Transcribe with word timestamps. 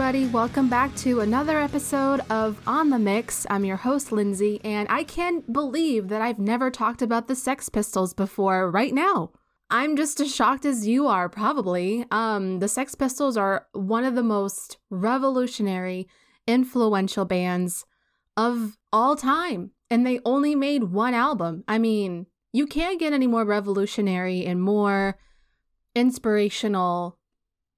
everybody. 0.00 0.32
Welcome 0.32 0.70
back 0.70 0.96
to 0.96 1.20
another 1.20 1.60
episode 1.60 2.22
of 2.30 2.58
On 2.66 2.88
the 2.88 2.98
Mix. 2.98 3.46
I'm 3.50 3.66
your 3.66 3.76
host, 3.76 4.12
Lindsay, 4.12 4.58
and 4.64 4.88
I 4.88 5.04
can't 5.04 5.52
believe 5.52 6.08
that 6.08 6.22
I've 6.22 6.38
never 6.38 6.70
talked 6.70 7.02
about 7.02 7.28
the 7.28 7.36
Sex 7.36 7.68
Pistols 7.68 8.14
before 8.14 8.70
right 8.70 8.94
now. 8.94 9.32
I'm 9.68 9.98
just 9.98 10.18
as 10.18 10.34
shocked 10.34 10.64
as 10.64 10.88
you 10.88 11.06
are, 11.06 11.28
probably. 11.28 12.06
Um, 12.10 12.60
the 12.60 12.66
Sex 12.66 12.94
Pistols 12.94 13.36
are 13.36 13.66
one 13.72 14.04
of 14.04 14.14
the 14.14 14.22
most 14.22 14.78
revolutionary, 14.88 16.08
influential 16.46 17.26
bands 17.26 17.84
of 18.38 18.78
all 18.90 19.16
time, 19.16 19.72
and 19.90 20.06
they 20.06 20.20
only 20.24 20.54
made 20.54 20.84
one 20.84 21.12
album. 21.12 21.62
I 21.68 21.76
mean, 21.76 22.24
you 22.54 22.66
can't 22.66 22.98
get 22.98 23.12
any 23.12 23.26
more 23.26 23.44
revolutionary 23.44 24.46
and 24.46 24.62
more 24.62 25.18
inspirational 25.94 27.19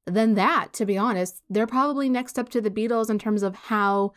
than 0.07 0.35
that, 0.35 0.73
to 0.75 0.87
be 0.87 0.99
honest. 0.99 1.43
They're 1.49 1.67
probably 1.67 2.09
next 2.09 2.39
up 2.39 2.49
to 2.51 2.61
the 2.61 2.71
Beatles 2.71 3.11
in 3.11 3.19
terms 3.19 3.43
of 3.43 3.55
how 3.55 4.13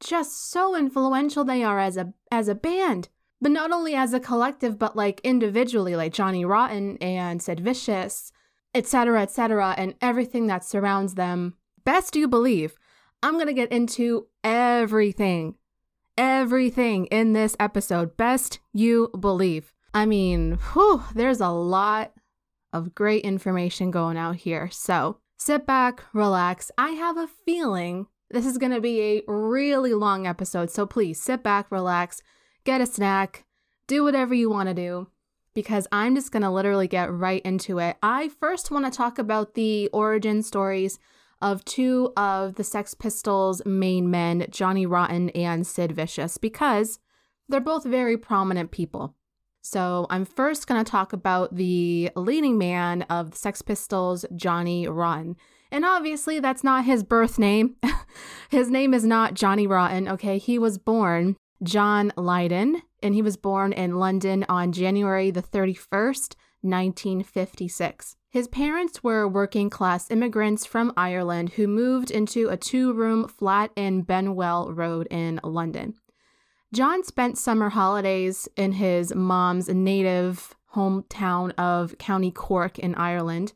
just 0.00 0.50
so 0.50 0.76
influential 0.76 1.44
they 1.44 1.62
are 1.62 1.78
as 1.78 1.96
a 1.96 2.12
as 2.30 2.48
a 2.48 2.54
band. 2.54 3.08
But 3.40 3.52
not 3.52 3.70
only 3.70 3.94
as 3.94 4.12
a 4.12 4.20
collective, 4.20 4.78
but 4.78 4.96
like 4.96 5.20
individually, 5.22 5.94
like 5.94 6.12
Johnny 6.12 6.44
Rotten 6.44 6.96
and 6.98 7.40
Sid 7.40 7.60
Vicious, 7.60 8.32
etc., 8.74 9.22
etc., 9.22 9.74
and 9.78 9.94
everything 10.00 10.48
that 10.48 10.64
surrounds 10.64 11.14
them. 11.14 11.54
Best 11.84 12.16
you 12.16 12.26
believe. 12.26 12.74
I'm 13.22 13.38
gonna 13.38 13.52
get 13.52 13.72
into 13.72 14.26
everything, 14.42 15.54
everything 16.16 17.06
in 17.06 17.32
this 17.32 17.56
episode. 17.60 18.16
Best 18.16 18.58
you 18.72 19.08
believe. 19.18 19.72
I 19.94 20.04
mean, 20.04 20.58
whew, 20.72 21.04
there's 21.14 21.40
a 21.40 21.48
lot 21.48 22.12
of 22.72 22.94
great 22.94 23.24
information 23.24 23.90
going 23.90 24.16
out 24.16 24.36
here. 24.36 24.68
So 24.70 25.18
sit 25.38 25.66
back, 25.66 26.04
relax. 26.12 26.70
I 26.76 26.90
have 26.90 27.16
a 27.16 27.28
feeling 27.46 28.08
this 28.30 28.44
is 28.44 28.58
going 28.58 28.72
to 28.72 28.80
be 28.80 29.00
a 29.00 29.22
really 29.26 29.94
long 29.94 30.26
episode. 30.26 30.70
So 30.70 30.84
please 30.84 31.20
sit 31.20 31.42
back, 31.42 31.70
relax, 31.70 32.22
get 32.64 32.82
a 32.82 32.86
snack, 32.86 33.46
do 33.86 34.04
whatever 34.04 34.34
you 34.34 34.50
want 34.50 34.68
to 34.68 34.74
do 34.74 35.06
because 35.54 35.88
I'm 35.90 36.14
just 36.14 36.30
going 36.30 36.42
to 36.42 36.50
literally 36.50 36.88
get 36.88 37.10
right 37.10 37.42
into 37.42 37.78
it. 37.78 37.96
I 38.02 38.28
first 38.28 38.70
want 38.70 38.84
to 38.84 38.96
talk 38.96 39.18
about 39.18 39.54
the 39.54 39.88
origin 39.92 40.42
stories 40.42 40.98
of 41.40 41.64
two 41.64 42.12
of 42.16 42.56
the 42.56 42.64
Sex 42.64 42.94
Pistols' 42.94 43.62
main 43.64 44.10
men, 44.10 44.46
Johnny 44.50 44.86
Rotten 44.86 45.30
and 45.30 45.66
Sid 45.66 45.92
Vicious, 45.92 46.36
because 46.36 46.98
they're 47.48 47.60
both 47.60 47.84
very 47.84 48.16
prominent 48.16 48.70
people. 48.70 49.14
So, 49.60 50.06
I'm 50.08 50.24
first 50.24 50.66
going 50.66 50.82
to 50.82 50.90
talk 50.90 51.12
about 51.12 51.54
the 51.54 52.10
leading 52.16 52.58
man 52.58 53.02
of 53.02 53.32
the 53.32 53.36
Sex 53.36 53.60
Pistols, 53.60 54.24
Johnny 54.34 54.86
Rotten. 54.86 55.36
And 55.70 55.84
obviously, 55.84 56.40
that's 56.40 56.64
not 56.64 56.84
his 56.84 57.02
birth 57.02 57.38
name. 57.38 57.76
his 58.50 58.70
name 58.70 58.94
is 58.94 59.04
not 59.04 59.34
Johnny 59.34 59.66
Rotten, 59.66 60.08
okay? 60.08 60.38
He 60.38 60.58
was 60.58 60.78
born 60.78 61.36
John 61.62 62.12
Lydon, 62.16 62.82
and 63.02 63.14
he 63.14 63.22
was 63.22 63.36
born 63.36 63.72
in 63.72 63.96
London 63.98 64.46
on 64.48 64.72
January 64.72 65.30
the 65.30 65.42
31st, 65.42 66.34
1956. 66.62 68.16
His 68.30 68.48
parents 68.48 69.02
were 69.02 69.26
working 69.26 69.70
class 69.70 70.10
immigrants 70.10 70.66
from 70.66 70.92
Ireland 70.96 71.50
who 71.50 71.66
moved 71.66 72.10
into 72.10 72.48
a 72.48 72.56
two 72.56 72.92
room 72.92 73.26
flat 73.26 73.70
in 73.74 74.02
Benwell 74.02 74.72
Road 74.72 75.08
in 75.10 75.40
London. 75.42 75.94
John 76.72 77.02
spent 77.02 77.38
summer 77.38 77.70
holidays 77.70 78.48
in 78.56 78.72
his 78.72 79.14
mom's 79.14 79.68
native 79.68 80.54
hometown 80.74 81.52
of 81.58 81.96
County 81.98 82.30
Cork 82.30 82.78
in 82.78 82.94
Ireland. 82.94 83.54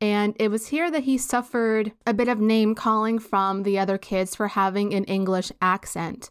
And 0.00 0.34
it 0.38 0.50
was 0.50 0.68
here 0.68 0.90
that 0.90 1.04
he 1.04 1.16
suffered 1.16 1.92
a 2.06 2.12
bit 2.12 2.28
of 2.28 2.40
name 2.40 2.74
calling 2.74 3.18
from 3.18 3.62
the 3.62 3.78
other 3.78 3.98
kids 3.98 4.34
for 4.34 4.48
having 4.48 4.92
an 4.92 5.04
English 5.04 5.52
accent. 5.62 6.30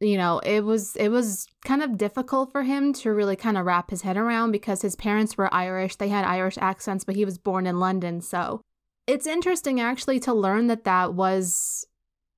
You 0.00 0.16
know, 0.16 0.40
it 0.40 0.64
was 0.64 0.94
it 0.96 1.08
was 1.08 1.46
kind 1.64 1.82
of 1.82 1.96
difficult 1.96 2.52
for 2.52 2.62
him 2.62 2.92
to 2.94 3.12
really 3.12 3.36
kind 3.36 3.56
of 3.56 3.66
wrap 3.66 3.90
his 3.90 4.02
head 4.02 4.16
around 4.16 4.52
because 4.52 4.82
his 4.82 4.96
parents 4.96 5.36
were 5.36 5.52
Irish. 5.52 5.96
They 5.96 6.08
had 6.08 6.24
Irish 6.24 6.58
accents, 6.58 7.04
but 7.04 7.16
he 7.16 7.24
was 7.24 7.38
born 7.38 7.66
in 7.66 7.80
London, 7.80 8.20
so 8.20 8.60
it's 9.08 9.26
interesting 9.26 9.80
actually 9.80 10.20
to 10.20 10.34
learn 10.34 10.66
that 10.66 10.84
that 10.84 11.14
was 11.14 11.86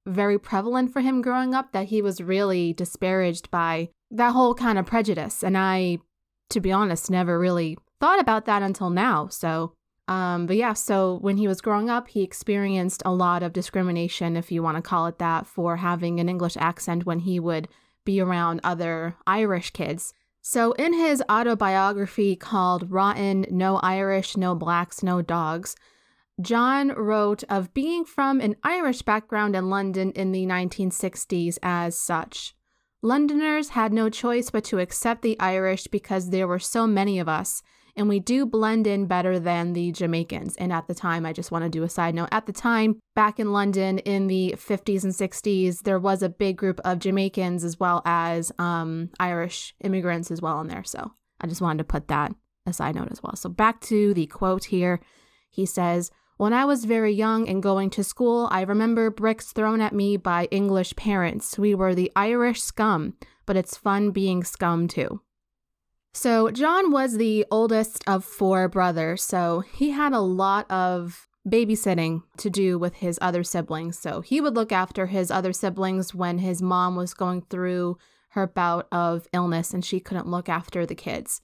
very 0.06 0.38
prevalent 0.38 0.92
for 0.92 1.00
him 1.00 1.22
growing 1.22 1.54
up 1.54 1.72
that 1.72 1.86
he 1.86 2.02
was 2.02 2.22
really 2.22 2.72
disparaged 2.72 3.50
by 3.50 3.90
that 4.10 4.32
whole 4.32 4.54
kind 4.54 4.78
of 4.78 4.86
prejudice. 4.86 5.42
And 5.42 5.56
I, 5.56 5.98
to 6.50 6.60
be 6.60 6.72
honest, 6.72 7.10
never 7.10 7.38
really 7.38 7.78
thought 8.00 8.20
about 8.20 8.46
that 8.46 8.62
until 8.62 8.90
now. 8.90 9.28
So, 9.28 9.74
um, 10.08 10.46
but 10.46 10.56
yeah, 10.56 10.72
so 10.72 11.18
when 11.20 11.36
he 11.36 11.46
was 11.46 11.60
growing 11.60 11.88
up, 11.88 12.08
he 12.08 12.22
experienced 12.22 13.02
a 13.04 13.12
lot 13.12 13.42
of 13.42 13.52
discrimination, 13.52 14.36
if 14.36 14.50
you 14.50 14.62
want 14.62 14.76
to 14.76 14.82
call 14.82 15.06
it 15.06 15.18
that, 15.18 15.46
for 15.46 15.76
having 15.76 16.18
an 16.18 16.28
English 16.28 16.56
accent 16.56 17.06
when 17.06 17.20
he 17.20 17.38
would 17.38 17.68
be 18.04 18.20
around 18.20 18.60
other 18.64 19.14
Irish 19.26 19.70
kids. 19.70 20.12
So, 20.42 20.72
in 20.72 20.94
his 20.94 21.22
autobiography 21.30 22.34
called 22.34 22.90
Rotten 22.90 23.44
No 23.50 23.76
Irish, 23.76 24.36
No 24.36 24.54
Blacks, 24.54 25.02
No 25.02 25.20
Dogs, 25.20 25.76
John 26.40 26.88
wrote 26.88 27.44
of 27.48 27.74
being 27.74 28.04
from 28.04 28.40
an 28.40 28.56
Irish 28.62 29.02
background 29.02 29.54
in 29.54 29.68
London 29.68 30.12
in 30.12 30.32
the 30.32 30.46
1960s 30.46 31.58
as 31.62 31.96
such. 31.96 32.54
Londoners 33.02 33.70
had 33.70 33.92
no 33.92 34.10
choice 34.10 34.50
but 34.50 34.64
to 34.64 34.78
accept 34.78 35.22
the 35.22 35.38
Irish 35.40 35.86
because 35.86 36.30
there 36.30 36.46
were 36.46 36.58
so 36.58 36.86
many 36.86 37.18
of 37.18 37.28
us, 37.28 37.62
and 37.96 38.08
we 38.08 38.20
do 38.20 38.46
blend 38.46 38.86
in 38.86 39.06
better 39.06 39.38
than 39.38 39.72
the 39.72 39.90
Jamaicans. 39.90 40.54
And 40.56 40.72
at 40.72 40.86
the 40.86 40.94
time, 40.94 41.24
I 41.24 41.32
just 41.32 41.50
want 41.50 41.64
to 41.64 41.70
do 41.70 41.82
a 41.82 41.88
side 41.88 42.14
note. 42.14 42.28
At 42.30 42.46
the 42.46 42.52
time, 42.52 43.00
back 43.14 43.40
in 43.40 43.52
London 43.52 43.98
in 43.98 44.26
the 44.26 44.54
50s 44.56 45.02
and 45.02 45.12
60s, 45.12 45.82
there 45.82 45.98
was 45.98 46.22
a 46.22 46.28
big 46.28 46.56
group 46.56 46.80
of 46.84 46.98
Jamaicans 46.98 47.64
as 47.64 47.80
well 47.80 48.02
as 48.04 48.52
um, 48.58 49.10
Irish 49.18 49.74
immigrants 49.82 50.30
as 50.30 50.42
well 50.42 50.60
in 50.60 50.68
there. 50.68 50.84
So 50.84 51.12
I 51.40 51.46
just 51.46 51.62
wanted 51.62 51.78
to 51.78 51.84
put 51.84 52.08
that 52.08 52.34
a 52.66 52.72
side 52.72 52.94
note 52.94 53.08
as 53.10 53.22
well. 53.22 53.34
So 53.34 53.48
back 53.48 53.80
to 53.82 54.14
the 54.14 54.26
quote 54.26 54.64
here. 54.64 55.00
He 55.48 55.66
says, 55.66 56.10
when 56.40 56.54
I 56.54 56.64
was 56.64 56.86
very 56.86 57.12
young 57.12 57.46
and 57.50 57.62
going 57.62 57.90
to 57.90 58.02
school, 58.02 58.48
I 58.50 58.62
remember 58.62 59.10
bricks 59.10 59.52
thrown 59.52 59.82
at 59.82 59.92
me 59.92 60.16
by 60.16 60.48
English 60.50 60.96
parents. 60.96 61.58
We 61.58 61.74
were 61.74 61.94
the 61.94 62.10
Irish 62.16 62.62
scum, 62.62 63.12
but 63.44 63.58
it's 63.58 63.76
fun 63.76 64.10
being 64.10 64.42
scum 64.42 64.88
too. 64.88 65.20
So, 66.14 66.50
John 66.50 66.92
was 66.92 67.18
the 67.18 67.44
oldest 67.50 68.02
of 68.06 68.24
four 68.24 68.68
brothers, 68.68 69.22
so 69.22 69.60
he 69.60 69.90
had 69.90 70.14
a 70.14 70.20
lot 70.20 70.64
of 70.70 71.28
babysitting 71.46 72.22
to 72.38 72.48
do 72.48 72.78
with 72.78 72.94
his 72.94 73.18
other 73.20 73.44
siblings. 73.44 73.98
So, 73.98 74.22
he 74.22 74.40
would 74.40 74.56
look 74.56 74.72
after 74.72 75.08
his 75.08 75.30
other 75.30 75.52
siblings 75.52 76.14
when 76.14 76.38
his 76.38 76.62
mom 76.62 76.96
was 76.96 77.12
going 77.12 77.42
through 77.50 77.98
her 78.30 78.46
bout 78.46 78.88
of 78.90 79.26
illness 79.34 79.74
and 79.74 79.84
she 79.84 80.00
couldn't 80.00 80.26
look 80.26 80.48
after 80.48 80.86
the 80.86 80.94
kids. 80.94 81.42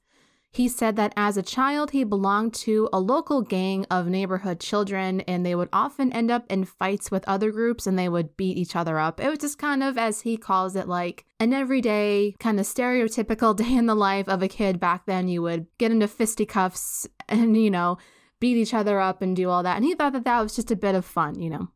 He 0.53 0.69
said 0.69 0.97
that 0.97 1.13
as 1.17 1.37
a 1.37 1.43
child, 1.43 1.91
he 1.91 2.03
belonged 2.03 2.55
to 2.55 2.89
a 2.91 2.99
local 2.99 3.43
gang 3.43 3.85
of 3.91 4.07
neighborhood 4.07 4.59
children, 4.59 5.21
and 5.23 5.45
they 5.45 5.55
would 5.55 5.69
often 5.71 6.11
end 6.13 6.31
up 6.31 6.45
in 6.49 6.65
fights 6.65 7.11
with 7.11 7.29
other 7.29 7.53
groups 7.53 7.87
and 7.87 7.99
they 7.99 8.09
would 8.09 8.39
beat 8.39 8.57
each 8.57 8.75
other 8.75 8.99
up. 8.99 9.21
It 9.21 9.29
was 9.29 9.39
just 9.39 9.59
kind 9.59 9.83
of, 9.83 9.99
as 9.99 10.23
he 10.23 10.39
calls 10.39 10.75
it, 10.75 10.89
like 10.89 11.27
an 11.41 11.53
everyday, 11.53 12.35
kind 12.39 12.59
of 12.59 12.65
stereotypical 12.65 13.55
day 13.65 13.75
in 13.75 13.85
the 13.85 13.95
life 13.95 14.29
of 14.29 14.43
a 14.43 14.49
kid 14.49 14.81
back 14.81 15.05
then. 15.05 15.29
You 15.29 15.43
would 15.43 15.67
get 15.77 15.93
into 15.93 16.09
fisticuffs 16.09 17.07
and, 17.29 17.55
you 17.55 17.71
know, 17.71 17.99
beat 18.41 18.57
each 18.57 18.73
other 18.73 18.99
up 18.99 19.21
and 19.21 19.37
do 19.37 19.51
all 19.51 19.63
that. 19.63 19.77
And 19.77 19.85
he 19.85 19.95
thought 19.95 20.15
that 20.15 20.25
that 20.25 20.41
was 20.41 20.57
just 20.57 20.71
a 20.71 20.77
bit 20.77 20.95
of 20.95 21.05
fun, 21.05 21.41
you 21.41 21.51
know. 21.51 21.69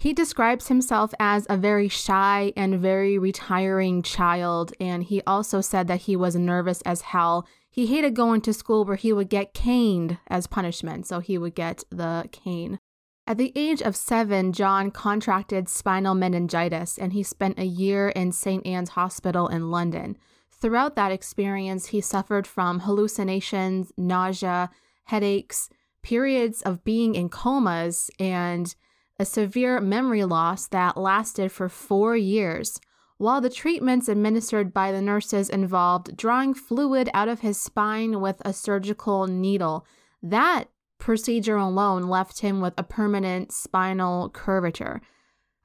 He 0.00 0.14
describes 0.14 0.68
himself 0.68 1.12
as 1.20 1.46
a 1.50 1.58
very 1.58 1.88
shy 1.88 2.54
and 2.56 2.80
very 2.80 3.18
retiring 3.18 4.02
child, 4.02 4.72
and 4.80 5.04
he 5.04 5.20
also 5.26 5.60
said 5.60 5.88
that 5.88 6.02
he 6.02 6.16
was 6.16 6.34
nervous 6.34 6.80
as 6.82 7.02
hell 7.02 7.46
he 7.80 7.86
hated 7.86 8.14
going 8.14 8.42
to 8.42 8.52
school 8.52 8.84
where 8.84 8.96
he 8.96 9.10
would 9.10 9.30
get 9.30 9.54
caned 9.54 10.18
as 10.26 10.46
punishment, 10.46 11.06
so 11.06 11.20
he 11.20 11.38
would 11.38 11.54
get 11.54 11.82
the 11.88 12.28
cane. 12.30 12.78
At 13.26 13.38
the 13.38 13.54
age 13.56 13.80
of 13.80 13.96
seven, 13.96 14.52
John 14.52 14.90
contracted 14.90 15.66
spinal 15.66 16.14
meningitis 16.14 16.98
and 16.98 17.14
he 17.14 17.22
spent 17.22 17.58
a 17.58 17.64
year 17.64 18.10
in 18.10 18.32
St. 18.32 18.66
Anne's 18.66 18.90
Hospital 18.90 19.48
in 19.48 19.70
London. 19.70 20.18
Throughout 20.50 20.94
that 20.96 21.10
experience, 21.10 21.86
he 21.86 22.02
suffered 22.02 22.46
from 22.46 22.80
hallucinations, 22.80 23.94
nausea, 23.96 24.68
headaches, 25.04 25.70
periods 26.02 26.60
of 26.60 26.84
being 26.84 27.14
in 27.14 27.30
comas, 27.30 28.10
and 28.18 28.74
a 29.18 29.24
severe 29.24 29.80
memory 29.80 30.24
loss 30.24 30.68
that 30.68 30.98
lasted 30.98 31.50
for 31.50 31.70
four 31.70 32.14
years 32.14 32.78
while 33.20 33.42
the 33.42 33.50
treatments 33.50 34.08
administered 34.08 34.72
by 34.72 34.90
the 34.90 35.02
nurses 35.02 35.50
involved 35.50 36.16
drawing 36.16 36.54
fluid 36.54 37.10
out 37.12 37.28
of 37.28 37.40
his 37.40 37.60
spine 37.60 38.18
with 38.18 38.40
a 38.46 38.52
surgical 38.54 39.26
needle. 39.26 39.86
That 40.22 40.70
procedure 40.96 41.56
alone 41.56 42.04
left 42.04 42.40
him 42.40 42.62
with 42.62 42.72
a 42.78 42.82
permanent 42.82 43.52
spinal 43.52 44.30
curvature. 44.30 45.02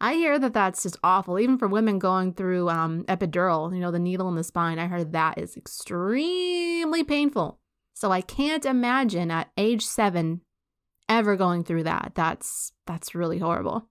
I 0.01 0.15
hear 0.15 0.37
that 0.37 0.51
that's 0.51 0.83
just 0.83 0.97
awful, 1.01 1.39
even 1.39 1.57
for 1.57 1.69
women 1.69 1.97
going 1.97 2.33
through 2.33 2.67
um, 2.69 3.05
epidural, 3.05 3.73
you 3.73 3.79
know, 3.79 3.91
the 3.91 3.99
needle 3.99 4.27
in 4.27 4.35
the 4.35 4.43
spine. 4.43 4.77
I 4.77 4.87
heard 4.87 5.13
that 5.13 5.37
is 5.37 5.55
extremely 5.55 7.05
painful. 7.05 7.61
So 7.93 8.11
I 8.11 8.19
can't 8.19 8.65
imagine 8.65 9.31
at 9.31 9.51
age 9.57 9.85
seven 9.85 10.41
ever 11.07 11.37
going 11.37 11.63
through 11.63 11.83
that. 11.83 12.11
That's 12.15 12.73
that's 12.85 13.15
really 13.15 13.39
horrible. 13.39 13.87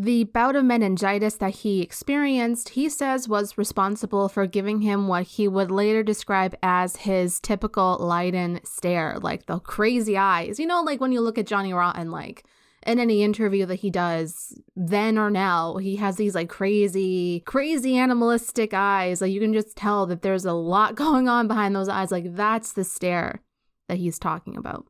The 0.00 0.22
bout 0.22 0.54
of 0.54 0.64
meningitis 0.64 1.34
that 1.38 1.56
he 1.56 1.82
experienced, 1.82 2.68
he 2.68 2.88
says, 2.88 3.28
was 3.28 3.58
responsible 3.58 4.28
for 4.28 4.46
giving 4.46 4.82
him 4.82 5.08
what 5.08 5.24
he 5.24 5.48
would 5.48 5.72
later 5.72 6.04
describe 6.04 6.54
as 6.62 6.94
his 6.94 7.40
typical 7.40 7.96
Lydon 7.98 8.60
stare, 8.62 9.18
like 9.20 9.46
the 9.46 9.58
crazy 9.58 10.16
eyes. 10.16 10.60
You 10.60 10.68
know, 10.68 10.82
like 10.82 11.00
when 11.00 11.10
you 11.10 11.20
look 11.20 11.36
at 11.36 11.48
Johnny 11.48 11.72
Rotten, 11.72 12.12
like 12.12 12.44
in 12.86 13.00
any 13.00 13.24
interview 13.24 13.66
that 13.66 13.80
he 13.80 13.90
does, 13.90 14.56
then 14.76 15.18
or 15.18 15.30
now, 15.30 15.78
he 15.78 15.96
has 15.96 16.14
these 16.14 16.36
like 16.36 16.48
crazy, 16.48 17.40
crazy 17.40 17.98
animalistic 17.98 18.72
eyes. 18.72 19.20
Like 19.20 19.32
you 19.32 19.40
can 19.40 19.52
just 19.52 19.76
tell 19.76 20.06
that 20.06 20.22
there's 20.22 20.44
a 20.44 20.52
lot 20.52 20.94
going 20.94 21.28
on 21.28 21.48
behind 21.48 21.74
those 21.74 21.88
eyes. 21.88 22.12
Like 22.12 22.36
that's 22.36 22.72
the 22.72 22.84
stare 22.84 23.42
that 23.88 23.98
he's 23.98 24.20
talking 24.20 24.56
about. 24.56 24.86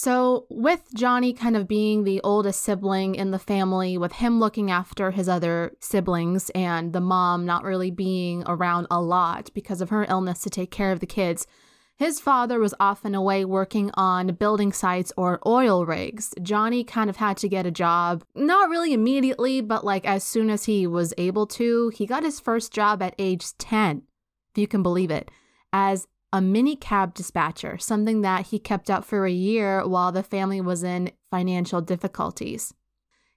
So, 0.00 0.46
with 0.48 0.94
Johnny 0.94 1.32
kind 1.32 1.56
of 1.56 1.66
being 1.66 2.04
the 2.04 2.20
oldest 2.22 2.62
sibling 2.62 3.16
in 3.16 3.32
the 3.32 3.38
family, 3.40 3.98
with 3.98 4.12
him 4.12 4.38
looking 4.38 4.70
after 4.70 5.10
his 5.10 5.28
other 5.28 5.72
siblings, 5.80 6.50
and 6.50 6.92
the 6.92 7.00
mom 7.00 7.44
not 7.44 7.64
really 7.64 7.90
being 7.90 8.44
around 8.46 8.86
a 8.92 9.00
lot 9.00 9.50
because 9.54 9.80
of 9.80 9.90
her 9.90 10.06
illness 10.08 10.40
to 10.42 10.50
take 10.50 10.70
care 10.70 10.92
of 10.92 11.00
the 11.00 11.06
kids, 11.06 11.48
his 11.96 12.20
father 12.20 12.60
was 12.60 12.76
often 12.78 13.12
away 13.12 13.44
working 13.44 13.90
on 13.94 14.36
building 14.36 14.72
sites 14.72 15.12
or 15.16 15.40
oil 15.44 15.84
rigs. 15.84 16.32
Johnny 16.40 16.84
kind 16.84 17.10
of 17.10 17.16
had 17.16 17.36
to 17.38 17.48
get 17.48 17.66
a 17.66 17.72
job, 17.72 18.22
not 18.36 18.68
really 18.68 18.92
immediately, 18.92 19.60
but 19.60 19.84
like 19.84 20.06
as 20.06 20.22
soon 20.22 20.48
as 20.48 20.66
he 20.66 20.86
was 20.86 21.12
able 21.18 21.48
to. 21.48 21.88
He 21.88 22.06
got 22.06 22.22
his 22.22 22.38
first 22.38 22.72
job 22.72 23.02
at 23.02 23.16
age 23.18 23.58
10, 23.58 24.04
if 24.52 24.58
you 24.58 24.68
can 24.68 24.84
believe 24.84 25.10
it, 25.10 25.28
as 25.72 26.06
a 26.32 26.40
mini 26.40 26.76
cab 26.76 27.14
dispatcher, 27.14 27.78
something 27.78 28.20
that 28.20 28.48
he 28.48 28.58
kept 28.58 28.90
up 28.90 29.04
for 29.04 29.24
a 29.24 29.32
year 29.32 29.86
while 29.86 30.12
the 30.12 30.22
family 30.22 30.60
was 30.60 30.82
in 30.82 31.10
financial 31.30 31.80
difficulties. 31.80 32.74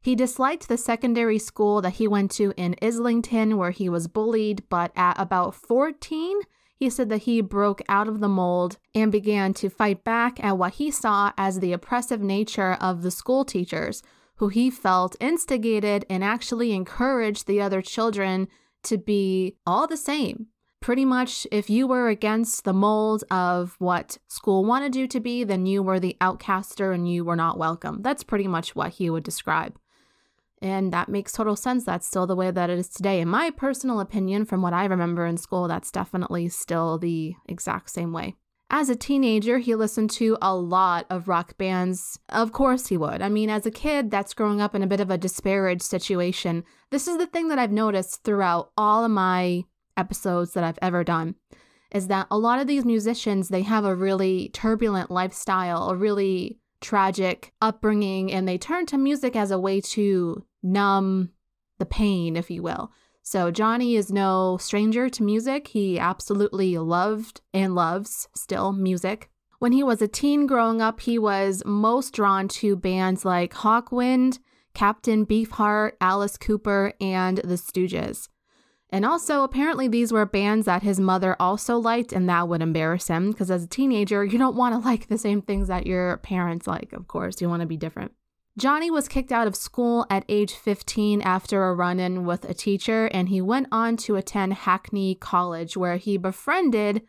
He 0.01 0.15
disliked 0.15 0.67
the 0.67 0.77
secondary 0.77 1.37
school 1.37 1.81
that 1.81 1.93
he 1.93 2.07
went 2.07 2.31
to 2.31 2.53
in 2.57 2.75
Islington, 2.81 3.57
where 3.57 3.71
he 3.71 3.87
was 3.87 4.07
bullied, 4.07 4.63
but 4.67 4.91
at 4.95 5.19
about 5.19 5.53
14, 5.53 6.41
he 6.75 6.89
said 6.89 7.09
that 7.09 7.23
he 7.23 7.41
broke 7.41 7.83
out 7.87 8.07
of 8.07 8.19
the 8.19 8.27
mold 8.27 8.79
and 8.95 9.11
began 9.11 9.53
to 9.53 9.69
fight 9.69 10.03
back 10.03 10.43
at 10.43 10.57
what 10.57 10.73
he 10.73 10.89
saw 10.89 11.31
as 11.37 11.59
the 11.59 11.73
oppressive 11.73 12.21
nature 12.21 12.73
of 12.81 13.03
the 13.03 13.11
school 13.11 13.45
teachers, 13.45 14.01
who 14.37 14.47
he 14.47 14.71
felt 14.71 15.15
instigated 15.19 16.03
and 16.09 16.23
actually 16.23 16.71
encouraged 16.71 17.45
the 17.45 17.61
other 17.61 17.83
children 17.83 18.47
to 18.81 18.97
be 18.97 19.55
all 19.67 19.85
the 19.85 19.95
same. 19.95 20.47
Pretty 20.81 21.05
much, 21.05 21.45
if 21.51 21.69
you 21.69 21.85
were 21.85 22.09
against 22.09 22.63
the 22.63 22.73
mold 22.73 23.23
of 23.29 23.75
what 23.77 24.17
school 24.27 24.65
wanted 24.65 24.95
you 24.95 25.07
to 25.07 25.19
be, 25.19 25.43
then 25.43 25.67
you 25.67 25.83
were 25.83 25.99
the 25.99 26.17
outcaster 26.19 26.91
and 26.91 27.07
you 27.07 27.23
were 27.23 27.35
not 27.35 27.59
welcome. 27.59 28.01
That's 28.01 28.23
pretty 28.23 28.47
much 28.47 28.75
what 28.75 28.93
he 28.93 29.07
would 29.07 29.23
describe. 29.23 29.77
And 30.59 30.91
that 30.91 31.07
makes 31.07 31.33
total 31.33 31.55
sense. 31.55 31.85
That's 31.85 32.07
still 32.07 32.25
the 32.25 32.35
way 32.35 32.49
that 32.49 32.71
it 32.71 32.79
is 32.79 32.89
today. 32.89 33.21
In 33.21 33.27
my 33.27 33.51
personal 33.51 33.99
opinion, 33.99 34.45
from 34.45 34.63
what 34.63 34.73
I 34.73 34.85
remember 34.85 35.27
in 35.27 35.37
school, 35.37 35.67
that's 35.67 35.91
definitely 35.91 36.49
still 36.49 36.97
the 36.97 37.35
exact 37.47 37.91
same 37.91 38.11
way. 38.11 38.35
As 38.73 38.89
a 38.89 38.95
teenager, 38.95 39.59
he 39.59 39.75
listened 39.75 40.09
to 40.11 40.37
a 40.41 40.55
lot 40.55 41.05
of 41.09 41.27
rock 41.27 41.57
bands. 41.57 42.17
Of 42.29 42.53
course, 42.53 42.87
he 42.87 42.97
would. 42.97 43.21
I 43.21 43.29
mean, 43.29 43.49
as 43.49 43.65
a 43.65 43.71
kid 43.71 44.09
that's 44.09 44.33
growing 44.33 44.61
up 44.61 44.73
in 44.73 44.81
a 44.81 44.87
bit 44.87 45.01
of 45.01 45.11
a 45.11 45.17
disparaged 45.17 45.83
situation, 45.83 46.63
this 46.89 47.07
is 47.07 47.17
the 47.17 47.27
thing 47.27 47.49
that 47.49 47.59
I've 47.59 47.71
noticed 47.71 48.23
throughout 48.23 48.71
all 48.77 49.03
of 49.03 49.11
my 49.11 49.65
episodes 49.97 50.53
that 50.53 50.63
I've 50.63 50.79
ever 50.81 51.03
done 51.03 51.35
is 51.91 52.07
that 52.07 52.27
a 52.31 52.37
lot 52.37 52.59
of 52.59 52.67
these 52.67 52.85
musicians, 52.85 53.49
they 53.49 53.63
have 53.63 53.83
a 53.83 53.95
really 53.95 54.49
turbulent 54.53 55.11
lifestyle, 55.11 55.89
a 55.89 55.95
really 55.95 56.59
tragic 56.79 57.51
upbringing, 57.61 58.31
and 58.31 58.47
they 58.47 58.57
turn 58.57 58.85
to 58.87 58.97
music 58.97 59.35
as 59.35 59.51
a 59.51 59.59
way 59.59 59.81
to 59.81 60.43
numb 60.63 61.31
the 61.79 61.85
pain, 61.85 62.35
if 62.35 62.49
you 62.49 62.63
will. 62.63 62.91
So, 63.23 63.51
Johnny 63.51 63.95
is 63.95 64.11
no 64.11 64.57
stranger 64.59 65.09
to 65.09 65.23
music. 65.23 65.67
He 65.67 65.99
absolutely 65.99 66.77
loved 66.77 67.41
and 67.53 67.75
loves 67.75 68.27
still 68.35 68.71
music. 68.71 69.29
When 69.59 69.73
he 69.73 69.83
was 69.83 70.01
a 70.01 70.07
teen 70.07 70.47
growing 70.47 70.81
up, 70.81 71.01
he 71.01 71.19
was 71.19 71.61
most 71.65 72.13
drawn 72.13 72.47
to 72.47 72.75
bands 72.75 73.23
like 73.23 73.53
Hawkwind, 73.53 74.39
Captain 74.73 75.23
Beefheart, 75.23 75.93
Alice 76.01 76.37
Cooper, 76.37 76.93
and 76.99 77.37
the 77.37 77.55
Stooges. 77.55 78.27
And 78.91 79.05
also, 79.05 79.43
apparently, 79.43 79.87
these 79.87 80.11
were 80.11 80.25
bands 80.25 80.65
that 80.65 80.83
his 80.83 80.99
mother 80.99 81.35
also 81.39 81.77
liked, 81.77 82.11
and 82.11 82.27
that 82.27 82.49
would 82.49 82.61
embarrass 82.61 83.07
him 83.07 83.31
because 83.31 83.49
as 83.49 83.63
a 83.63 83.67
teenager, 83.67 84.25
you 84.25 84.37
don't 84.37 84.55
want 84.55 84.75
to 84.75 84.79
like 84.87 85.07
the 85.07 85.17
same 85.17 85.41
things 85.41 85.69
that 85.69 85.87
your 85.87 86.17
parents 86.17 86.67
like, 86.67 86.91
of 86.93 87.07
course. 87.07 87.39
You 87.39 87.49
want 87.49 87.61
to 87.61 87.67
be 87.67 87.77
different. 87.77 88.11
Johnny 88.57 88.91
was 88.91 89.07
kicked 89.07 89.31
out 89.31 89.47
of 89.47 89.55
school 89.55 90.05
at 90.09 90.25
age 90.27 90.53
15 90.53 91.21
after 91.21 91.63
a 91.63 91.73
run 91.73 92.01
in 92.01 92.25
with 92.25 92.43
a 92.43 92.53
teacher, 92.53 93.05
and 93.13 93.29
he 93.29 93.41
went 93.41 93.67
on 93.71 93.95
to 93.97 94.17
attend 94.17 94.53
Hackney 94.53 95.15
College, 95.15 95.77
where 95.77 95.95
he 95.95 96.17
befriended 96.17 97.01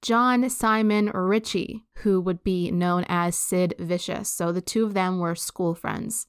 John 0.00 0.48
Simon 0.48 1.10
Ritchie, 1.10 1.84
who 1.98 2.20
would 2.22 2.42
be 2.42 2.70
known 2.70 3.04
as 3.08 3.36
Sid 3.36 3.74
Vicious. 3.78 4.30
So 4.30 4.52
the 4.52 4.62
two 4.62 4.86
of 4.86 4.94
them 4.94 5.18
were 5.18 5.34
school 5.34 5.74
friends. 5.74 6.28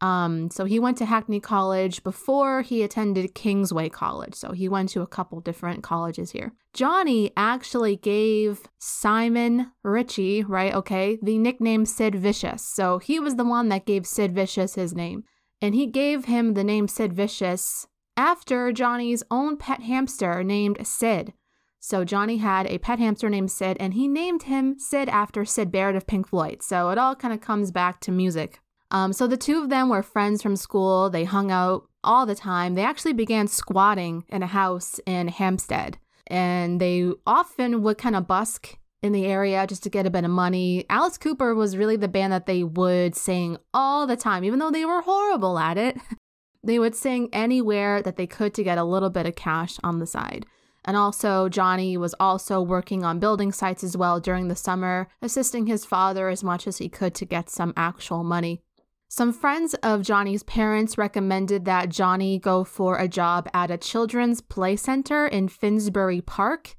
Um, 0.00 0.50
so 0.50 0.66
he 0.66 0.78
went 0.78 0.98
to 0.98 1.06
Hackney 1.06 1.40
College 1.40 2.02
before 2.02 2.62
he 2.62 2.82
attended 2.82 3.34
Kingsway 3.34 3.88
College. 3.88 4.34
So 4.34 4.52
he 4.52 4.68
went 4.68 4.90
to 4.90 5.00
a 5.00 5.06
couple 5.06 5.40
different 5.40 5.82
colleges 5.82 6.32
here. 6.32 6.52
Johnny 6.74 7.32
actually 7.36 7.96
gave 7.96 8.68
Simon 8.78 9.72
Ritchie, 9.82 10.44
right? 10.44 10.74
Okay, 10.74 11.18
the 11.22 11.38
nickname 11.38 11.86
Sid 11.86 12.14
Vicious. 12.14 12.62
So 12.62 12.98
he 12.98 13.18
was 13.18 13.36
the 13.36 13.44
one 13.44 13.70
that 13.70 13.86
gave 13.86 14.06
Sid 14.06 14.34
Vicious 14.34 14.74
his 14.74 14.94
name. 14.94 15.24
And 15.62 15.74
he 15.74 15.86
gave 15.86 16.26
him 16.26 16.52
the 16.52 16.64
name 16.64 16.88
Sid 16.88 17.14
Vicious 17.14 17.86
after 18.16 18.72
Johnny's 18.72 19.22
own 19.30 19.56
pet 19.56 19.82
hamster 19.82 20.44
named 20.44 20.86
Sid. 20.86 21.32
So 21.80 22.04
Johnny 22.04 22.38
had 22.38 22.66
a 22.66 22.78
pet 22.78 22.98
hamster 22.98 23.30
named 23.30 23.50
Sid, 23.52 23.76
and 23.78 23.94
he 23.94 24.08
named 24.08 24.44
him 24.44 24.78
Sid 24.78 25.08
after 25.08 25.44
Syd 25.44 25.70
Barrett 25.70 25.96
of 25.96 26.06
Pink 26.06 26.28
Floyd. 26.28 26.62
So 26.62 26.90
it 26.90 26.98
all 26.98 27.14
kind 27.14 27.32
of 27.32 27.40
comes 27.40 27.70
back 27.70 28.00
to 28.00 28.10
music. 28.10 28.60
Um, 28.90 29.12
so 29.12 29.26
the 29.26 29.36
two 29.36 29.62
of 29.62 29.68
them 29.68 29.88
were 29.88 30.02
friends 30.02 30.42
from 30.42 30.56
school. 30.56 31.10
They 31.10 31.24
hung 31.24 31.50
out 31.50 31.88
all 32.04 32.26
the 32.26 32.34
time. 32.34 32.74
They 32.74 32.84
actually 32.84 33.12
began 33.12 33.48
squatting 33.48 34.24
in 34.28 34.42
a 34.42 34.46
house 34.46 35.00
in 35.06 35.28
Hampstead, 35.28 35.98
and 36.28 36.80
they 36.80 37.10
often 37.26 37.82
would 37.82 37.98
kind 37.98 38.16
of 38.16 38.26
busk 38.28 38.78
in 39.02 39.12
the 39.12 39.26
area 39.26 39.66
just 39.66 39.82
to 39.82 39.90
get 39.90 40.06
a 40.06 40.10
bit 40.10 40.24
of 40.24 40.30
money. 40.30 40.84
Alice 40.88 41.18
Cooper 41.18 41.54
was 41.54 41.76
really 41.76 41.96
the 41.96 42.08
band 42.08 42.32
that 42.32 42.46
they 42.46 42.62
would 42.62 43.14
sing 43.14 43.58
all 43.74 44.06
the 44.06 44.16
time, 44.16 44.44
even 44.44 44.58
though 44.58 44.70
they 44.70 44.84
were 44.84 45.02
horrible 45.02 45.58
at 45.58 45.76
it. 45.76 45.98
they 46.64 46.78
would 46.78 46.94
sing 46.94 47.28
anywhere 47.32 48.02
that 48.02 48.16
they 48.16 48.26
could 48.26 48.54
to 48.54 48.64
get 48.64 48.78
a 48.78 48.84
little 48.84 49.10
bit 49.10 49.26
of 49.26 49.36
cash 49.36 49.76
on 49.82 49.98
the 49.98 50.06
side. 50.06 50.46
And 50.84 50.96
also, 50.96 51.48
Johnny 51.48 51.96
was 51.96 52.14
also 52.20 52.60
working 52.60 53.04
on 53.04 53.18
building 53.18 53.50
sites 53.50 53.82
as 53.82 53.96
well 53.96 54.20
during 54.20 54.46
the 54.46 54.54
summer, 54.54 55.08
assisting 55.20 55.66
his 55.66 55.84
father 55.84 56.28
as 56.28 56.44
much 56.44 56.68
as 56.68 56.78
he 56.78 56.88
could 56.88 57.12
to 57.16 57.24
get 57.24 57.50
some 57.50 57.72
actual 57.76 58.22
money. 58.22 58.62
Some 59.08 59.32
friends 59.32 59.74
of 59.82 60.02
Johnny's 60.02 60.42
parents 60.42 60.98
recommended 60.98 61.64
that 61.64 61.90
Johnny 61.90 62.40
go 62.40 62.64
for 62.64 62.98
a 62.98 63.06
job 63.06 63.48
at 63.54 63.70
a 63.70 63.78
children's 63.78 64.40
play 64.40 64.74
center 64.74 65.28
in 65.28 65.48
Finsbury 65.48 66.20
Park, 66.20 66.74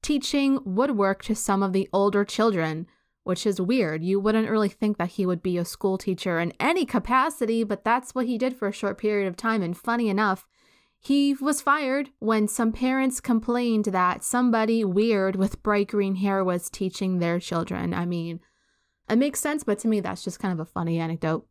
teaching 0.00 0.60
woodwork 0.64 1.22
to 1.24 1.34
some 1.34 1.62
of 1.62 1.72
the 1.72 1.88
older 1.92 2.24
children, 2.24 2.86
which 3.24 3.44
is 3.44 3.60
weird. 3.60 4.04
You 4.04 4.20
wouldn't 4.20 4.48
really 4.48 4.68
think 4.68 4.96
that 4.98 5.10
he 5.10 5.26
would 5.26 5.42
be 5.42 5.58
a 5.58 5.64
school 5.64 5.98
teacher 5.98 6.38
in 6.38 6.52
any 6.60 6.86
capacity, 6.86 7.64
but 7.64 7.84
that's 7.84 8.14
what 8.14 8.26
he 8.26 8.38
did 8.38 8.56
for 8.56 8.68
a 8.68 8.72
short 8.72 8.96
period 8.96 9.26
of 9.26 9.36
time. 9.36 9.60
And 9.60 9.76
funny 9.76 10.08
enough, 10.08 10.46
he 11.00 11.34
was 11.34 11.60
fired 11.60 12.10
when 12.20 12.46
some 12.46 12.70
parents 12.70 13.20
complained 13.20 13.86
that 13.86 14.22
somebody 14.22 14.84
weird 14.84 15.34
with 15.34 15.64
bright 15.64 15.88
green 15.88 16.14
hair 16.14 16.44
was 16.44 16.70
teaching 16.70 17.18
their 17.18 17.40
children. 17.40 17.92
I 17.92 18.06
mean, 18.06 18.38
it 19.10 19.16
makes 19.16 19.40
sense, 19.40 19.64
but 19.64 19.80
to 19.80 19.88
me, 19.88 19.98
that's 19.98 20.22
just 20.22 20.38
kind 20.38 20.52
of 20.52 20.60
a 20.60 20.64
funny 20.64 21.00
anecdote. 21.00 21.48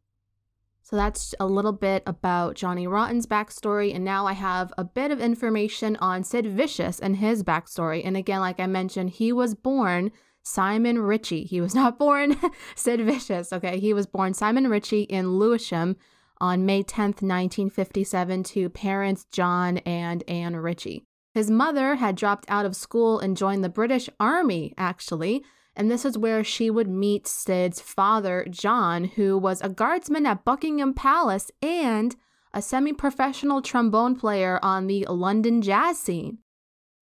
So 0.83 0.95
that's 0.95 1.33
a 1.39 1.45
little 1.45 1.71
bit 1.71 2.03
about 2.05 2.55
Johnny 2.55 2.87
Rotten's 2.87 3.27
backstory. 3.27 3.93
And 3.93 4.03
now 4.03 4.25
I 4.25 4.33
have 4.33 4.73
a 4.77 4.83
bit 4.83 5.11
of 5.11 5.19
information 5.19 5.95
on 5.97 6.23
Sid 6.23 6.47
Vicious 6.47 6.99
and 6.99 7.17
his 7.17 7.43
backstory. 7.43 8.01
And 8.03 8.17
again, 8.17 8.39
like 8.39 8.59
I 8.59 8.67
mentioned, 8.67 9.11
he 9.11 9.31
was 9.31 9.55
born 9.55 10.11
Simon 10.43 10.99
Ritchie. 10.99 11.43
He 11.43 11.61
was 11.61 11.75
not 11.81 11.99
born 11.99 12.35
Sid 12.75 13.01
Vicious, 13.01 13.53
okay? 13.53 13.79
He 13.79 13.93
was 13.93 14.07
born 14.07 14.33
Simon 14.33 14.67
Ritchie 14.67 15.03
in 15.03 15.37
Lewisham 15.37 15.97
on 16.39 16.65
May 16.65 16.81
10th, 16.83 17.21
1957, 17.21 18.43
to 18.43 18.69
parents 18.69 19.25
John 19.31 19.77
and 19.79 20.23
Anne 20.27 20.55
Ritchie. 20.55 21.05
His 21.33 21.51
mother 21.51 21.95
had 21.95 22.15
dropped 22.15 22.45
out 22.49 22.65
of 22.65 22.75
school 22.75 23.19
and 23.19 23.37
joined 23.37 23.63
the 23.63 23.69
British 23.69 24.09
Army, 24.19 24.73
actually. 24.77 25.43
And 25.75 25.89
this 25.89 26.05
is 26.05 26.17
where 26.17 26.43
she 26.43 26.69
would 26.69 26.89
meet 26.89 27.27
Sid's 27.27 27.79
father, 27.79 28.45
John, 28.49 29.05
who 29.05 29.37
was 29.37 29.61
a 29.61 29.69
guardsman 29.69 30.25
at 30.25 30.43
Buckingham 30.43 30.93
Palace 30.93 31.49
and 31.61 32.15
a 32.53 32.61
semi 32.61 32.93
professional 32.93 33.61
trombone 33.61 34.15
player 34.15 34.59
on 34.61 34.87
the 34.87 35.05
London 35.09 35.61
jazz 35.61 35.97
scene. 35.97 36.39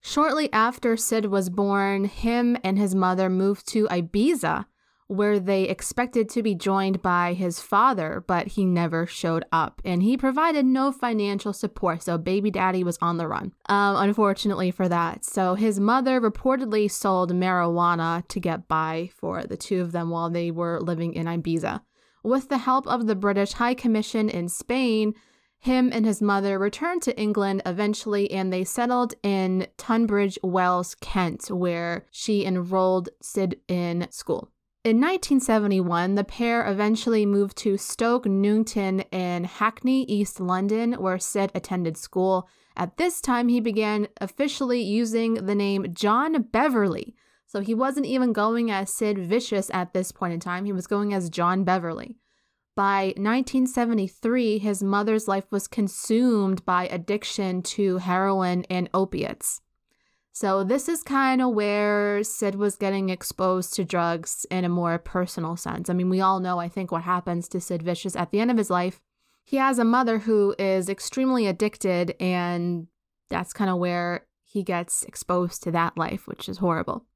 Shortly 0.02 0.50
after 0.52 0.96
Sid 0.96 1.26
was 1.26 1.50
born, 1.50 2.04
him 2.04 2.56
and 2.64 2.78
his 2.78 2.94
mother 2.94 3.28
moved 3.28 3.66
to 3.68 3.86
Ibiza, 3.88 4.66
where 5.10 5.40
they 5.40 5.64
expected 5.64 6.28
to 6.28 6.40
be 6.40 6.54
joined 6.54 7.02
by 7.02 7.32
his 7.32 7.58
father, 7.58 8.22
but 8.28 8.46
he 8.46 8.64
never 8.64 9.06
showed 9.06 9.44
up. 9.50 9.82
And 9.84 10.04
he 10.04 10.16
provided 10.16 10.64
no 10.64 10.92
financial 10.92 11.52
support, 11.52 12.04
so 12.04 12.16
baby 12.16 12.48
daddy 12.52 12.84
was 12.84 12.96
on 13.02 13.16
the 13.16 13.26
run, 13.26 13.52
um, 13.66 13.96
unfortunately 13.96 14.70
for 14.70 14.88
that. 14.88 15.24
So 15.24 15.56
his 15.56 15.80
mother 15.80 16.20
reportedly 16.20 16.88
sold 16.88 17.32
marijuana 17.32 18.26
to 18.28 18.38
get 18.38 18.68
by 18.68 19.10
for 19.16 19.42
the 19.42 19.56
two 19.56 19.80
of 19.82 19.90
them 19.90 20.10
while 20.10 20.30
they 20.30 20.52
were 20.52 20.80
living 20.80 21.14
in 21.14 21.26
Ibiza. 21.26 21.80
With 22.22 22.48
the 22.48 22.58
help 22.58 22.86
of 22.86 23.08
the 23.08 23.16
British 23.16 23.54
High 23.54 23.74
Commission 23.74 24.28
in 24.28 24.48
Spain, 24.48 25.14
him 25.58 25.90
and 25.92 26.06
his 26.06 26.22
mother 26.22 26.56
returned 26.56 27.02
to 27.02 27.20
England 27.20 27.62
eventually 27.66 28.30
and 28.30 28.52
they 28.52 28.62
settled 28.62 29.14
in 29.24 29.66
Tunbridge 29.76 30.38
Wells, 30.44 30.94
Kent, 31.00 31.50
where 31.50 32.06
she 32.12 32.46
enrolled 32.46 33.08
Sid 33.20 33.60
in 33.66 34.06
school. 34.12 34.52
In 34.82 34.96
1971, 34.96 36.14
the 36.14 36.24
pair 36.24 36.66
eventually 36.66 37.26
moved 37.26 37.58
to 37.58 37.76
Stoke 37.76 38.24
Newington 38.24 39.00
in 39.12 39.44
Hackney, 39.44 40.04
East 40.04 40.40
London, 40.40 40.94
where 40.94 41.18
Sid 41.18 41.52
attended 41.54 41.98
school. 41.98 42.48
At 42.78 42.96
this 42.96 43.20
time, 43.20 43.48
he 43.48 43.60
began 43.60 44.08
officially 44.22 44.80
using 44.80 45.34
the 45.34 45.54
name 45.54 45.92
John 45.92 46.44
Beverley. 46.44 47.14
So 47.44 47.60
he 47.60 47.74
wasn't 47.74 48.06
even 48.06 48.32
going 48.32 48.70
as 48.70 48.90
Sid 48.90 49.18
Vicious 49.18 49.70
at 49.74 49.92
this 49.92 50.12
point 50.12 50.32
in 50.32 50.40
time, 50.40 50.64
he 50.64 50.72
was 50.72 50.86
going 50.86 51.12
as 51.12 51.28
John 51.28 51.62
Beverley. 51.62 52.16
By 52.74 53.12
1973, 53.18 54.56
his 54.56 54.82
mother's 54.82 55.28
life 55.28 55.52
was 55.52 55.68
consumed 55.68 56.64
by 56.64 56.86
addiction 56.86 57.60
to 57.64 57.98
heroin 57.98 58.64
and 58.70 58.88
opiates. 58.94 59.60
So, 60.32 60.62
this 60.62 60.88
is 60.88 61.02
kind 61.02 61.42
of 61.42 61.54
where 61.54 62.22
Sid 62.22 62.54
was 62.54 62.76
getting 62.76 63.10
exposed 63.10 63.74
to 63.74 63.84
drugs 63.84 64.46
in 64.50 64.64
a 64.64 64.68
more 64.68 64.98
personal 64.98 65.56
sense. 65.56 65.90
I 65.90 65.92
mean, 65.92 66.08
we 66.08 66.20
all 66.20 66.38
know, 66.38 66.58
I 66.58 66.68
think, 66.68 66.92
what 66.92 67.02
happens 67.02 67.48
to 67.48 67.60
Sid 67.60 67.82
Vicious 67.82 68.14
at 68.14 68.30
the 68.30 68.40
end 68.40 68.50
of 68.50 68.56
his 68.56 68.70
life. 68.70 69.00
He 69.44 69.56
has 69.56 69.78
a 69.78 69.84
mother 69.84 70.20
who 70.20 70.54
is 70.58 70.88
extremely 70.88 71.46
addicted, 71.46 72.14
and 72.20 72.86
that's 73.28 73.52
kind 73.52 73.68
of 73.70 73.78
where 73.78 74.26
he 74.44 74.62
gets 74.62 75.02
exposed 75.02 75.62
to 75.64 75.72
that 75.72 75.96
life, 75.98 76.26
which 76.26 76.48
is 76.48 76.58
horrible. 76.58 77.06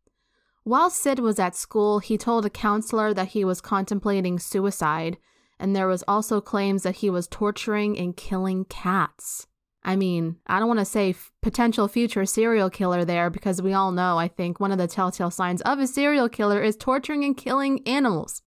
While 0.64 0.90
Sid 0.90 1.18
was 1.20 1.38
at 1.38 1.54
school, 1.54 2.00
he 2.00 2.18
told 2.18 2.44
a 2.44 2.50
counselor 2.50 3.14
that 3.14 3.28
he 3.28 3.44
was 3.44 3.60
contemplating 3.60 4.38
suicide, 4.38 5.18
and 5.60 5.76
there 5.76 5.86
was 5.86 6.02
also 6.08 6.40
claims 6.40 6.82
that 6.82 6.96
he 6.96 7.10
was 7.10 7.28
torturing 7.28 7.96
and 7.98 8.16
killing 8.16 8.64
cats. 8.64 9.46
I 9.84 9.96
mean, 9.96 10.36
I 10.46 10.58
don't 10.58 10.68
want 10.68 10.80
to 10.80 10.84
say 10.84 11.10
f- 11.10 11.30
potential 11.42 11.88
future 11.88 12.24
serial 12.24 12.70
killer 12.70 13.04
there 13.04 13.28
because 13.28 13.60
we 13.60 13.74
all 13.74 13.92
know, 13.92 14.18
I 14.18 14.28
think, 14.28 14.58
one 14.58 14.72
of 14.72 14.78
the 14.78 14.86
telltale 14.86 15.30
signs 15.30 15.60
of 15.62 15.78
a 15.78 15.86
serial 15.86 16.28
killer 16.28 16.62
is 16.62 16.76
torturing 16.76 17.24
and 17.24 17.36
killing 17.36 17.86
animals. 17.86 18.42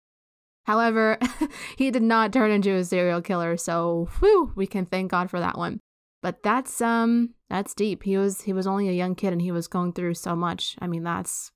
However, 0.63 1.19
he 1.77 1.91
did 1.91 2.03
not 2.03 2.31
turn 2.31 2.51
into 2.51 2.73
a 2.73 2.83
serial 2.83 3.21
killer, 3.21 3.57
so 3.57 4.07
whew, 4.19 4.53
we 4.55 4.65
can 4.65 4.85
thank 4.85 5.11
God 5.11 5.29
for 5.29 5.39
that 5.39 5.57
one. 5.57 5.79
But 6.21 6.41
that's 6.41 6.81
um 6.81 7.35
that's 7.49 7.75
deep. 7.75 8.03
He 8.03 8.17
was 8.17 8.41
he 8.41 8.53
was 8.53 8.65
only 8.65 8.89
a 8.89 8.93
young 8.93 9.13
kid 9.13 9.31
and 9.31 9.41
he 9.41 9.51
was 9.51 9.67
going 9.67 9.93
through 9.93 10.15
so 10.15 10.35
much. 10.35 10.75
I 10.79 10.87
mean, 10.87 11.03
that's 11.03 11.51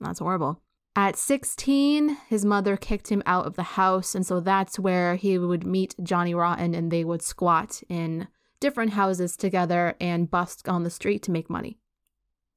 that's 0.00 0.18
horrible. 0.18 0.60
At 0.96 1.16
16, 1.16 2.16
his 2.28 2.44
mother 2.44 2.76
kicked 2.76 3.10
him 3.10 3.22
out 3.24 3.46
of 3.46 3.54
the 3.54 3.62
house, 3.62 4.14
and 4.14 4.26
so 4.26 4.40
that's 4.40 4.78
where 4.78 5.14
he 5.14 5.38
would 5.38 5.64
meet 5.64 5.94
Johnny 6.02 6.34
Rotten 6.34 6.74
and 6.74 6.90
they 6.90 7.04
would 7.04 7.22
squat 7.22 7.80
in 7.88 8.26
different 8.60 8.92
houses 8.92 9.36
together 9.36 9.96
and 10.00 10.30
busk 10.30 10.68
on 10.68 10.84
the 10.84 10.90
street 10.90 11.22
to 11.24 11.30
make 11.30 11.50
money. 11.50 11.78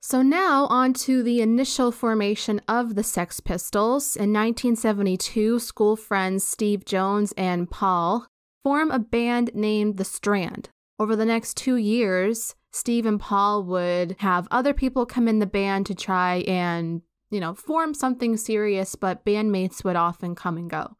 So 0.02 0.22
now 0.22 0.66
on 0.66 0.94
to 1.06 1.24
the 1.24 1.42
initial 1.42 1.90
formation 1.90 2.62
of 2.68 2.96
the 2.96 3.04
Sex 3.04 3.40
Pistols. 3.40 4.18
In 4.18 4.34
1972, 4.34 5.60
school 5.60 5.96
friends 5.96 6.46
Steve 6.46 6.84
Jones 6.84 7.34
and 7.38 7.72
Paul 7.72 8.28
form 8.64 8.92
a 8.92 9.00
band 9.00 9.56
named 9.56 9.96
The 9.96 10.04
Strand. 10.04 10.70
Over 11.00 11.16
the 11.16 11.26
next 11.26 11.56
two 11.56 11.78
years, 11.78 12.54
Steve 12.72 13.06
and 13.06 13.20
Paul 13.20 13.64
would 13.64 14.18
have 14.20 14.48
other 14.52 14.74
people 14.74 15.06
come 15.06 15.28
in 15.28 15.40
the 15.40 15.46
band 15.46 15.86
to 15.86 15.96
try 15.96 16.38
and, 16.48 17.02
you 17.30 17.40
know, 17.40 17.54
form 17.54 17.94
something 17.94 18.36
serious, 18.36 18.96
but 18.96 19.24
bandmates 19.24 19.84
would 19.86 19.96
often 19.96 20.36
come 20.36 20.58
and 20.58 20.70
go. 20.70 20.98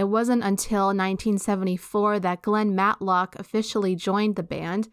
It 0.00 0.08
wasn't 0.08 0.42
until 0.44 0.86
1974 0.86 2.20
that 2.20 2.40
Glenn 2.40 2.74
Matlock 2.74 3.38
officially 3.38 3.94
joined 3.94 4.36
the 4.36 4.42
band, 4.42 4.88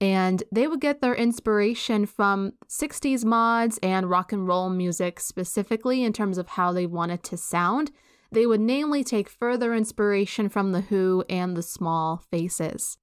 and 0.00 0.42
they 0.50 0.66
would 0.66 0.80
get 0.80 1.00
their 1.00 1.14
inspiration 1.14 2.06
from 2.06 2.54
60s 2.68 3.24
mods 3.24 3.78
and 3.84 4.10
rock 4.10 4.32
and 4.32 4.48
roll 4.48 4.68
music, 4.68 5.20
specifically 5.20 6.02
in 6.02 6.12
terms 6.12 6.38
of 6.38 6.48
how 6.48 6.72
they 6.72 6.86
wanted 6.86 7.22
to 7.22 7.36
sound. 7.36 7.92
They 8.32 8.46
would 8.46 8.60
namely 8.60 9.04
take 9.04 9.28
further 9.28 9.72
inspiration 9.76 10.48
from 10.48 10.72
The 10.72 10.80
Who 10.80 11.22
and 11.30 11.56
The 11.56 11.62
Small 11.62 12.16
Faces. 12.28 12.98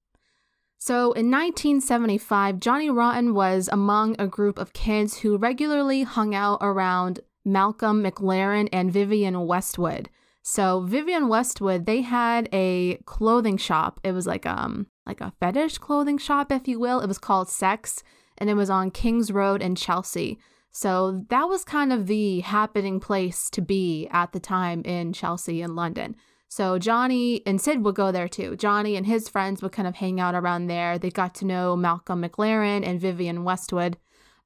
So 0.77 1.13
in 1.13 1.31
1975, 1.31 2.59
Johnny 2.59 2.89
Rotten 2.89 3.33
was 3.33 3.69
among 3.71 4.17
a 4.19 4.27
group 4.27 4.59
of 4.59 4.73
kids 4.73 5.19
who 5.19 5.37
regularly 5.37 6.03
hung 6.03 6.35
out 6.35 6.57
around 6.59 7.21
Malcolm 7.45 8.03
McLaren 8.03 8.67
and 8.73 8.91
Vivienne 8.91 9.47
Westwood. 9.47 10.09
So 10.47 10.81
Vivienne 10.81 11.27
Westwood, 11.27 11.87
they 11.87 12.01
had 12.01 12.47
a 12.53 12.97
clothing 13.07 13.57
shop. 13.57 13.99
It 14.03 14.11
was 14.11 14.27
like 14.27 14.45
um 14.45 14.85
like 15.07 15.19
a 15.19 15.33
fetish 15.39 15.79
clothing 15.79 16.19
shop, 16.19 16.51
if 16.51 16.67
you 16.67 16.79
will. 16.79 16.99
It 16.99 17.07
was 17.07 17.17
called 17.17 17.49
Sex, 17.49 18.03
and 18.37 18.47
it 18.47 18.53
was 18.53 18.69
on 18.69 18.91
Kings 18.91 19.31
Road 19.31 19.63
in 19.63 19.73
Chelsea. 19.73 20.37
So 20.71 21.25
that 21.29 21.49
was 21.49 21.63
kind 21.63 21.91
of 21.91 22.05
the 22.05 22.41
happening 22.41 22.99
place 22.99 23.49
to 23.51 23.61
be 23.61 24.07
at 24.11 24.33
the 24.33 24.39
time 24.39 24.83
in 24.83 25.13
Chelsea 25.13 25.63
in 25.63 25.75
London. 25.75 26.15
So 26.47 26.77
Johnny 26.77 27.41
and 27.47 27.59
Sid 27.59 27.83
would 27.83 27.95
go 27.95 28.11
there 28.11 28.27
too. 28.27 28.55
Johnny 28.55 28.95
and 28.95 29.07
his 29.07 29.27
friends 29.27 29.63
would 29.63 29.71
kind 29.71 29.87
of 29.87 29.95
hang 29.95 30.19
out 30.19 30.35
around 30.35 30.67
there. 30.67 30.99
They 30.99 31.09
got 31.09 31.33
to 31.35 31.45
know 31.45 31.75
Malcolm 31.75 32.21
McLaren 32.21 32.85
and 32.85 33.01
Vivienne 33.01 33.43
Westwood. 33.43 33.97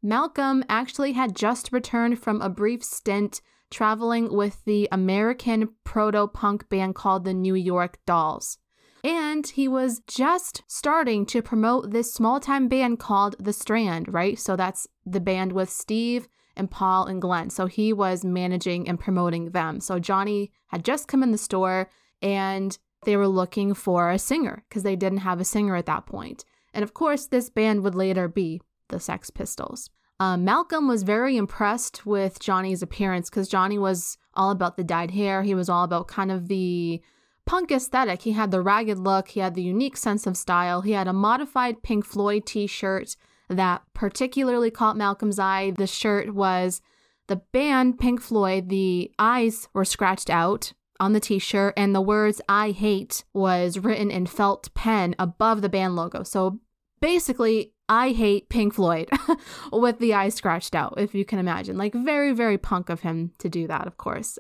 Malcolm 0.02 0.64
actually 0.70 1.12
had 1.12 1.36
just 1.36 1.74
returned 1.74 2.20
from 2.20 2.42
a 2.42 2.50
brief 2.50 2.86
stint 2.86 3.42
traveling 3.72 4.34
with 4.34 4.64
the 4.66 4.88
American 4.92 5.70
proto 5.84 6.28
punk 6.28 6.70
band 6.70 6.96
called 6.96 7.24
the 7.24 7.34
New 7.34 7.56
York 7.56 8.00
Dolls. 8.06 8.58
And 9.04 9.48
he 9.48 9.68
was 9.68 10.02
just 10.08 10.64
starting 10.68 11.26
to 11.28 11.42
promote 11.42 11.92
this 11.92 12.14
small 12.14 12.40
time 12.40 12.68
band 12.68 13.00
called 13.00 13.36
The 13.40 13.54
Strand, 13.54 14.14
right? 14.14 14.38
So 14.38 14.56
that's 14.56 14.88
the 15.06 15.22
band 15.22 15.54
with 15.54 15.70
Steve 15.70 16.28
and 16.56 16.70
Paul 16.70 17.06
and 17.06 17.22
Glenn. 17.22 17.50
So 17.50 17.68
he 17.68 17.94
was 17.94 18.26
managing 18.26 18.90
and 18.90 19.00
promoting 19.00 19.52
them. 19.52 19.80
So 19.80 20.00
Johnny 20.00 20.52
had 20.68 20.84
just 20.84 21.08
come 21.08 21.24
in 21.24 21.32
the 21.32 21.38
store 21.38 21.90
and 22.22 22.78
they 23.06 23.16
were 23.16 23.28
looking 23.28 23.74
for 23.74 24.12
a 24.12 24.20
singer 24.20 24.66
because 24.68 24.84
they 24.84 24.98
didn't 24.98 25.20
have 25.20 25.40
a 25.40 25.46
singer 25.46 25.78
at 25.78 25.86
that 25.86 26.06
point. 26.06 26.44
And 26.74 26.84
of 26.84 26.94
course, 26.94 27.26
this 27.26 27.50
band 27.50 27.84
would 27.84 27.96
later 27.96 28.28
be 28.28 28.62
the 28.90 29.00
Sex 29.00 29.30
Pistols. 29.30 29.90
Um, 30.20 30.44
Malcolm 30.44 30.88
was 30.88 31.04
very 31.04 31.38
impressed 31.38 32.06
with 32.06 32.40
Johnny's 32.40 32.82
appearance 32.82 33.30
because 33.30 33.48
Johnny 33.48 33.78
was 33.78 34.18
all 34.34 34.52
about 34.52 34.76
the 34.76 34.84
dyed 34.84 35.12
hair. 35.12 35.44
He 35.44 35.56
was 35.56 35.70
all 35.70 35.84
about 35.84 36.08
kind 36.10 36.32
of 36.32 36.50
the 36.50 37.02
punk 37.46 37.72
aesthetic. 37.72 38.24
He 38.24 38.34
had 38.34 38.52
the 38.52 38.62
ragged 38.62 39.00
look, 39.00 39.30
he 39.30 39.40
had 39.40 39.56
the 39.56 39.64
unique 39.64 39.98
sense 39.98 40.28
of 40.28 40.36
style. 40.36 40.82
He 40.82 40.92
had 40.92 41.08
a 41.08 41.14
modified 41.14 41.82
Pink 41.84 42.06
Floyd 42.06 42.46
t 42.46 42.68
shirt 42.68 43.16
that 43.48 43.82
particularly 43.94 44.70
caught 44.70 44.98
Malcolm's 44.98 45.40
eye. 45.40 45.72
The 45.72 45.88
shirt 45.88 46.34
was 46.34 46.82
the 47.28 47.38
band 47.38 47.98
Pink 47.98 48.22
Floyd, 48.22 48.70
the 48.70 49.12
eyes 49.18 49.68
were 49.74 49.86
scratched 49.86 50.30
out 50.30 50.74
on 51.00 51.14
the 51.14 51.20
t 51.20 51.40
shirt, 51.40 51.74
and 51.78 51.96
the 51.96 52.02
words 52.02 52.42
I 52.50 52.72
hate 52.72 53.24
was 53.34 53.80
written 53.80 54.12
in 54.12 54.26
felt 54.26 54.74
pen 54.74 55.16
above 55.18 55.62
the 55.62 55.70
band 55.70 55.96
logo. 55.96 56.24
So 56.24 56.60
basically, 57.00 57.72
I 57.90 58.12
hate 58.12 58.50
Pink 58.50 58.76
Floyd 58.76 59.10
with 59.74 60.00
the 60.00 60.14
eye 60.14 60.30
scratched 60.30 60.76
out, 60.76 60.94
if 60.98 61.14
you 61.16 61.26
can 61.26 61.40
imagine. 61.40 61.78
Like, 61.78 61.94
very, 61.94 62.32
very 62.32 62.58
punk 62.58 62.90
of 62.90 63.02
him 63.02 63.32
to 63.40 63.50
do 63.50 63.68
that, 63.68 63.88
of 63.88 63.98
course. 63.98 64.38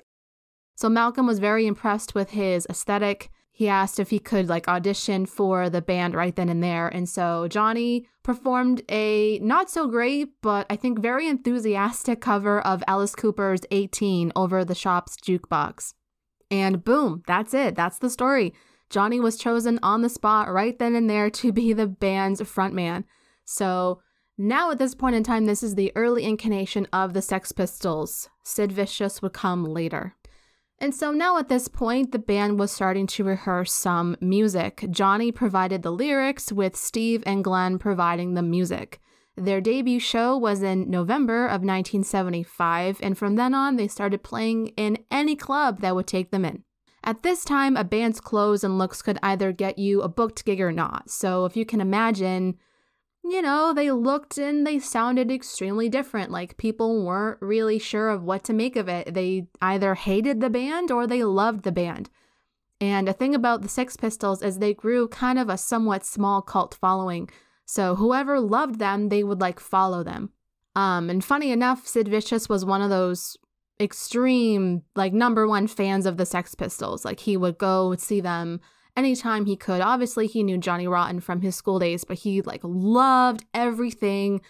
So, 0.76 0.88
Malcolm 0.88 1.26
was 1.26 1.40
very 1.40 1.66
impressed 1.66 2.16
with 2.16 2.30
his 2.30 2.66
aesthetic. 2.70 3.32
He 3.60 3.68
asked 3.68 4.00
if 4.00 4.10
he 4.10 4.20
could 4.20 4.48
like 4.48 4.70
audition 4.70 5.26
for 5.26 5.70
the 5.70 5.82
band 5.82 6.16
right 6.16 6.34
then 6.34 6.48
and 6.48 6.64
there. 6.64 6.88
And 6.88 7.10
so 7.10 7.50
Johnny 7.50 8.08
performed 8.24 8.84
a 8.90 9.38
not 9.40 9.70
so 9.70 9.86
great, 9.86 10.30
but 10.42 10.66
I 10.70 10.78
think 10.78 11.00
very 11.00 11.28
enthusiastic 11.28 12.22
cover 12.22 12.62
of 12.62 12.86
Alice 12.88 13.16
Cooper's 13.16 13.60
18 13.70 14.32
over 14.34 14.64
the 14.64 14.74
shop's 14.74 15.18
jukebox. 15.18 15.94
And 16.50 16.86
boom, 16.86 17.22
that's 17.28 17.54
it. 17.54 17.76
That's 17.76 18.00
the 18.00 18.10
story. 18.10 18.54
Johnny 18.90 19.20
was 19.20 19.36
chosen 19.36 19.78
on 19.84 20.04
the 20.04 20.10
spot 20.10 20.50
right 20.50 20.80
then 20.80 20.96
and 20.96 21.10
there 21.10 21.30
to 21.30 21.52
be 21.52 21.74
the 21.74 21.88
band's 21.88 22.40
frontman. 22.40 23.04
So 23.50 24.02
now 24.38 24.70
at 24.70 24.78
this 24.78 24.94
point 24.94 25.16
in 25.16 25.24
time, 25.24 25.46
this 25.46 25.64
is 25.64 25.74
the 25.74 25.92
early 25.96 26.24
incarnation 26.24 26.88
of 26.94 27.14
the 27.14 27.22
Sex 27.22 27.52
Pistols. 27.52 28.30
Sid 28.44 28.72
Vicious 28.72 29.24
would 29.24 29.34
come 29.34 29.66
later. 29.66 30.16
And 30.78 30.94
so 30.94 31.12
now 31.12 31.38
at 31.38 31.50
this 31.50 31.68
point, 31.68 32.12
the 32.12 32.20
band 32.20 32.60
was 32.60 32.72
starting 32.72 33.08
to 33.08 33.24
rehearse 33.24 33.74
some 33.74 34.16
music. 34.22 34.86
Johnny 34.92 35.32
provided 35.32 35.82
the 35.82 35.92
lyrics, 35.92 36.52
with 36.52 36.76
Steve 36.76 37.24
and 37.26 37.44
Glenn 37.44 37.80
providing 37.80 38.36
the 38.36 38.44
music. 38.44 39.00
Their 39.36 39.62
debut 39.62 40.00
show 40.00 40.38
was 40.38 40.62
in 40.62 40.88
November 40.88 41.46
of 41.46 41.64
1975, 41.64 43.00
and 43.02 43.18
from 43.18 43.36
then 43.36 43.56
on, 43.56 43.78
they 43.78 43.88
started 43.88 44.22
playing 44.22 44.68
in 44.78 45.00
any 45.10 45.36
club 45.36 45.82
that 45.82 45.96
would 45.96 46.08
take 46.08 46.30
them 46.30 46.46
in. 46.46 46.64
At 47.04 47.24
this 47.24 47.44
time, 47.44 47.76
a 47.76 47.84
band's 47.84 48.22
clothes 48.22 48.64
and 48.64 48.78
looks 48.78 49.02
could 49.02 49.18
either 49.24 49.52
get 49.52 49.80
you 49.80 50.02
a 50.02 50.08
booked 50.08 50.46
gig 50.46 50.62
or 50.62 50.72
not. 50.72 51.10
So 51.10 51.46
if 51.46 51.58
you 51.58 51.66
can 51.66 51.82
imagine, 51.82 52.58
you 53.24 53.42
know, 53.42 53.74
they 53.74 53.92
looked 53.92 54.38
and 54.38 54.66
they 54.66 54.80
sounded 54.80 55.32
extremely 55.32 55.90
different. 55.90 56.32
Like 56.32 56.58
people 56.58 57.06
weren't 57.06 57.42
really 57.42 57.80
sure 57.80 58.10
of 58.10 58.24
what 58.24 58.44
to 58.46 58.54
make 58.54 58.76
of 58.76 58.88
it. 58.88 59.14
They 59.14 59.48
either 59.62 59.96
hated 59.96 60.40
the 60.40 60.50
band 60.50 60.92
or 60.92 61.06
they 61.06 61.24
loved 61.24 61.64
the 61.64 61.72
band. 61.72 62.10
And 62.82 63.10
a 63.10 63.14
thing 63.14 63.36
about 63.36 63.62
the 63.62 63.70
Sex 63.70 63.98
Pistols 63.98 64.42
is 64.42 64.60
they 64.60 64.74
grew 64.74 65.08
kind 65.10 65.38
of 65.38 65.50
a 65.50 65.58
somewhat 65.58 66.06
small 66.06 66.42
cult 66.42 66.76
following. 66.76 67.30
So 67.66 67.96
whoever 67.96 68.40
loved 68.40 68.80
them, 68.80 69.10
they 69.10 69.24
would 69.24 69.42
like 69.42 69.60
follow 69.60 70.02
them. 70.02 70.32
Um, 70.76 71.10
and 71.10 71.24
funny 71.24 71.52
enough, 71.52 71.86
Sid 71.86 72.08
Vicious 72.08 72.48
was 72.48 72.64
one 72.64 72.82
of 72.82 72.90
those 72.90 73.36
extreme, 73.82 74.84
like 74.96 75.14
number 75.14 75.48
one 75.48 75.68
fans 75.68 76.06
of 76.06 76.16
the 76.18 76.26
Sex 76.26 76.56
Pistols. 76.56 77.04
Like 77.04 77.20
he 77.20 77.36
would 77.36 77.58
go 77.58 77.96
see 77.96 78.22
them 78.22 78.62
anytime 78.96 79.46
he 79.46 79.56
could. 79.56 79.82
Obviously, 79.82 80.28
he 80.28 80.44
knew 80.44 80.58
Johnny 80.58 80.88
Rotten 80.88 81.20
from 81.20 81.42
his 81.42 81.56
school 81.56 81.80
days, 81.80 82.04
but 82.04 82.20
he 82.20 82.42
like 82.42 82.62
loved 82.64 83.46
everything 83.54 84.42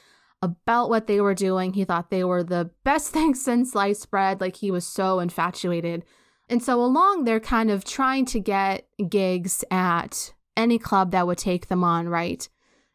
about 0.42 0.90
what 0.90 1.08
they 1.08 1.20
were 1.20 1.34
doing. 1.34 1.74
He 1.74 1.86
thought 1.86 2.10
they 2.10 2.24
were 2.24 2.44
the 2.44 2.72
best 2.84 3.10
thing 3.14 3.36
since 3.36 3.72
sliced 3.72 4.10
bread. 4.10 4.42
Like 4.42 4.58
he 4.58 4.72
was 4.72 4.86
so 4.86 5.20
infatuated. 5.20 6.04
And 6.50 6.64
so 6.64 6.84
along 6.84 7.26
they're 7.26 7.40
kind 7.40 7.70
of 7.70 7.86
trying 7.86 8.26
to 8.26 8.40
get 8.40 8.88
gigs 9.08 9.64
at 9.70 10.34
any 10.58 10.80
club 10.80 11.12
that 11.12 11.28
would 11.28 11.38
take 11.38 11.68
them 11.68 11.84
on, 11.84 12.10
right? 12.10 12.48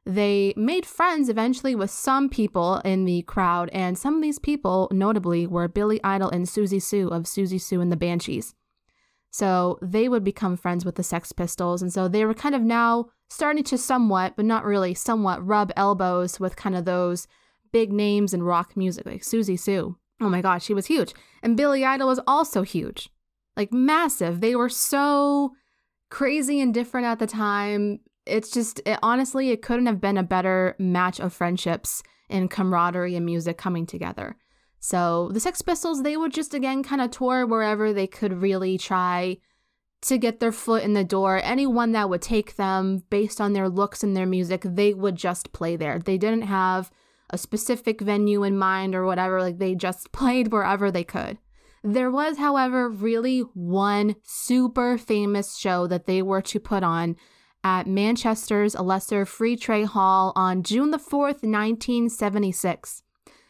They 0.07 0.53
made 0.57 0.85
friends 0.85 1.29
eventually 1.31 1.75
with 1.75 1.91
some 1.91 2.29
people 2.29 2.77
in 2.85 3.07
the 3.07 3.23
crowd, 3.23 3.71
and 3.73 3.97
some 3.97 4.17
of 4.17 4.23
these 4.23 4.39
people, 4.39 4.89
notably, 4.93 5.47
were 5.47 5.67
Billy 5.67 5.99
Idol 6.05 6.29
and 6.29 6.45
Siouxsie 6.45 6.83
Sioux 6.83 7.09
of 7.09 7.23
Siouxsie 7.23 7.61
Sioux 7.61 7.81
and 7.81 7.91
the 7.91 7.97
Banshees. 7.97 8.55
So 9.35 9.81
they 9.83 10.09
would 10.09 10.23
become 10.23 10.57
friends 10.57 10.85
with 10.85 10.95
the 10.95 11.03
Sex 11.03 11.33
Pistols, 11.33 11.83
and 11.83 11.93
so 11.93 12.07
they 12.07 12.25
were 12.25 12.35
kind 12.35 12.55
of 12.55 12.63
now 12.63 13.07
starting 13.29 13.65
to 13.65 13.77
somewhat, 13.77 14.35
but 14.37 14.45
not 14.45 14.65
really, 14.65 14.95
somewhat 14.95 15.45
rub 15.45 15.73
elbows 15.75 16.39
with 16.39 16.55
kind 16.55 16.77
of 16.77 16.85
those 16.85 17.27
big 17.73 17.93
names 17.93 18.33
in 18.33 18.45
rock 18.45 18.77
music, 18.77 19.05
like 19.05 19.23
Siouxsie 19.23 19.59
Sioux. 19.59 19.99
Oh 20.21 20.29
my 20.29 20.41
gosh, 20.41 20.65
she 20.65 20.73
was 20.73 20.87
huge. 20.87 21.15
And 21.43 21.57
Billy 21.57 21.85
Idol 21.85 22.07
was 22.07 22.21
also 22.29 22.63
huge, 22.63 23.11
like 23.57 23.73
massive. 23.73 24.41
They 24.41 24.55
were 24.55 24.69
so 24.69 25.51
crazy 26.11 26.61
and 26.61 26.73
different 26.73 27.09
at 27.09 27.19
the 27.19 27.27
time 27.27 27.99
it's 28.27 28.53
just 28.53 28.81
it, 28.87 29.01
honestly 29.03 29.51
it 29.51 29.63
couldn't 29.63 29.87
have 29.87 30.01
been 30.01 30.17
a 30.17 30.23
better 30.23 30.77
match 30.79 31.19
of 31.19 31.33
friendships 31.33 32.05
and 32.31 32.53
camaraderie 32.53 33.17
and 33.17 33.27
music 33.27 33.59
coming 33.59 33.85
together 33.85 34.37
so 34.85 35.31
the 35.33 35.41
sex 35.41 35.63
pistols 35.63 36.03
they 36.03 36.15
would 36.15 36.35
just 36.35 36.53
again 36.53 36.83
kind 36.83 37.01
of 37.01 37.11
tour 37.11 37.47
wherever 37.47 37.95
they 37.95 38.07
could 38.07 38.43
really 38.43 38.77
try 38.77 39.39
to 40.03 40.19
get 40.19 40.41
their 40.41 40.53
foot 40.53 40.83
in 40.83 40.93
the 40.93 41.03
door. 41.03 41.41
Anyone 41.43 41.93
that 41.93 42.11
would 42.11 42.21
take 42.21 42.57
them 42.57 43.03
based 43.09 43.41
on 43.41 43.55
their 43.55 43.71
looks 43.71 44.03
and 44.03 44.15
their 44.15 44.27
music 44.27 44.61
they 44.63 44.93
would 44.93 45.17
just 45.17 45.55
play 45.55 45.77
there. 45.77 45.99
They 45.99 46.19
didn't 46.19 46.43
have 46.43 46.91
a 47.31 47.39
specific 47.39 48.03
venue 48.03 48.43
in 48.43 48.59
mind 48.59 48.95
or 48.95 49.07
whatever 49.07 49.41
like 49.41 49.57
they 49.57 49.75
just 49.75 50.13
played 50.13 50.53
wherever 50.53 50.91
they 50.91 51.03
could. 51.03 51.39
There 51.83 52.11
was 52.11 52.37
however 52.37 52.91
really 52.91 53.39
one 53.55 54.17
super 54.23 54.99
famous 54.99 55.57
show 55.57 55.87
that 55.87 56.05
they 56.05 56.21
were 56.21 56.43
to 56.43 56.61
put 56.61 56.83
on 56.83 57.17
at 57.63 57.87
Manchester's 57.87 58.75
Lesser 58.75 59.25
Free 59.25 59.57
Trade 59.57 59.87
Hall 59.87 60.35
on 60.37 60.63
June 60.63 60.91
the 60.91 60.99
4th, 60.99 61.41
1976. 61.43 63.04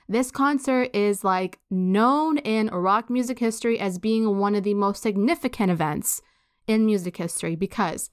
This 0.09 0.31
concert 0.31 0.91
is 0.95 1.25
like 1.25 1.59
known 1.71 2.39
in 2.39 2.69
rock 2.69 3.09
music 3.09 3.39
history 3.39 3.79
as 3.79 3.99
being 3.99 4.39
one 4.39 4.55
of 4.55 4.63
the 4.63 4.75
most 4.75 5.03
significant 5.03 5.71
events 5.71 6.21
in 6.67 6.85
music 6.85 7.17
history 7.17 7.57
because 7.57 8.11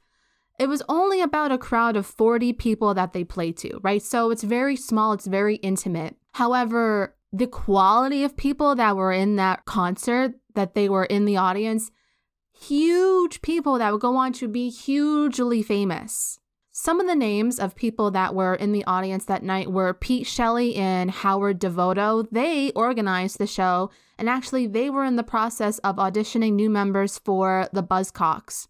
it 0.59 0.69
was 0.69 0.83
only 0.87 1.21
about 1.21 1.51
a 1.51 1.57
crowd 1.57 1.95
of 1.95 2.05
40 2.05 2.53
people 2.53 2.93
that 2.93 3.13
they 3.13 3.23
played 3.23 3.57
to, 3.57 3.79
right? 3.81 4.01
So 4.01 4.29
it's 4.31 4.43
very 4.43 4.75
small, 4.75 5.13
it's 5.13 5.25
very 5.25 5.55
intimate. 5.55 6.15
However, 6.33 7.15
the 7.33 7.47
quality 7.47 8.23
of 8.23 8.37
people 8.37 8.75
that 8.75 8.95
were 8.95 9.11
in 9.11 9.37
that 9.37 9.65
concert, 9.65 10.33
that 10.53 10.75
they 10.75 10.87
were 10.87 11.05
in 11.05 11.25
the 11.25 11.37
audience, 11.37 11.91
huge 12.53 13.41
people 13.41 13.79
that 13.79 13.91
would 13.91 14.01
go 14.01 14.15
on 14.15 14.33
to 14.33 14.47
be 14.47 14.69
hugely 14.69 15.63
famous. 15.63 16.39
Some 16.83 16.99
of 16.99 17.05
the 17.05 17.15
names 17.15 17.59
of 17.59 17.75
people 17.75 18.09
that 18.09 18.33
were 18.33 18.55
in 18.55 18.71
the 18.71 18.83
audience 18.85 19.25
that 19.25 19.43
night 19.43 19.71
were 19.71 19.93
Pete 19.93 20.25
Shelley 20.25 20.75
and 20.75 21.11
Howard 21.11 21.61
Devoto. 21.61 22.27
They 22.31 22.71
organized 22.71 23.37
the 23.37 23.45
show, 23.45 23.91
and 24.17 24.27
actually, 24.27 24.65
they 24.65 24.89
were 24.89 25.05
in 25.05 25.15
the 25.15 25.21
process 25.21 25.77
of 25.83 25.97
auditioning 25.97 26.53
new 26.53 26.71
members 26.71 27.19
for 27.19 27.69
the 27.71 27.83
Buzzcocks. 27.83 28.67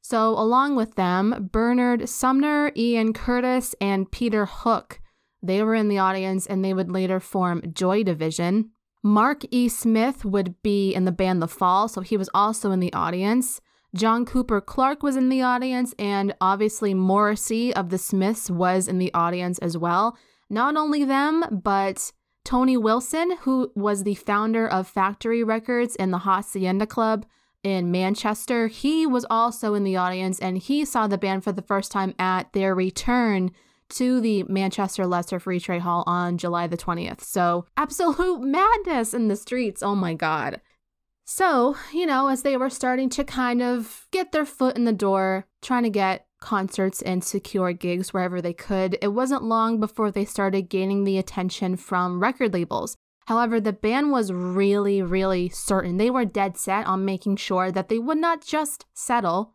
So, 0.00 0.30
along 0.30 0.74
with 0.74 0.96
them, 0.96 1.50
Bernard 1.52 2.08
Sumner, 2.08 2.72
Ian 2.74 3.12
Curtis, 3.12 3.76
and 3.80 4.10
Peter 4.10 4.44
Hook. 4.44 5.00
They 5.40 5.62
were 5.62 5.76
in 5.76 5.86
the 5.86 5.98
audience 5.98 6.48
and 6.48 6.64
they 6.64 6.74
would 6.74 6.90
later 6.90 7.20
form 7.20 7.62
Joy 7.72 8.02
Division. 8.02 8.70
Mark 9.04 9.42
E. 9.52 9.68
Smith 9.68 10.24
would 10.24 10.60
be 10.64 10.92
in 10.92 11.04
the 11.04 11.12
band 11.12 11.40
The 11.40 11.46
Fall, 11.46 11.86
so 11.86 12.00
he 12.00 12.16
was 12.16 12.28
also 12.34 12.72
in 12.72 12.80
the 12.80 12.92
audience. 12.92 13.60
John 13.94 14.24
Cooper 14.24 14.60
Clarke 14.60 15.02
was 15.02 15.16
in 15.16 15.28
the 15.28 15.42
audience, 15.42 15.94
and 15.98 16.34
obviously 16.40 16.94
Morrissey 16.94 17.74
of 17.74 17.90
the 17.90 17.98
Smiths 17.98 18.50
was 18.50 18.88
in 18.88 18.98
the 18.98 19.12
audience 19.12 19.58
as 19.58 19.76
well. 19.76 20.16
Not 20.48 20.76
only 20.76 21.04
them, 21.04 21.44
but 21.50 22.12
Tony 22.44 22.76
Wilson, 22.76 23.36
who 23.42 23.70
was 23.74 24.02
the 24.02 24.14
founder 24.14 24.66
of 24.66 24.88
Factory 24.88 25.44
Records 25.44 25.94
and 25.96 26.12
the 26.12 26.18
Hacienda 26.18 26.86
Club 26.86 27.26
in 27.62 27.90
Manchester, 27.90 28.66
he 28.66 29.06
was 29.06 29.26
also 29.30 29.74
in 29.74 29.84
the 29.84 29.96
audience 29.96 30.40
and 30.40 30.58
he 30.58 30.84
saw 30.84 31.06
the 31.06 31.18
band 31.18 31.44
for 31.44 31.52
the 31.52 31.62
first 31.62 31.92
time 31.92 32.14
at 32.18 32.52
their 32.52 32.74
return 32.74 33.52
to 33.90 34.20
the 34.20 34.42
Manchester 34.44 35.06
Lesser 35.06 35.38
Free 35.38 35.60
Trade 35.60 35.82
Hall 35.82 36.02
on 36.06 36.38
July 36.38 36.66
the 36.66 36.76
20th. 36.76 37.20
So, 37.20 37.66
absolute 37.76 38.40
madness 38.40 39.14
in 39.14 39.28
the 39.28 39.36
streets. 39.36 39.82
Oh 39.82 39.94
my 39.94 40.14
God. 40.14 40.60
So, 41.24 41.76
you 41.92 42.06
know, 42.06 42.28
as 42.28 42.42
they 42.42 42.56
were 42.56 42.70
starting 42.70 43.08
to 43.10 43.24
kind 43.24 43.62
of 43.62 44.06
get 44.10 44.32
their 44.32 44.44
foot 44.44 44.76
in 44.76 44.84
the 44.84 44.92
door, 44.92 45.46
trying 45.62 45.84
to 45.84 45.90
get 45.90 46.26
concerts 46.40 47.00
and 47.00 47.22
secure 47.22 47.72
gigs 47.72 48.12
wherever 48.12 48.42
they 48.42 48.52
could, 48.52 48.98
it 49.00 49.08
wasn't 49.08 49.44
long 49.44 49.78
before 49.78 50.10
they 50.10 50.24
started 50.24 50.68
gaining 50.68 51.04
the 51.04 51.18
attention 51.18 51.76
from 51.76 52.20
record 52.20 52.52
labels. 52.52 52.96
However, 53.26 53.60
the 53.60 53.72
band 53.72 54.10
was 54.10 54.32
really, 54.32 55.00
really 55.00 55.48
certain. 55.48 55.96
They 55.96 56.10
were 56.10 56.24
dead 56.24 56.56
set 56.58 56.86
on 56.86 57.04
making 57.04 57.36
sure 57.36 57.70
that 57.70 57.88
they 57.88 58.00
would 58.00 58.18
not 58.18 58.44
just 58.44 58.84
settle 58.94 59.54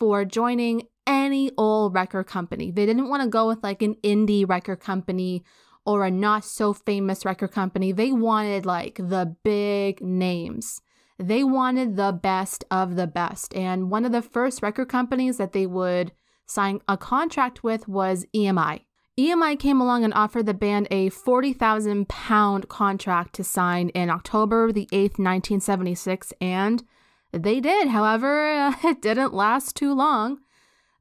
for 0.00 0.24
joining 0.24 0.88
any 1.06 1.52
old 1.56 1.94
record 1.94 2.24
company. 2.24 2.72
They 2.72 2.86
didn't 2.86 3.08
want 3.08 3.22
to 3.22 3.28
go 3.28 3.46
with 3.46 3.62
like 3.62 3.82
an 3.82 3.94
indie 4.02 4.48
record 4.48 4.80
company 4.80 5.44
or 5.86 6.04
a 6.04 6.10
not 6.10 6.44
so 6.44 6.72
famous 6.72 7.24
record 7.24 7.52
company. 7.52 7.92
They 7.92 8.10
wanted 8.10 8.66
like 8.66 8.96
the 8.96 9.36
big 9.44 10.00
names. 10.00 10.80
They 11.18 11.44
wanted 11.44 11.96
the 11.96 12.12
best 12.12 12.64
of 12.70 12.96
the 12.96 13.06
best. 13.06 13.54
And 13.54 13.90
one 13.90 14.04
of 14.04 14.12
the 14.12 14.22
first 14.22 14.62
record 14.62 14.88
companies 14.88 15.36
that 15.36 15.52
they 15.52 15.66
would 15.66 16.12
sign 16.46 16.80
a 16.88 16.96
contract 16.96 17.62
with 17.62 17.88
was 17.88 18.26
EMI. 18.34 18.82
EMI 19.18 19.58
came 19.58 19.80
along 19.80 20.02
and 20.02 20.12
offered 20.12 20.46
the 20.46 20.54
band 20.54 20.88
a 20.90 21.08
40,000 21.08 22.08
pound 22.08 22.68
contract 22.68 23.34
to 23.34 23.44
sign 23.44 23.90
in 23.90 24.10
October 24.10 24.72
the 24.72 24.86
8th, 24.86 25.18
1976, 25.20 26.32
and 26.40 26.82
they 27.30 27.60
did. 27.60 27.88
However, 27.88 28.74
it 28.84 29.00
didn't 29.00 29.32
last 29.32 29.76
too 29.76 29.94
long. 29.94 30.38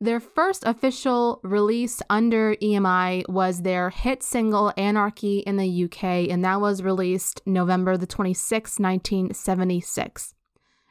Their 0.04 0.20
first 0.20 0.66
official 0.66 1.40
release 1.44 2.02
under 2.10 2.56
EMI 2.56 3.24
was 3.30 3.62
their 3.62 3.90
hit 3.90 4.22
single 4.22 4.74
Anarchy 4.76 5.38
in 5.40 5.56
the 5.56 5.86
UK, 5.86 6.30
and 6.30 6.44
that 6.44 6.60
was 6.60 6.84
released 6.84 7.42
November 7.46 7.96
the 7.96 8.06
26th, 8.06 8.82
1976. 8.82 10.34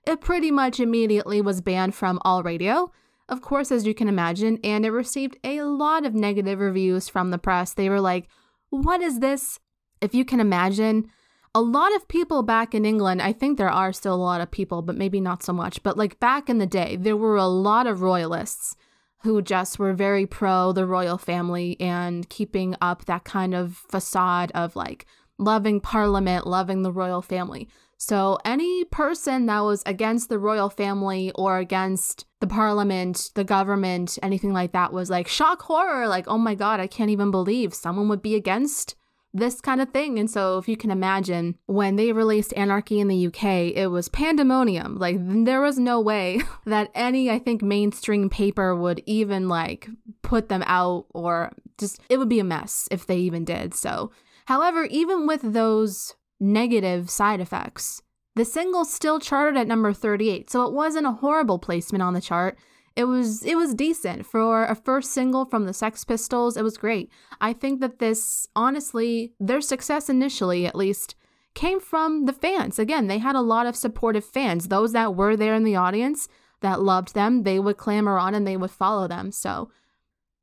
It 0.07 0.23
pretty 0.23 0.51
much 0.51 0.81
immediately 0.81 1.43
was 1.43 1.61
banned 1.61 1.95
from 1.95 2.21
all 2.25 2.43
radio, 2.43 2.91
of 3.29 3.43
course, 3.43 3.71
as 3.71 3.87
you 3.87 3.93
can 3.93 4.09
imagine, 4.09 4.59
and 4.65 4.87
it 4.87 4.91
received 4.91 5.37
a 5.45 5.61
lot 5.61 6.07
of 6.07 6.15
negative 6.15 6.59
reviews 6.59 7.11
from 7.11 7.31
the 7.31 7.37
press. 7.37 7.75
They 7.75 7.91
were 7.91 8.01
like, 8.01 8.29
What 8.71 9.03
is 9.03 9.21
this? 9.21 9.59
If 10.01 10.15
you 10.15 10.25
can 10.25 10.41
imagine, 10.41 11.11
a 11.55 11.61
lot 11.61 11.95
of 11.95 12.09
people 12.09 12.43
back 12.43 12.75
in 12.75 12.87
England, 12.87 13.21
I 13.21 13.35
think 13.35 13.59
there 13.59 13.69
are 13.69 13.93
still 13.93 14.15
a 14.15 14.17
lot 14.17 14.41
of 14.41 14.51
people, 14.51 14.81
but 14.81 14.97
maybe 14.97 15.21
not 15.21 15.43
so 15.43 15.53
much, 15.53 15.83
but 15.83 15.99
like 15.99 16.19
back 16.19 16.49
in 16.49 16.57
the 16.57 16.67
day, 16.67 16.97
there 16.97 17.15
were 17.15 17.37
a 17.37 17.47
lot 17.47 17.87
of 17.87 18.01
royalists 18.01 18.75
who 19.23 19.43
just 19.43 19.79
were 19.79 19.93
very 19.93 20.27
pro 20.27 20.73
the 20.73 20.87
royal 20.87 21.19
family 21.19 21.77
and 21.81 22.29
keeping 22.29 22.75
up 22.81 23.05
that 23.05 23.25
kind 23.25 23.55
of 23.55 23.77
facade 23.89 24.51
of 24.55 24.77
like 24.77 25.07
loving 25.39 25.81
parliament, 25.81 26.47
loving 26.47 26.83
the 26.83 26.93
royal 26.93 27.23
family. 27.23 27.69
So, 27.99 28.39
any 28.45 28.85
person 28.85 29.47
that 29.47 29.61
was 29.61 29.85
against 29.87 30.29
the 30.29 30.39
royal 30.39 30.69
family 30.69 31.31
or 31.37 31.59
against 31.59 32.25
the 32.41 32.49
parliament, 32.49 33.31
the 33.37 33.45
government, 33.45 34.19
anything 34.25 34.53
like 34.53 34.73
that 34.73 34.93
was 34.93 35.09
like 35.09 35.29
shock 35.29 35.63
horror. 35.63 36.09
Like, 36.09 36.27
oh 36.27 36.39
my 36.39 36.57
God, 36.57 36.81
I 36.81 36.89
can't 36.89 37.11
even 37.11 37.31
believe 37.31 37.73
someone 37.73 38.09
would 38.09 38.21
be 38.21 38.35
against 38.35 38.97
this 39.35 39.61
kind 39.61 39.81
of 39.81 39.91
thing. 39.91 40.19
And 40.19 40.31
so, 40.31 40.59
if 40.59 40.69
you 40.69 40.77
can 40.77 40.91
imagine, 40.91 41.57
when 41.67 41.97
they 41.97 42.13
released 42.13 42.53
Anarchy 42.55 43.01
in 43.01 43.09
the 43.09 43.27
UK, 43.27 43.75
it 43.75 43.91
was 43.91 44.09
pandemonium. 44.09 44.99
Like, 44.99 45.17
there 45.19 45.61
was 45.61 45.79
no 45.79 46.01
way 46.01 46.41
that 46.67 46.91
any, 46.95 47.31
I 47.31 47.39
think, 47.39 47.63
mainstream 47.63 48.29
paper 48.29 48.75
would 48.75 49.03
even 49.07 49.49
like 49.49 49.89
put 50.23 50.49
them 50.49 50.63
out 50.67 51.07
or 51.11 51.53
just, 51.79 52.01
it 52.09 52.19
would 52.19 52.29
be 52.29 52.41
a 52.41 52.45
mess 52.45 52.89
if 52.91 53.07
they 53.07 53.19
even 53.19 53.45
did. 53.45 53.75
So, 53.75 54.11
however, 54.47 54.85
even 54.85 55.27
with 55.27 55.41
those 55.43 56.15
negative 56.39 57.09
side 57.09 57.41
effects, 57.41 58.03
the 58.35 58.45
single 58.45 58.85
still 58.85 59.21
charted 59.21 59.59
at 59.59 59.67
number 59.67 59.93
38. 59.93 60.51
So, 60.51 60.65
it 60.65 60.73
wasn't 60.73 61.07
a 61.07 61.13
horrible 61.13 61.59
placement 61.59 62.03
on 62.03 62.15
the 62.15 62.21
chart 62.21 62.59
it 62.95 63.05
was 63.05 63.43
it 63.45 63.57
was 63.57 63.75
decent 63.75 64.27
for 64.27 64.65
a 64.65 64.75
first 64.75 65.13
single 65.13 65.45
from 65.45 65.67
the 65.67 65.73
Sex 65.73 66.05
Pistols. 66.05 66.57
It 66.57 66.63
was 66.63 66.77
great. 66.77 67.11
I 67.41 67.53
think 67.53 67.81
that 67.81 67.99
this 67.99 68.49
honestly, 68.55 69.33
their 69.41 69.61
success 69.61 70.09
initially 70.09 70.67
at 70.67 70.77
least 70.77 71.15
came 71.55 71.81
from 71.81 72.27
the 72.27 72.33
fans. 72.33 72.79
Again, 72.79 73.07
they 73.07 73.19
had 73.19 73.37
a 73.37 73.41
lot 73.41 73.67
of 73.67 73.77
supportive 73.77 74.25
fans. 74.25 74.69
Those 74.69 74.93
that 74.93 75.15
were 75.15 75.37
there 75.37 75.55
in 75.55 75.65
the 75.65 75.77
audience 75.77 76.29
that 76.61 76.83
loved 76.83 77.15
them, 77.15 77.43
they 77.43 77.59
would 77.59 77.77
clamor 77.77 78.19
on 78.19 78.35
and 78.35 78.47
they 78.47 78.57
would 78.57 78.71
follow 78.71 79.09
them. 79.09 79.33
So, 79.33 79.71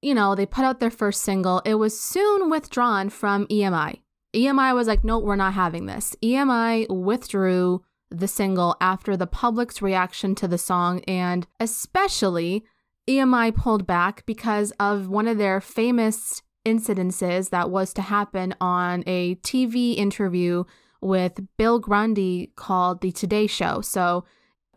you 0.02 0.14
know, 0.14 0.36
they 0.36 0.46
put 0.46 0.66
out 0.66 0.80
their 0.80 0.92
first 0.92 1.22
single. 1.22 1.62
It 1.66 1.76
was 1.76 2.00
soon 2.00 2.50
withdrawn 2.50 3.10
from 3.10 3.48
EMI. 3.48 4.02
EMI 4.36 4.76
was 4.76 4.88
like, 4.88 5.04
"No, 5.04 5.18
we're 5.20 5.36
not 5.36 5.54
having 5.54 5.86
this." 5.86 6.16
EMI 6.24 6.88
withdrew 6.90 7.84
the 8.12 8.28
single 8.28 8.76
after 8.82 9.15
the 9.15 9.28
public's 9.28 9.82
reaction 9.82 10.36
to 10.36 10.48
the 10.48 10.58
song, 10.58 11.02
and 11.08 11.48
especially 11.60 12.63
EMI 13.08 13.56
pulled 13.56 13.88
back 13.88 14.26
because 14.26 14.72
of 14.80 15.10
one 15.10 15.28
of 15.28 15.38
their 15.38 15.62
famous 15.62 16.41
incidences 16.65 17.50
that 17.50 17.69
was 17.69 17.93
to 17.93 18.02
happen 18.02 18.54
on 18.60 19.04
a 19.08 19.36
TV 19.36 19.95
interview 19.95 20.63
with 21.02 21.39
Bill 21.58 21.80
Grundy 21.80 22.52
called 22.56 23.02
The 23.02 23.12
Today 23.12 23.48
Show. 23.48 23.82
So 23.82 24.26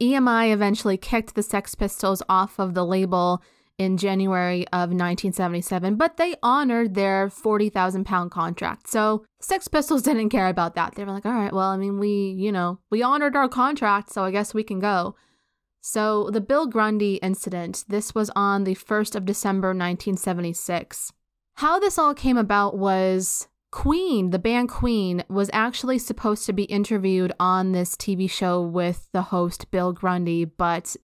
EMI 0.00 0.52
eventually 0.52 0.96
kicked 0.96 1.34
the 1.34 1.42
Sex 1.42 1.74
Pistols 1.74 2.22
off 2.28 2.58
of 2.58 2.74
the 2.74 2.84
label 2.84 3.42
in 3.78 3.96
January 3.96 4.66
of 4.68 4.90
1977, 4.90 5.96
but 5.96 6.16
they 6.16 6.34
honored 6.42 6.94
their 6.94 7.30
40,000 7.30 8.04
pound 8.04 8.30
contract. 8.30 8.88
So 8.88 9.24
Sex 9.40 9.68
Pistols 9.68 10.02
didn't 10.02 10.28
care 10.28 10.48
about 10.48 10.74
that. 10.74 10.94
They 10.94 11.04
were 11.04 11.12
like, 11.12 11.26
all 11.26 11.32
right, 11.32 11.52
well, 11.52 11.70
I 11.70 11.76
mean, 11.76 11.98
we, 11.98 12.34
you 12.36 12.52
know, 12.52 12.78
we 12.90 13.02
honored 13.02 13.36
our 13.36 13.48
contract, 13.48 14.12
so 14.12 14.24
I 14.24 14.30
guess 14.30 14.54
we 14.54 14.62
can 14.62 14.78
go. 14.78 15.16
So 15.80 16.30
the 16.30 16.40
Bill 16.40 16.66
Grundy 16.66 17.16
incident, 17.16 17.84
this 17.88 18.14
was 18.14 18.30
on 18.36 18.64
the 18.64 18.76
1st 18.76 19.16
of 19.16 19.24
December 19.24 19.68
1976. 19.68 21.12
How 21.56 21.80
this 21.80 21.98
all 21.98 22.14
came 22.14 22.36
about 22.36 22.78
was 22.78 23.48
Queen, 23.72 24.30
the 24.30 24.38
band 24.38 24.68
Queen, 24.68 25.24
was 25.28 25.50
actually 25.52 25.98
supposed 25.98 26.46
to 26.46 26.52
be 26.52 26.64
interviewed 26.64 27.32
on 27.40 27.72
this 27.72 27.96
TV 27.96 28.30
show 28.30 28.62
with 28.62 29.08
the 29.12 29.22
host 29.22 29.70
Bill 29.70 29.92
Grundy, 29.92 30.44
but 30.44 30.94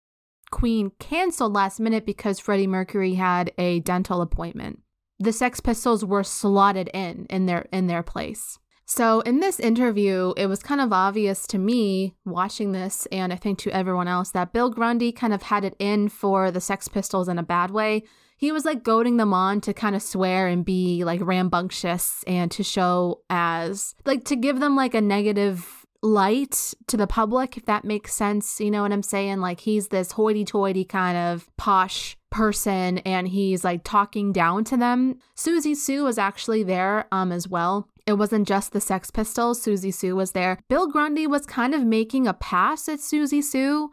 Queen 0.50 0.92
canceled 0.98 1.52
last 1.52 1.80
minute 1.80 2.06
because 2.06 2.38
Freddie 2.38 2.66
Mercury 2.66 3.14
had 3.14 3.52
a 3.58 3.80
dental 3.80 4.20
appointment. 4.20 4.80
The 5.18 5.32
Sex 5.32 5.61
Pistols 5.61 6.04
were 6.04 6.22
slotted 6.22 6.88
in 6.94 7.26
in 7.28 7.46
their 7.46 7.66
in 7.72 7.87
their 7.87 8.02
place. 8.02 8.58
So 8.90 9.20
in 9.20 9.40
this 9.40 9.61
interview, 9.61 10.32
it 10.38 10.46
was 10.46 10.62
kind 10.62 10.80
of 10.80 10.94
obvious 10.94 11.46
to 11.48 11.58
me 11.58 12.14
watching 12.24 12.72
this 12.72 13.06
and 13.12 13.34
I 13.34 13.37
think 13.37 13.58
to 13.58 13.70
everyone 13.70 14.08
else 14.08 14.30
that 14.30 14.54
Bill 14.54 14.70
Grundy 14.70 15.12
kind 15.12 15.34
of 15.34 15.42
had 15.42 15.62
it 15.62 15.76
in 15.78 16.08
for 16.08 16.50
the 16.50 16.61
Sex 16.61 16.88
Pistols 16.88 17.28
in 17.28 17.38
a 17.38 17.42
bad 17.42 17.70
way. 17.70 18.04
He 18.38 18.50
was 18.50 18.64
like 18.64 18.82
goading 18.82 19.18
them 19.18 19.34
on 19.34 19.61
to 19.62 19.74
kind 19.74 19.94
of 19.94 20.00
swear 20.00 20.46
and 20.46 20.64
be 20.64 21.04
like 21.04 21.20
rambunctious 21.20 22.24
and 22.26 22.50
to 22.52 22.62
show 22.62 23.20
as 23.28 23.94
like 24.06 24.24
to 24.24 24.37
give 24.37 24.58
them 24.58 24.74
like 24.74 24.94
a 24.94 25.02
negative 25.02 25.77
light 26.02 26.74
to 26.87 26.96
the 26.96 27.06
public, 27.06 27.56
if 27.56 27.64
that 27.66 27.84
makes 27.84 28.14
sense. 28.14 28.61
You 28.61 28.70
know 28.70 28.82
what 28.82 28.92
I'm 28.92 29.02
saying? 29.02 29.40
Like 29.40 29.61
he's 29.61 29.88
this 29.88 30.12
hoity 30.12 30.44
toity 30.44 30.84
kind 30.84 31.16
of 31.16 31.48
posh 31.56 32.16
person 32.30 32.98
and 32.98 33.28
he's 33.28 33.64
like 33.64 33.82
talking 33.84 34.32
down 34.32 34.64
to 34.64 34.76
them. 34.76 35.18
Siouxsie 35.37 35.76
Sioux 35.76 36.04
was 36.04 36.18
actually 36.18 36.62
there 36.62 37.06
um 37.12 37.32
as 37.32 37.48
well. 37.48 37.88
It 38.06 38.14
wasn't 38.14 38.48
just 38.48 38.72
the 38.72 38.80
Sex 38.80 39.11
Pistols, 39.11 39.64
Siouxsie 39.64 39.92
Sioux 39.92 40.16
was 40.16 40.32
there. 40.32 40.58
Bill 40.68 40.87
Grundy 40.88 41.26
was 41.26 41.46
kind 41.46 41.74
of 41.74 41.84
making 41.84 42.26
a 42.26 42.34
pass 42.34 42.88
at 42.88 43.00
Siouxsie 43.00 43.44
Sioux, 43.44 43.90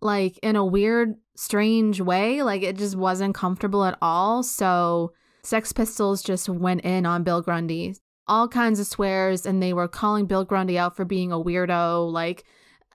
like 0.00 0.38
in 0.38 0.56
a 0.56 0.64
weird, 0.64 1.14
strange 1.36 2.00
way. 2.00 2.42
Like 2.42 2.62
it 2.62 2.76
just 2.76 2.96
wasn't 2.96 3.34
comfortable 3.34 3.84
at 3.84 3.98
all. 4.00 4.42
So 4.42 5.12
Sex 5.44 5.72
Pistols 5.72 6.22
just 6.22 6.48
went 6.48 6.82
in 6.82 7.04
on 7.04 7.24
Bill 7.24 7.42
Grundy 7.42 7.96
all 8.26 8.48
kinds 8.48 8.80
of 8.80 8.86
swears 8.86 9.46
and 9.46 9.62
they 9.62 9.72
were 9.72 9.88
calling 9.88 10.26
Bill 10.26 10.44
Grundy 10.44 10.78
out 10.78 10.96
for 10.96 11.04
being 11.04 11.32
a 11.32 11.36
weirdo. 11.36 12.10
Like 12.10 12.44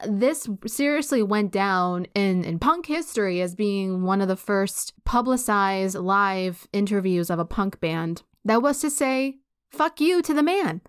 this 0.05 0.47
seriously 0.65 1.23
went 1.23 1.51
down 1.51 2.05
in, 2.13 2.43
in 2.43 2.59
punk 2.59 2.85
history 2.85 3.41
as 3.41 3.55
being 3.55 4.03
one 4.03 4.21
of 4.21 4.27
the 4.27 4.35
first 4.35 4.93
publicized 5.05 5.95
live 5.95 6.67
interviews 6.71 7.29
of 7.29 7.39
a 7.39 7.45
punk 7.45 7.79
band. 7.79 8.23
That 8.45 8.61
was 8.61 8.79
to 8.81 8.89
say, 8.89 9.39
fuck 9.71 9.99
you 9.99 10.21
to 10.21 10.33
the 10.33 10.43
man. 10.43 10.81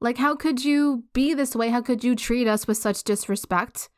Like, 0.00 0.18
how 0.18 0.34
could 0.34 0.64
you 0.64 1.04
be 1.12 1.34
this 1.34 1.54
way? 1.54 1.68
How 1.68 1.82
could 1.82 2.02
you 2.02 2.16
treat 2.16 2.48
us 2.48 2.66
with 2.66 2.78
such 2.78 3.04
disrespect 3.04 3.90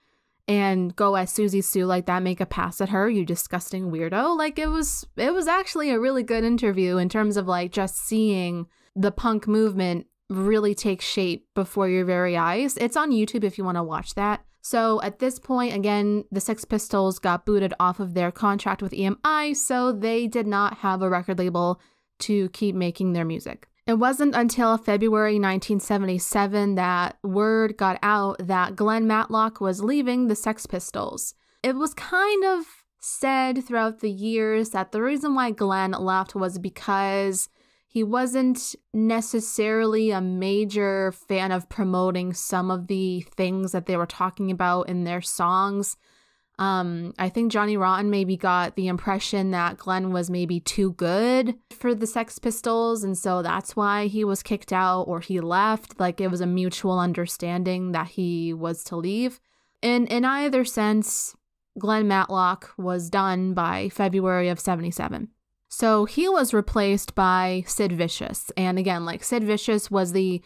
and 0.49 0.95
go 0.97 1.15
at 1.17 1.29
Siouxsie 1.29 1.63
Sioux 1.63 1.87
like 1.87 2.07
that, 2.07 2.23
make 2.23 2.41
a 2.41 2.47
pass 2.47 2.81
at 2.81 2.89
her, 2.89 3.09
you 3.09 3.25
disgusting 3.25 3.91
weirdo? 3.91 4.37
Like, 4.37 4.59
it 4.59 4.67
was, 4.67 5.07
it 5.17 5.33
was 5.33 5.47
actually 5.47 5.91
a 5.91 6.01
really 6.01 6.25
good 6.25 6.45
interview 6.45 6.97
in 6.97 7.09
terms 7.09 7.37
of 7.37 7.47
like 7.47 7.71
just 7.71 7.97
seeing 7.97 8.67
the 8.95 9.11
punk 9.11 9.47
movement 9.47 10.07
really 10.29 10.75
takes 10.75 11.05
shape 11.05 11.47
before 11.55 11.89
your 11.89 12.05
very 12.05 12.37
eyes. 12.37 12.77
It's 12.77 12.97
on 12.97 13.11
YouTube 13.11 13.45
if 13.45 13.59
you 13.59 13.65
want 13.65 13.77
to 13.77 13.83
watch 13.83 14.15
that. 14.15 14.45
So 14.63 15.03
at 15.03 15.19
this 15.19 15.39
point, 15.39 15.75
again, 15.75 16.25
the 16.31 16.41
Sex 16.41 16.65
Pistols 16.65 17.19
got 17.19 17.45
booted 17.45 17.75
off 17.81 17.99
of 17.99 18.15
their 18.15 18.31
contract 18.31 18.81
with 18.81 18.93
EMI, 18.93 19.57
so 19.57 19.93
they 19.93 20.29
did 20.29 20.47
not 20.47 20.79
have 20.79 21.03
a 21.03 21.11
record 21.11 21.39
label 21.39 21.81
to 22.21 22.49
keep 22.51 22.75
making 22.75 23.13
their 23.13 23.25
music. 23.25 23.67
It 23.85 23.95
wasn't 23.95 24.37
until 24.37 24.79
February 24.79 25.41
1977 25.41 26.77
that 26.77 27.19
word 27.25 27.77
got 27.77 27.99
out 28.01 28.37
that 28.47 28.77
Glenn 28.77 29.09
Matlock 29.09 29.61
was 29.61 29.83
leaving 29.83 30.29
the 30.29 30.37
Sex 30.37 30.67
Pistols. 30.67 31.35
It 31.65 31.75
was 31.75 31.93
kind 31.93 32.45
of 32.45 32.65
said 33.01 33.65
throughout 33.65 33.99
the 33.99 34.11
years 34.11 34.71
that 34.71 34.93
the 34.93 35.03
reason 35.03 35.35
why 35.35 35.51
Glenn 35.51 35.91
left 35.91 36.37
was 36.37 36.61
because 36.61 37.49
he 37.93 38.03
wasn't 38.03 38.75
necessarily 38.95 40.13
a 40.13 40.21
major 40.23 41.13
fan 41.13 41.53
of 41.53 41.69
promoting 41.69 42.33
some 42.33 42.71
of 42.71 42.87
the 42.87 43.21
things 43.37 43.73
that 43.73 43.85
they 43.85 43.99
were 43.99 44.07
talking 44.07 44.51
about 44.51 44.89
in 44.89 45.05
their 45.05 45.21
songs. 45.21 45.99
Um, 46.59 47.13
I 47.19 47.29
think 47.29 47.53
Johnny 47.53 47.77
Rotten 47.77 48.09
maybe 48.09 48.35
got 48.39 48.77
the 48.77 48.89
impression 48.89 49.51
that 49.51 49.77
Glenn 49.77 50.11
was 50.11 50.31
maybe 50.31 50.59
too 50.59 50.95
good 50.95 51.57
for 51.71 51.95
the 51.95 52.07
Sex 52.07 52.39
Pistols, 52.39 53.05
and 53.05 53.17
so 53.17 53.43
that's 53.43 53.77
why 53.77 54.07
he 54.07 54.25
was 54.25 54.43
kicked 54.43 54.73
out 54.73 55.03
or 55.03 55.21
he 55.21 55.39
left. 55.41 56.01
Like 56.01 56.19
it 56.19 56.31
was 56.31 56.41
a 56.41 56.47
mutual 56.47 56.99
understanding 56.99 57.93
that 57.93 58.09
he 58.09 58.55
was 58.55 58.85
to 58.85 58.97
leave. 58.97 59.39
In 59.83 60.07
in 60.07 60.25
either 60.25 60.65
sense, 60.65 61.37
Glenn 61.79 62.09
Matlock 62.09 62.73
was 62.79 63.11
done 63.11 63.53
by 63.53 63.91
February 63.91 64.49
of 64.49 64.59
77. 64.59 65.29
So 65.75 66.05
he 66.05 66.29
was 66.29 66.53
replaced 66.53 67.15
by 67.15 67.65
Sid 67.67 67.93
Vicious. 67.93 68.53
And 68.59 68.79
again, 68.79 69.07
like 69.07 69.25
Sid 69.25 69.43
Vicious 69.43 69.91
was 69.91 70.13
the 70.13 70.43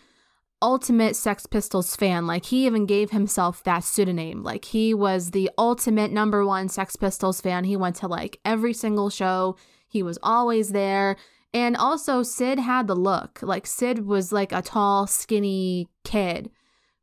ultimate 0.62 1.16
Sex 1.16 1.46
Pistols 1.46 1.96
fan. 1.96 2.28
Like 2.28 2.44
he 2.44 2.64
even 2.64 2.86
gave 2.86 3.10
himself 3.10 3.60
that 3.64 3.82
pseudonym. 3.82 4.44
Like 4.44 4.66
he 4.66 4.94
was 4.94 5.32
the 5.32 5.50
ultimate 5.58 6.12
number 6.12 6.46
one 6.46 6.68
Sex 6.68 6.94
Pistols 6.94 7.40
fan. 7.40 7.64
He 7.64 7.76
went 7.76 7.96
to 7.96 8.06
like 8.06 8.38
every 8.44 8.72
single 8.72 9.10
show, 9.10 9.56
he 9.88 10.00
was 10.00 10.16
always 10.22 10.68
there. 10.68 11.16
And 11.52 11.76
also, 11.76 12.22
Sid 12.22 12.60
had 12.60 12.86
the 12.86 12.94
look. 12.94 13.40
Like, 13.42 13.66
Sid 13.66 14.06
was 14.06 14.30
like 14.30 14.52
a 14.52 14.62
tall, 14.62 15.06
skinny 15.06 15.88
kid 16.04 16.50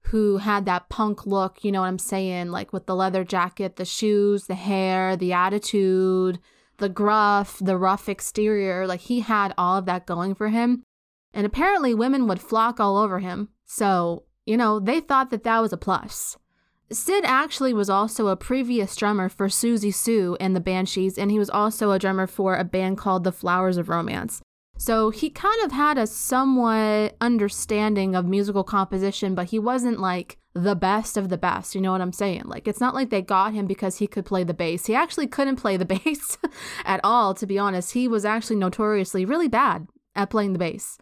who 0.07 0.37
had 0.37 0.65
that 0.65 0.89
punk 0.89 1.25
look, 1.25 1.63
you 1.63 1.71
know 1.71 1.81
what 1.81 1.87
I'm 1.87 1.99
saying? 1.99 2.51
Like, 2.51 2.71
with 2.71 2.85
the 2.85 2.95
leather 2.95 3.23
jacket, 3.23 3.77
the 3.77 3.85
shoes, 3.85 4.45
the 4.45 4.55
hair, 4.55 5.17
the 5.17 5.33
attitude, 5.33 6.39
the 6.77 6.89
gruff, 6.89 7.57
the 7.59 7.77
rough 7.77 8.09
exterior, 8.09 8.85
like 8.87 9.01
he 9.01 9.21
had 9.21 9.53
all 9.57 9.77
of 9.77 9.85
that 9.85 10.05
going 10.05 10.35
for 10.35 10.49
him. 10.49 10.83
And 11.33 11.45
apparently, 11.45 11.93
women 11.93 12.27
would 12.27 12.41
flock 12.41 12.79
all 12.79 12.97
over 12.97 13.19
him. 13.19 13.49
So, 13.65 14.23
you 14.45 14.55
know, 14.55 14.79
they 14.79 14.99
thought 14.99 15.31
that 15.31 15.43
that 15.43 15.59
was 15.61 15.73
a 15.73 15.77
plus. 15.77 16.37
Sid 16.91 17.23
actually 17.25 17.73
was 17.73 17.89
also 17.89 18.27
a 18.27 18.35
previous 18.35 18.95
drummer 18.95 19.29
for 19.29 19.47
Siouxsie 19.47 19.93
Sioux 19.93 20.37
and 20.39 20.55
the 20.55 20.59
Banshees, 20.59 21.17
and 21.17 21.31
he 21.31 21.39
was 21.39 21.49
also 21.49 21.89
a 21.89 21.97
drummer 21.97 22.27
for 22.27 22.55
a 22.55 22.63
band 22.63 22.99
called 22.99 23.23
The 23.23 23.31
Flowers 23.31 23.77
of 23.77 23.89
Romance. 23.89 24.42
So 24.83 25.11
he 25.11 25.29
kind 25.29 25.63
of 25.63 25.71
had 25.71 25.97
a 25.97 26.05
somewhat 26.05 27.15
understanding 27.21 28.17
of 28.17 28.25
musical 28.25 28.65
composition, 28.65 29.33
but 29.33 29.51
he 29.51 29.57
wasn't 29.57 30.01
like 30.01 30.37
the 30.53 30.75
best 30.75 31.15
of 31.15 31.29
the 31.29 31.37
best. 31.37 31.73
You 31.73 31.79
know 31.79 31.93
what 31.93 32.01
I'm 32.01 32.11
saying? 32.11 32.41
Like, 32.47 32.67
it's 32.67 32.81
not 32.81 32.93
like 32.93 33.09
they 33.09 33.21
got 33.21 33.53
him 33.53 33.65
because 33.65 33.99
he 33.99 34.07
could 34.07 34.25
play 34.25 34.43
the 34.43 34.53
bass. 34.53 34.87
He 34.87 34.93
actually 34.93 35.27
couldn't 35.27 35.55
play 35.55 35.77
the 35.77 35.85
bass 36.03 36.37
at 36.83 36.99
all, 37.01 37.33
to 37.33 37.47
be 37.47 37.57
honest. 37.57 37.93
He 37.93 38.09
was 38.09 38.25
actually 38.25 38.57
notoriously 38.57 39.23
really 39.23 39.47
bad 39.47 39.87
at 40.17 40.29
playing 40.29 40.51
the 40.51 40.59
bass. 40.59 40.97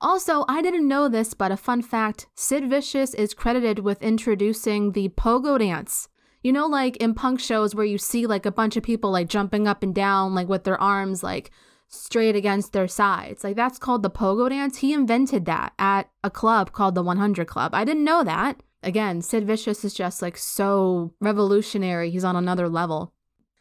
Also, 0.00 0.44
I 0.48 0.60
didn't 0.60 0.88
know 0.88 1.08
this, 1.08 1.32
but 1.32 1.52
a 1.52 1.56
fun 1.56 1.82
fact 1.82 2.26
Sid 2.34 2.68
Vicious 2.68 3.14
is 3.14 3.32
credited 3.32 3.78
with 3.78 4.02
introducing 4.02 4.90
the 4.90 5.08
pogo 5.10 5.56
dance. 5.56 6.08
You 6.42 6.50
know, 6.52 6.66
like 6.66 6.96
in 6.96 7.14
punk 7.14 7.38
shows 7.38 7.76
where 7.76 7.86
you 7.86 7.96
see 7.96 8.26
like 8.26 8.44
a 8.44 8.50
bunch 8.50 8.76
of 8.76 8.82
people 8.82 9.12
like 9.12 9.28
jumping 9.28 9.68
up 9.68 9.84
and 9.84 9.94
down, 9.94 10.34
like 10.34 10.48
with 10.48 10.64
their 10.64 10.80
arms 10.82 11.22
like 11.22 11.52
straight 11.90 12.36
against 12.36 12.72
their 12.72 12.88
sides. 12.88 13.44
Like 13.44 13.56
that's 13.56 13.78
called 13.78 14.02
the 14.02 14.10
pogo 14.10 14.48
dance. 14.48 14.78
He 14.78 14.92
invented 14.94 15.44
that 15.46 15.74
at 15.78 16.08
a 16.24 16.30
club 16.30 16.72
called 16.72 16.94
the 16.94 17.02
100 17.02 17.46
Club. 17.46 17.74
I 17.74 17.84
didn't 17.84 18.04
know 18.04 18.24
that. 18.24 18.62
Again, 18.82 19.20
Sid 19.20 19.46
Vicious 19.46 19.84
is 19.84 19.92
just 19.92 20.22
like 20.22 20.38
so 20.38 21.12
revolutionary. 21.20 22.10
He's 22.10 22.24
on 22.24 22.36
another 22.36 22.68
level. 22.68 23.12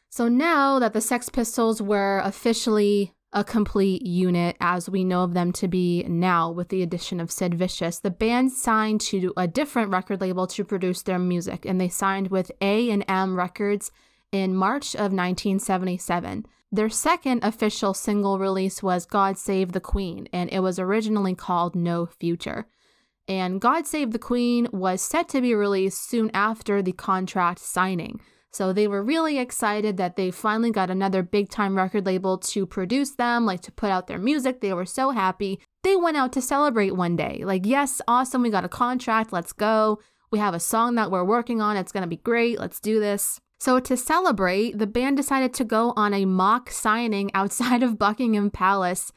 So 0.09 0.27
now 0.27 0.79
that 0.79 0.93
the 0.93 1.01
Sex 1.01 1.29
Pistols 1.29 1.81
were 1.81 2.21
officially 2.23 3.13
a 3.31 3.43
complete 3.43 4.01
unit 4.03 4.55
as 4.59 4.89
we 4.89 5.03
know 5.03 5.23
of 5.23 5.33
them 5.33 5.51
to 5.53 5.67
be 5.67 6.03
now 6.07 6.49
with 6.49 6.69
the 6.69 6.81
addition 6.81 7.19
of 7.19 7.31
Sid 7.31 7.53
Vicious, 7.55 7.99
the 7.99 8.09
band 8.09 8.51
signed 8.51 9.01
to 9.01 9.33
a 9.37 9.47
different 9.47 9.91
record 9.91 10.21
label 10.21 10.47
to 10.47 10.63
produce 10.63 11.01
their 11.01 11.19
music 11.19 11.65
and 11.65 11.81
they 11.81 11.89
signed 11.89 12.29
with 12.29 12.51
A&M 12.61 13.35
Records 13.35 13.91
in 14.31 14.55
March 14.55 14.93
of 14.95 15.11
1977. 15.11 16.45
Their 16.71 16.89
second 16.89 17.43
official 17.43 17.95
single 17.95 18.37
release 18.37 18.83
was 18.83 19.07
God 19.07 19.37
Save 19.39 19.71
the 19.71 19.79
Queen, 19.79 20.27
and 20.31 20.51
it 20.51 20.59
was 20.59 20.77
originally 20.77 21.33
called 21.33 21.75
No 21.75 22.05
Future. 22.05 22.67
And 23.27 23.59
God 23.59 23.87
Save 23.87 24.11
the 24.11 24.19
Queen 24.19 24.67
was 24.71 25.01
set 25.01 25.29
to 25.29 25.41
be 25.41 25.55
released 25.55 26.07
soon 26.07 26.29
after 26.33 26.81
the 26.81 26.91
contract 26.91 27.59
signing. 27.59 28.19
So 28.51 28.73
they 28.73 28.87
were 28.87 29.03
really 29.03 29.37
excited 29.37 29.97
that 29.97 30.15
they 30.15 30.31
finally 30.31 30.71
got 30.71 30.89
another 30.89 31.23
big 31.23 31.49
time 31.49 31.75
record 31.75 32.05
label 32.05 32.37
to 32.37 32.65
produce 32.65 33.11
them, 33.15 33.45
like 33.45 33.61
to 33.61 33.71
put 33.71 33.91
out 33.91 34.07
their 34.07 34.17
music. 34.17 34.61
They 34.61 34.73
were 34.73 34.85
so 34.85 35.11
happy. 35.11 35.59
They 35.83 35.95
went 35.95 36.17
out 36.17 36.33
to 36.33 36.41
celebrate 36.41 36.95
one 36.95 37.15
day. 37.15 37.41
Like, 37.43 37.65
yes, 37.65 38.01
awesome, 38.07 38.41
we 38.41 38.49
got 38.49 38.65
a 38.65 38.69
contract, 38.69 39.31
let's 39.31 39.53
go. 39.53 39.99
We 40.31 40.39
have 40.39 40.53
a 40.53 40.59
song 40.59 40.95
that 40.95 41.09
we're 41.09 41.23
working 41.23 41.61
on, 41.61 41.77
it's 41.77 41.91
gonna 41.91 42.07
be 42.07 42.17
great, 42.17 42.59
let's 42.59 42.79
do 42.79 42.99
this. 42.99 43.39
So, 43.59 43.81
to 43.81 43.97
celebrate, 43.97 44.77
the 44.77 44.87
band 44.87 45.17
decided 45.17 45.53
to 45.55 45.65
go 45.65 45.91
on 45.97 46.13
a 46.13 46.23
mock 46.23 46.71
signing 46.71 47.29
outside 47.33 47.83
of 47.83 47.99
Buckingham 47.99 48.51
Palace. 48.51 49.11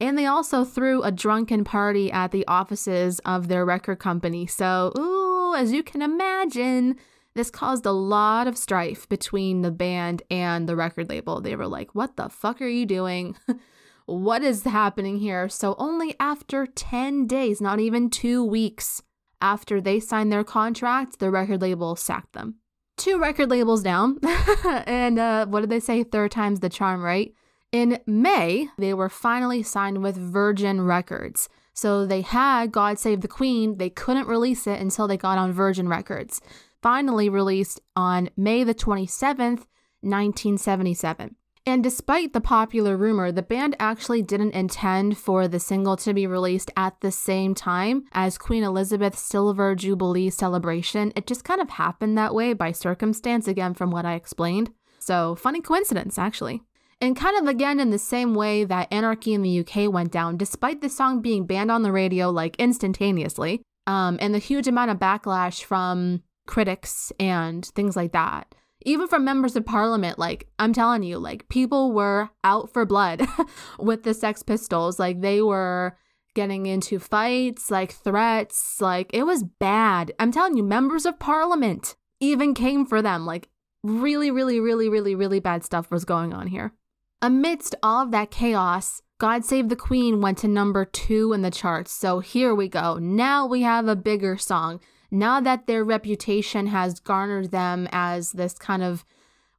And 0.00 0.16
they 0.16 0.26
also 0.26 0.64
threw 0.64 1.02
a 1.02 1.10
drunken 1.10 1.64
party 1.64 2.12
at 2.12 2.30
the 2.30 2.46
offices 2.46 3.18
of 3.24 3.48
their 3.48 3.64
record 3.64 3.98
company. 3.98 4.46
So, 4.46 4.92
ooh, 4.96 5.56
as 5.56 5.72
you 5.72 5.82
can 5.82 6.02
imagine, 6.02 6.96
this 7.34 7.50
caused 7.50 7.84
a 7.84 7.90
lot 7.90 8.46
of 8.46 8.56
strife 8.56 9.08
between 9.08 9.62
the 9.62 9.72
band 9.72 10.22
and 10.30 10.68
the 10.68 10.76
record 10.76 11.08
label. 11.08 11.40
They 11.40 11.56
were 11.56 11.66
like, 11.66 11.96
What 11.96 12.16
the 12.16 12.28
fuck 12.28 12.62
are 12.62 12.68
you 12.68 12.86
doing? 12.86 13.36
what 14.06 14.44
is 14.44 14.62
happening 14.62 15.18
here? 15.18 15.48
So, 15.48 15.74
only 15.76 16.14
after 16.20 16.66
10 16.66 17.26
days, 17.26 17.60
not 17.60 17.80
even 17.80 18.10
two 18.10 18.44
weeks 18.44 19.02
after 19.40 19.80
they 19.80 19.98
signed 19.98 20.30
their 20.30 20.44
contract, 20.44 21.18
the 21.18 21.32
record 21.32 21.62
label 21.62 21.96
sacked 21.96 22.34
them 22.34 22.58
two 22.98 23.18
record 23.18 23.50
labels 23.50 23.82
down. 23.82 24.18
and 24.86 25.18
uh, 25.18 25.46
what 25.46 25.60
did 25.60 25.70
they 25.70 25.80
say? 25.80 26.02
Third 26.02 26.30
time's 26.30 26.60
the 26.60 26.68
charm, 26.68 27.02
right? 27.02 27.32
In 27.72 28.00
May, 28.06 28.68
they 28.78 28.94
were 28.94 29.08
finally 29.08 29.62
signed 29.62 30.02
with 30.02 30.16
Virgin 30.16 30.82
Records. 30.82 31.48
So 31.74 32.06
they 32.06 32.22
had 32.22 32.72
God 32.72 32.98
Save 32.98 33.20
the 33.20 33.28
Queen. 33.28 33.78
They 33.78 33.90
couldn't 33.90 34.26
release 34.26 34.66
it 34.66 34.80
until 34.80 35.06
they 35.06 35.16
got 35.16 35.38
on 35.38 35.52
Virgin 35.52 35.88
Records. 35.88 36.40
Finally 36.82 37.28
released 37.28 37.80
on 37.94 38.30
May 38.36 38.64
the 38.64 38.74
27th, 38.74 39.66
1977. 40.00 41.36
And 41.66 41.82
despite 41.82 42.32
the 42.32 42.40
popular 42.40 42.96
rumor, 42.96 43.30
the 43.30 43.42
band 43.42 43.76
actually 43.78 44.22
didn't 44.22 44.52
intend 44.52 45.18
for 45.18 45.48
the 45.48 45.60
single 45.60 45.96
to 45.98 46.14
be 46.14 46.26
released 46.26 46.70
at 46.76 47.00
the 47.00 47.10
same 47.10 47.54
time 47.54 48.04
as 48.12 48.38
Queen 48.38 48.62
Elizabeth's 48.62 49.20
Silver 49.20 49.74
Jubilee 49.74 50.30
celebration. 50.30 51.12
It 51.14 51.26
just 51.26 51.44
kind 51.44 51.60
of 51.60 51.70
happened 51.70 52.16
that 52.16 52.34
way 52.34 52.52
by 52.52 52.72
circumstance, 52.72 53.46
again, 53.46 53.74
from 53.74 53.90
what 53.90 54.06
I 54.06 54.14
explained. 54.14 54.70
So, 54.98 55.34
funny 55.34 55.60
coincidence, 55.60 56.18
actually. 56.18 56.62
And 57.00 57.16
kind 57.16 57.38
of 57.38 57.46
again 57.46 57.78
in 57.78 57.90
the 57.90 57.98
same 57.98 58.34
way 58.34 58.64
that 58.64 58.92
Anarchy 58.92 59.32
in 59.32 59.42
the 59.42 59.60
UK 59.60 59.92
went 59.92 60.10
down, 60.10 60.36
despite 60.36 60.80
the 60.80 60.88
song 60.88 61.22
being 61.22 61.46
banned 61.46 61.70
on 61.70 61.82
the 61.82 61.92
radio 61.92 62.30
like 62.30 62.56
instantaneously, 62.56 63.62
um, 63.86 64.18
and 64.20 64.34
the 64.34 64.38
huge 64.38 64.66
amount 64.66 64.90
of 64.90 64.98
backlash 64.98 65.62
from 65.62 66.22
critics 66.46 67.12
and 67.20 67.66
things 67.66 67.94
like 67.94 68.12
that 68.12 68.54
even 68.84 69.08
from 69.08 69.24
members 69.24 69.56
of 69.56 69.66
parliament 69.66 70.18
like 70.18 70.48
i'm 70.58 70.72
telling 70.72 71.02
you 71.02 71.18
like 71.18 71.48
people 71.48 71.92
were 71.92 72.30
out 72.44 72.72
for 72.72 72.86
blood 72.86 73.26
with 73.78 74.02
the 74.02 74.14
sex 74.14 74.42
pistols. 74.42 74.98
Like 74.98 75.20
they 75.20 75.42
were 75.42 75.96
getting 76.34 76.66
into 76.66 76.98
fights 76.98 77.70
like 77.70 77.92
threats. 77.92 78.80
Like 78.80 79.10
it 79.12 79.24
was 79.24 79.42
bad. 79.42 80.12
I'm 80.18 80.32
telling 80.32 80.56
you 80.56 80.62
members 80.62 81.06
of 81.06 81.18
parliament 81.18 81.96
even 82.20 82.54
came 82.54 82.86
for 82.86 83.02
them. 83.02 83.26
Like 83.26 83.48
really 83.82 84.30
really 84.30 84.60
really 84.60 84.88
really 84.88 85.14
really 85.14 85.40
bad 85.40 85.64
stuff 85.64 85.90
was 85.90 86.04
going 86.04 86.32
on 86.32 86.48
here. 86.48 86.72
Amidst 87.20 87.74
all 87.82 88.02
of 88.02 88.10
that 88.12 88.30
chaos 88.30 89.02
God 89.18 89.44
Save 89.44 89.68
the 89.68 89.74
Queen 89.74 90.20
went 90.20 90.38
to 90.38 90.48
number 90.48 90.84
two 90.84 91.32
in 91.32 91.42
the 91.42 91.50
charts. 91.50 91.90
So 91.90 92.20
here 92.20 92.54
we 92.54 92.68
go. 92.68 92.98
Now 92.98 93.46
we 93.46 93.62
have 93.62 93.88
a 93.88 93.96
bigger 93.96 94.38
song 94.38 94.80
now 95.10 95.40
that 95.40 95.66
their 95.66 95.84
reputation 95.84 96.68
has 96.68 97.00
garnered 97.00 97.50
them 97.50 97.88
as 97.92 98.32
this 98.32 98.54
kind 98.54 98.82
of 98.82 99.04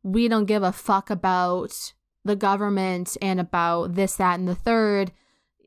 we 0.04 0.28
don't 0.28 0.46
give 0.46 0.64
a 0.64 0.72
fuck 0.72 1.10
about 1.10 1.94
the 2.24 2.36
government 2.36 3.18
and 3.22 3.40
about 3.40 3.96
this, 3.96 4.16
that, 4.16 4.40
and 4.40 4.48
the 4.48 4.56
third 4.56 5.12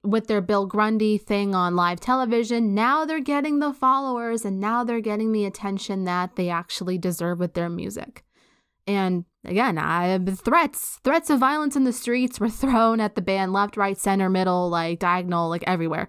with 0.04 0.26
their 0.26 0.40
Bill 0.40 0.66
Grundy 0.66 1.16
thing 1.16 1.54
on 1.54 1.76
live 1.76 2.00
television, 2.00 2.74
now 2.74 3.04
they're 3.04 3.20
getting 3.20 3.60
the 3.60 3.72
followers 3.72 4.44
and 4.44 4.58
now 4.58 4.82
they're 4.82 5.00
getting 5.00 5.32
the 5.32 5.44
attention 5.44 6.04
that 6.04 6.36
they 6.36 6.48
actually 6.48 6.98
deserve 6.98 7.38
with 7.38 7.54
their 7.54 7.68
music. 7.68 8.24
And 8.86 9.24
again, 9.44 9.78
I 9.78 10.18
threats, 10.18 10.98
threats 11.04 11.30
of 11.30 11.38
violence 11.38 11.76
in 11.76 11.84
the 11.84 11.92
streets 11.92 12.40
were 12.40 12.48
thrown 12.50 13.00
at 13.00 13.14
the 13.14 13.22
band 13.22 13.52
left, 13.52 13.76
right, 13.76 13.96
center, 13.96 14.28
middle, 14.28 14.68
like 14.68 14.98
diagonal, 14.98 15.48
like 15.48 15.64
everywhere. 15.66 16.08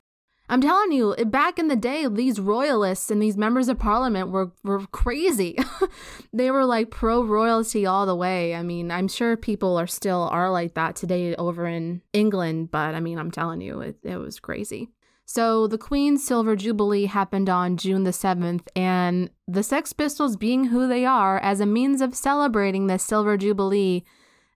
I'm 0.49 0.59
telling 0.59 0.91
you, 0.91 1.15
back 1.25 1.57
in 1.57 1.69
the 1.69 1.75
day, 1.75 2.05
these 2.07 2.39
royalists 2.39 3.09
and 3.09 3.21
these 3.21 3.37
members 3.37 3.69
of 3.69 3.79
parliament 3.79 4.29
were, 4.29 4.51
were 4.63 4.85
crazy. 4.87 5.57
they 6.33 6.51
were 6.51 6.65
like 6.65 6.91
pro 6.91 7.23
royalty 7.23 7.85
all 7.85 8.05
the 8.05 8.15
way. 8.15 8.53
I 8.53 8.61
mean, 8.61 8.91
I'm 8.91 9.07
sure 9.07 9.37
people 9.37 9.77
are 9.77 9.87
still 9.87 10.23
are 10.31 10.51
like 10.51 10.73
that 10.73 10.95
today 10.97 11.33
over 11.35 11.65
in 11.65 12.01
England, 12.11 12.71
but 12.71 12.93
I 12.93 12.99
mean, 12.99 13.17
I'm 13.19 13.31
telling 13.31 13.61
you, 13.61 13.79
it, 13.79 13.97
it 14.03 14.17
was 14.17 14.39
crazy. 14.39 14.89
So 15.25 15.67
the 15.67 15.77
Queen's 15.77 16.25
Silver 16.25 16.57
Jubilee 16.57 17.05
happened 17.05 17.49
on 17.49 17.77
June 17.77 18.03
the 18.03 18.11
7th, 18.11 18.67
and 18.75 19.29
the 19.47 19.63
Sex 19.63 19.93
Pistols, 19.93 20.35
being 20.35 20.65
who 20.65 20.87
they 20.87 21.05
are, 21.05 21.39
as 21.39 21.61
a 21.61 21.65
means 21.65 22.01
of 22.01 22.13
celebrating 22.13 22.87
this 22.87 23.03
Silver 23.03 23.37
Jubilee, 23.37 24.03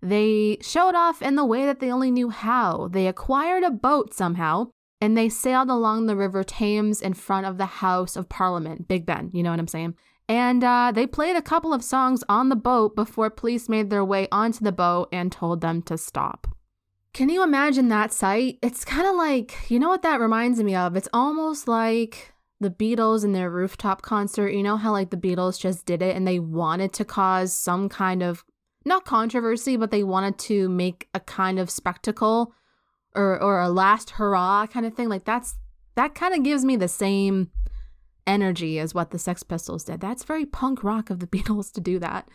they 0.01 0.57
showed 0.61 0.93
off 0.93 1.21
in 1.21 1.35
the 1.35 1.45
way 1.45 1.65
that 1.65 1.79
they 1.79 1.89
only 1.89 2.11
knew 2.11 2.29
how. 2.29 2.89
They 2.91 3.07
acquired 3.07 3.63
a 3.63 3.71
boat 3.71 4.13
somehow 4.13 4.67
and 4.99 5.17
they 5.17 5.29
sailed 5.29 5.69
along 5.69 6.05
the 6.05 6.15
River 6.15 6.43
Thames 6.43 7.01
in 7.01 7.13
front 7.13 7.45
of 7.45 7.57
the 7.57 7.65
House 7.65 8.15
of 8.15 8.29
Parliament, 8.29 8.87
Big 8.87 9.05
Ben, 9.05 9.29
you 9.33 9.43
know 9.43 9.51
what 9.51 9.59
I'm 9.59 9.67
saying? 9.67 9.95
And 10.29 10.63
uh, 10.63 10.91
they 10.93 11.07
played 11.07 11.35
a 11.35 11.41
couple 11.41 11.73
of 11.73 11.83
songs 11.83 12.23
on 12.27 12.49
the 12.49 12.55
boat 12.55 12.95
before 12.95 13.29
police 13.29 13.69
made 13.69 13.89
their 13.89 14.03
way 14.03 14.27
onto 14.31 14.63
the 14.63 14.71
boat 14.71 15.07
and 15.11 15.31
told 15.31 15.61
them 15.61 15.81
to 15.83 15.97
stop. 15.97 16.47
Can 17.13 17.29
you 17.29 17.43
imagine 17.43 17.87
that 17.87 18.11
sight? 18.11 18.59
It's 18.61 18.83
kind 18.83 19.07
of 19.07 19.15
like, 19.15 19.69
you 19.69 19.79
know 19.79 19.89
what 19.89 20.01
that 20.01 20.19
reminds 20.19 20.61
me 20.61 20.75
of? 20.75 20.95
It's 20.95 21.07
almost 21.13 21.67
like 21.67 22.33
the 22.59 22.69
Beatles 22.69 23.23
in 23.23 23.31
their 23.31 23.49
rooftop 23.49 24.01
concert. 24.01 24.49
You 24.49 24.63
know 24.63 24.77
how, 24.77 24.91
like, 24.91 25.11
the 25.11 25.17
Beatles 25.17 25.59
just 25.59 25.85
did 25.85 26.01
it 26.01 26.15
and 26.15 26.27
they 26.27 26.39
wanted 26.39 26.91
to 26.93 27.05
cause 27.05 27.53
some 27.53 27.87
kind 27.87 28.21
of, 28.21 28.43
not 28.85 29.05
controversy, 29.05 29.77
but 29.77 29.91
they 29.91 30.03
wanted 30.03 30.37
to 30.39 30.67
make 30.69 31.07
a 31.13 31.19
kind 31.19 31.57
of 31.57 31.69
spectacle 31.69 32.53
or 33.17 33.41
or 33.41 33.59
a 33.59 33.69
last 33.69 34.11
hurrah 34.11 34.67
kind 34.67 34.85
of 34.85 34.93
thing. 34.93 35.09
Like 35.09 35.25
that's 35.25 35.55
that 35.95 36.15
kind 36.15 36.33
of 36.33 36.43
gives 36.43 36.63
me 36.63 36.75
the 36.75 36.87
same 36.87 37.51
energy 38.27 38.77
as 38.77 38.93
what 38.93 39.11
the 39.11 39.19
Sex 39.19 39.41
Pistols 39.43 39.85
did. 39.85 39.99
That's 39.99 40.23
very 40.23 40.45
punk 40.45 40.83
rock 40.83 41.09
of 41.09 41.19
the 41.19 41.27
Beatles 41.35 41.71
to 41.73 41.81
do 41.81 41.99
that. 41.99 42.29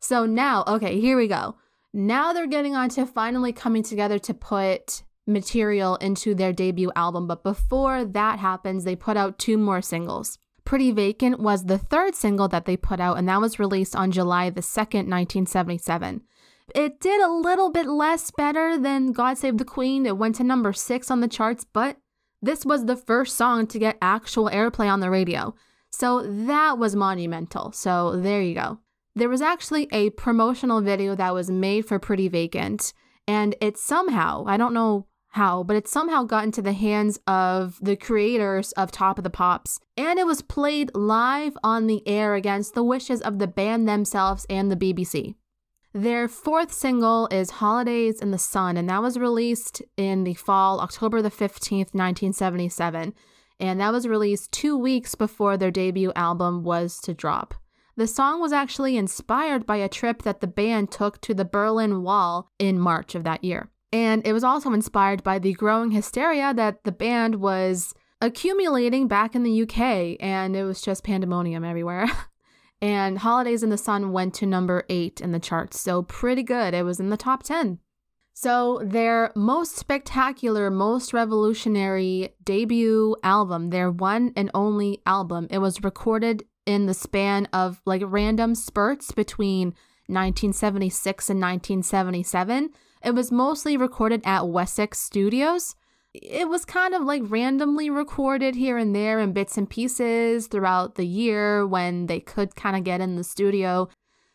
So 0.00 0.26
now, 0.26 0.64
okay, 0.66 1.00
here 1.00 1.16
we 1.16 1.26
go. 1.26 1.56
Now 1.92 2.32
they're 2.32 2.46
getting 2.46 2.76
on 2.76 2.90
to 2.90 3.06
finally 3.06 3.52
coming 3.52 3.82
together 3.82 4.18
to 4.20 4.34
put 4.34 5.02
material 5.26 5.96
into 5.96 6.34
their 6.34 6.52
debut 6.52 6.92
album. 6.96 7.26
But 7.26 7.42
before 7.42 8.04
that 8.04 8.38
happens, 8.38 8.84
they 8.84 8.96
put 8.96 9.16
out 9.16 9.38
two 9.38 9.58
more 9.58 9.82
singles. 9.82 10.38
Pretty 10.64 10.90
Vacant 10.90 11.40
was 11.40 11.64
the 11.64 11.78
third 11.78 12.14
single 12.14 12.48
that 12.48 12.66
they 12.66 12.76
put 12.76 13.00
out, 13.00 13.16
and 13.16 13.28
that 13.28 13.40
was 13.40 13.58
released 13.58 13.96
on 13.96 14.10
July 14.10 14.50
the 14.50 14.60
2nd, 14.60 15.08
1977. 15.08 16.22
It 16.74 17.00
did 17.00 17.20
a 17.20 17.32
little 17.32 17.70
bit 17.70 17.86
less 17.86 18.30
better 18.30 18.78
than 18.78 19.12
God 19.12 19.38
Save 19.38 19.58
the 19.58 19.64
Queen. 19.64 20.06
It 20.06 20.18
went 20.18 20.36
to 20.36 20.44
number 20.44 20.72
six 20.72 21.10
on 21.10 21.20
the 21.20 21.28
charts, 21.28 21.64
but 21.64 21.96
this 22.42 22.64
was 22.64 22.84
the 22.84 22.96
first 22.96 23.36
song 23.36 23.66
to 23.68 23.78
get 23.78 23.98
actual 24.00 24.48
airplay 24.50 24.90
on 24.90 25.00
the 25.00 25.10
radio. 25.10 25.54
So 25.90 26.22
that 26.22 26.78
was 26.78 26.94
monumental. 26.94 27.72
So 27.72 28.16
there 28.16 28.42
you 28.42 28.54
go. 28.54 28.78
There 29.14 29.28
was 29.28 29.42
actually 29.42 29.88
a 29.90 30.10
promotional 30.10 30.80
video 30.80 31.14
that 31.16 31.34
was 31.34 31.50
made 31.50 31.86
for 31.86 31.98
Pretty 31.98 32.28
Vacant, 32.28 32.92
and 33.26 33.56
it 33.60 33.76
somehow, 33.76 34.44
I 34.46 34.56
don't 34.56 34.74
know 34.74 35.06
how, 35.30 35.64
but 35.64 35.76
it 35.76 35.88
somehow 35.88 36.22
got 36.22 36.44
into 36.44 36.62
the 36.62 36.72
hands 36.72 37.18
of 37.26 37.78
the 37.82 37.96
creators 37.96 38.72
of 38.72 38.92
Top 38.92 39.18
of 39.18 39.24
the 39.24 39.30
Pops, 39.30 39.80
and 39.96 40.18
it 40.18 40.26
was 40.26 40.42
played 40.42 40.94
live 40.94 41.56
on 41.64 41.88
the 41.88 42.06
air 42.06 42.34
against 42.34 42.74
the 42.74 42.84
wishes 42.84 43.20
of 43.20 43.38
the 43.38 43.48
band 43.48 43.88
themselves 43.88 44.46
and 44.48 44.70
the 44.70 44.76
BBC. 44.76 45.34
Their 45.94 46.28
fourth 46.28 46.72
single 46.72 47.28
is 47.28 47.50
Holidays 47.50 48.20
in 48.20 48.30
the 48.30 48.38
Sun, 48.38 48.76
and 48.76 48.88
that 48.90 49.02
was 49.02 49.18
released 49.18 49.80
in 49.96 50.24
the 50.24 50.34
fall, 50.34 50.80
October 50.80 51.22
the 51.22 51.30
15th, 51.30 51.94
1977. 51.94 53.14
And 53.58 53.80
that 53.80 53.92
was 53.92 54.06
released 54.06 54.52
two 54.52 54.76
weeks 54.76 55.14
before 55.14 55.56
their 55.56 55.70
debut 55.70 56.12
album 56.14 56.62
was 56.62 57.00
to 57.00 57.14
drop. 57.14 57.54
The 57.96 58.06
song 58.06 58.40
was 58.40 58.52
actually 58.52 58.96
inspired 58.96 59.66
by 59.66 59.76
a 59.76 59.88
trip 59.88 60.22
that 60.22 60.40
the 60.40 60.46
band 60.46 60.92
took 60.92 61.20
to 61.22 61.34
the 61.34 61.44
Berlin 61.44 62.02
Wall 62.02 62.52
in 62.58 62.78
March 62.78 63.14
of 63.14 63.24
that 63.24 63.42
year. 63.42 63.70
And 63.92 64.24
it 64.26 64.32
was 64.32 64.44
also 64.44 64.72
inspired 64.72 65.24
by 65.24 65.38
the 65.38 65.54
growing 65.54 65.90
hysteria 65.90 66.52
that 66.54 66.84
the 66.84 66.92
band 66.92 67.36
was 67.36 67.94
accumulating 68.20 69.08
back 69.08 69.34
in 69.34 69.42
the 69.42 69.62
UK, 69.62 70.16
and 70.20 70.54
it 70.54 70.64
was 70.64 70.82
just 70.82 71.02
pandemonium 71.02 71.64
everywhere. 71.64 72.06
and 72.80 73.18
Holidays 73.18 73.62
in 73.62 73.70
the 73.70 73.78
Sun 73.78 74.12
went 74.12 74.34
to 74.34 74.46
number 74.46 74.84
eight 74.88 75.20
in 75.20 75.32
the 75.32 75.40
charts, 75.40 75.80
so 75.80 76.02
pretty 76.02 76.42
good. 76.42 76.74
It 76.74 76.84
was 76.84 77.00
in 77.00 77.10
the 77.10 77.16
top 77.16 77.42
10. 77.42 77.78
So, 78.34 78.80
their 78.84 79.32
most 79.34 79.74
spectacular, 79.74 80.70
most 80.70 81.12
revolutionary 81.12 82.34
debut 82.44 83.16
album, 83.24 83.70
their 83.70 83.90
one 83.90 84.32
and 84.36 84.48
only 84.54 85.02
album, 85.04 85.48
it 85.50 85.58
was 85.58 85.82
recorded 85.82 86.44
in 86.64 86.86
the 86.86 86.94
span 86.94 87.46
of 87.46 87.80
like 87.84 88.02
random 88.04 88.54
spurts 88.54 89.10
between 89.10 89.68
1976 90.06 91.30
and 91.30 91.40
1977. 91.40 92.70
It 93.04 93.10
was 93.14 93.32
mostly 93.32 93.76
recorded 93.76 94.22
at 94.24 94.48
Wessex 94.48 94.98
Studios. 95.00 95.74
It 96.14 96.48
was 96.48 96.64
kind 96.64 96.94
of 96.94 97.02
like 97.02 97.22
randomly 97.26 97.90
recorded 97.90 98.54
here 98.54 98.78
and 98.78 98.94
there 98.94 99.20
in 99.20 99.32
bits 99.32 99.58
and 99.58 99.68
pieces 99.68 100.46
throughout 100.46 100.94
the 100.94 101.06
year 101.06 101.66
when 101.66 102.06
they 102.06 102.20
could 102.20 102.56
kind 102.56 102.76
of 102.76 102.84
get 102.84 103.00
in 103.00 103.16
the 103.16 103.24
studio. 103.24 103.88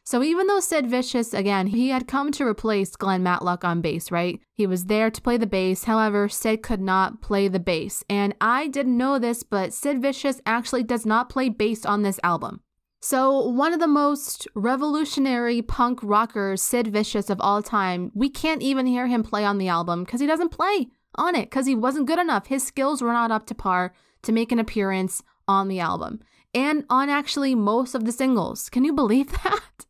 So 0.06 0.22
even 0.22 0.48
though 0.48 0.60
Sid 0.60 0.88
Vicious, 0.88 1.34
again, 1.34 1.68
he 1.68 1.90
had 1.90 2.08
come 2.08 2.32
to 2.34 2.46
replace 2.46 2.96
Glenn 2.96 3.24
Matlock 3.24 3.64
on 3.64 3.80
bass, 3.80 4.12
right? 4.12 4.40
He 4.54 4.68
was 4.68 4.86
there 4.86 5.10
to 5.10 5.22
play 5.22 5.38
the 5.38 5.48
bass. 5.48 5.86
However, 5.86 6.28
Sid 6.28 6.62
could 6.62 6.82
not 6.82 7.22
play 7.22 7.48
the 7.48 7.60
bass. 7.60 8.04
And 8.10 8.36
I 8.42 8.68
didn't 8.68 8.98
know 8.98 9.18
this, 9.18 9.44
but 9.44 9.74
Sid 9.74 10.02
Vicious 10.02 10.42
actually 10.46 10.84
does 10.84 11.06
not 11.06 11.30
play 11.30 11.48
bass 11.48 11.86
on 11.86 12.02
this 12.02 12.20
album. 12.22 12.62
So, 13.02 13.48
one 13.48 13.74
of 13.74 13.80
the 13.80 13.88
most 13.88 14.48
revolutionary 14.56 15.62
punk 15.62 16.00
rockers, 16.04 16.62
Sid 16.62 16.88
Vicious 16.88 17.30
of 17.30 17.40
all 17.42 17.62
time, 17.62 18.12
we 18.14 18.30
can't 18.30 18.62
even 18.62 18.86
hear 18.86 19.08
him 19.08 19.24
play 19.24 19.44
on 19.44 19.58
the 19.58 19.68
album 19.70 20.04
because 20.04 20.22
he 20.22 20.28
doesn't 20.28 20.50
play 20.50 20.88
on 21.16 21.36
it 21.36 21.50
because 21.50 21.66
he 21.66 21.76
wasn't 21.76 22.08
good 22.08 22.20
enough. 22.20 22.48
His 22.48 22.66
skills 22.66 23.02
were 23.02 23.14
not 23.14 23.32
up 23.32 23.46
to 23.48 23.56
par 23.56 23.94
to 24.24 24.32
make 24.32 24.52
an 24.52 24.60
appearance 24.60 25.24
on 25.48 25.68
the 25.68 25.80
album 25.80 26.22
and 26.54 26.86
on 26.90 27.10
actually 27.10 27.56
most 27.56 27.96
of 27.96 28.06
the 28.06 28.12
singles. 28.12 28.70
Can 28.70 28.84
you 28.84 28.94
believe 28.94 29.32
that? 29.44 29.86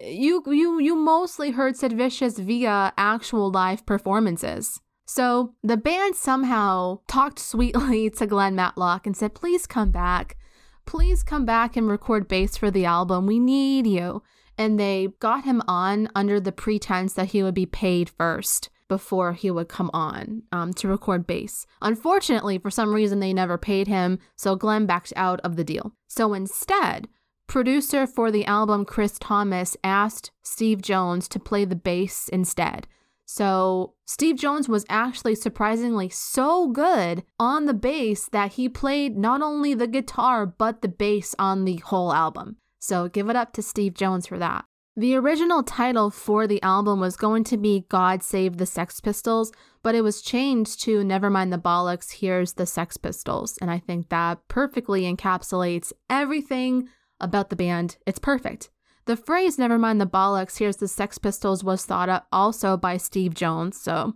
you 0.00 0.42
you 0.46 0.80
you 0.80 0.96
mostly 0.96 1.52
heard 1.52 1.76
Sid 1.76 1.92
Vicious 1.92 2.38
via 2.38 2.92
actual 2.96 3.50
live 3.50 3.86
performances. 3.86 4.80
So 5.04 5.54
the 5.62 5.76
band 5.76 6.16
somehow 6.16 7.00
talked 7.06 7.38
sweetly 7.38 8.10
to 8.18 8.26
Glenn 8.26 8.54
Matlock 8.54 9.06
and 9.06 9.16
said, 9.16 9.34
"Please 9.34 9.66
come 9.66 9.90
back. 9.90 10.36
Please 10.84 11.22
come 11.22 11.44
back 11.44 11.76
and 11.76 11.88
record 11.88 12.26
bass 12.26 12.56
for 12.56 12.70
the 12.70 12.84
album. 12.84 13.26
We 13.26 13.38
need 13.38 13.86
you." 13.86 14.22
And 14.58 14.78
they 14.78 15.08
got 15.18 15.44
him 15.44 15.62
on 15.66 16.10
under 16.14 16.38
the 16.38 16.52
pretense 16.52 17.14
that 17.14 17.28
he 17.28 17.42
would 17.42 17.54
be 17.54 17.66
paid 17.66 18.10
first 18.10 18.68
before 18.92 19.32
he 19.32 19.50
would 19.50 19.68
come 19.68 19.90
on 19.94 20.42
um, 20.52 20.74
to 20.74 20.86
record 20.86 21.26
bass. 21.26 21.66
Unfortunately, 21.80 22.58
for 22.58 22.70
some 22.70 22.92
reason, 22.94 23.20
they 23.20 23.32
never 23.32 23.56
paid 23.56 23.88
him, 23.88 24.18
so 24.36 24.54
Glenn 24.54 24.84
backed 24.84 25.14
out 25.16 25.40
of 25.40 25.56
the 25.56 25.64
deal. 25.64 25.92
So 26.08 26.34
instead, 26.34 27.08
Producer 27.46 28.06
for 28.06 28.30
the 28.30 28.46
album, 28.46 28.84
Chris 28.84 29.18
Thomas, 29.18 29.76
asked 29.84 30.30
Steve 30.42 30.80
Jones 30.80 31.28
to 31.28 31.38
play 31.38 31.64
the 31.64 31.76
bass 31.76 32.28
instead. 32.28 32.86
So, 33.26 33.94
Steve 34.06 34.36
Jones 34.36 34.68
was 34.68 34.86
actually 34.88 35.34
surprisingly 35.34 36.08
so 36.08 36.68
good 36.68 37.24
on 37.38 37.66
the 37.66 37.74
bass 37.74 38.28
that 38.28 38.52
he 38.52 38.68
played 38.68 39.16
not 39.16 39.42
only 39.42 39.74
the 39.74 39.86
guitar 39.86 40.44
but 40.46 40.82
the 40.82 40.88
bass 40.88 41.34
on 41.38 41.64
the 41.64 41.76
whole 41.76 42.12
album. 42.12 42.56
So, 42.78 43.08
give 43.08 43.28
it 43.28 43.36
up 43.36 43.52
to 43.54 43.62
Steve 43.62 43.94
Jones 43.94 44.26
for 44.26 44.38
that. 44.38 44.64
The 44.94 45.16
original 45.16 45.62
title 45.62 46.10
for 46.10 46.46
the 46.46 46.62
album 46.62 47.00
was 47.00 47.16
going 47.16 47.44
to 47.44 47.56
be 47.56 47.86
God 47.88 48.22
Save 48.22 48.58
the 48.58 48.66
Sex 48.66 49.00
Pistols, 49.00 49.50
but 49.82 49.94
it 49.94 50.02
was 50.02 50.20
changed 50.20 50.82
to 50.82 50.98
Nevermind 50.98 51.50
the 51.50 51.56
Bollocks, 51.56 52.12
Here's 52.20 52.52
the 52.52 52.66
Sex 52.66 52.98
Pistols. 52.98 53.56
And 53.62 53.70
I 53.70 53.78
think 53.78 54.10
that 54.10 54.46
perfectly 54.48 55.10
encapsulates 55.10 55.94
everything 56.10 56.90
about 57.20 57.48
the 57.48 57.56
band, 57.56 57.96
it's 58.06 58.18
perfect. 58.18 58.68
The 59.06 59.16
phrase 59.16 59.58
never 59.58 59.78
mind 59.78 59.98
the 59.98 60.06
bollocks, 60.06 60.58
here's 60.58 60.76
the 60.76 60.88
Sex 60.88 61.16
Pistols 61.16 61.64
was 61.64 61.86
thought 61.86 62.10
up 62.10 62.26
also 62.30 62.76
by 62.76 62.98
Steve 62.98 63.32
Jones, 63.32 63.80
so 63.80 64.14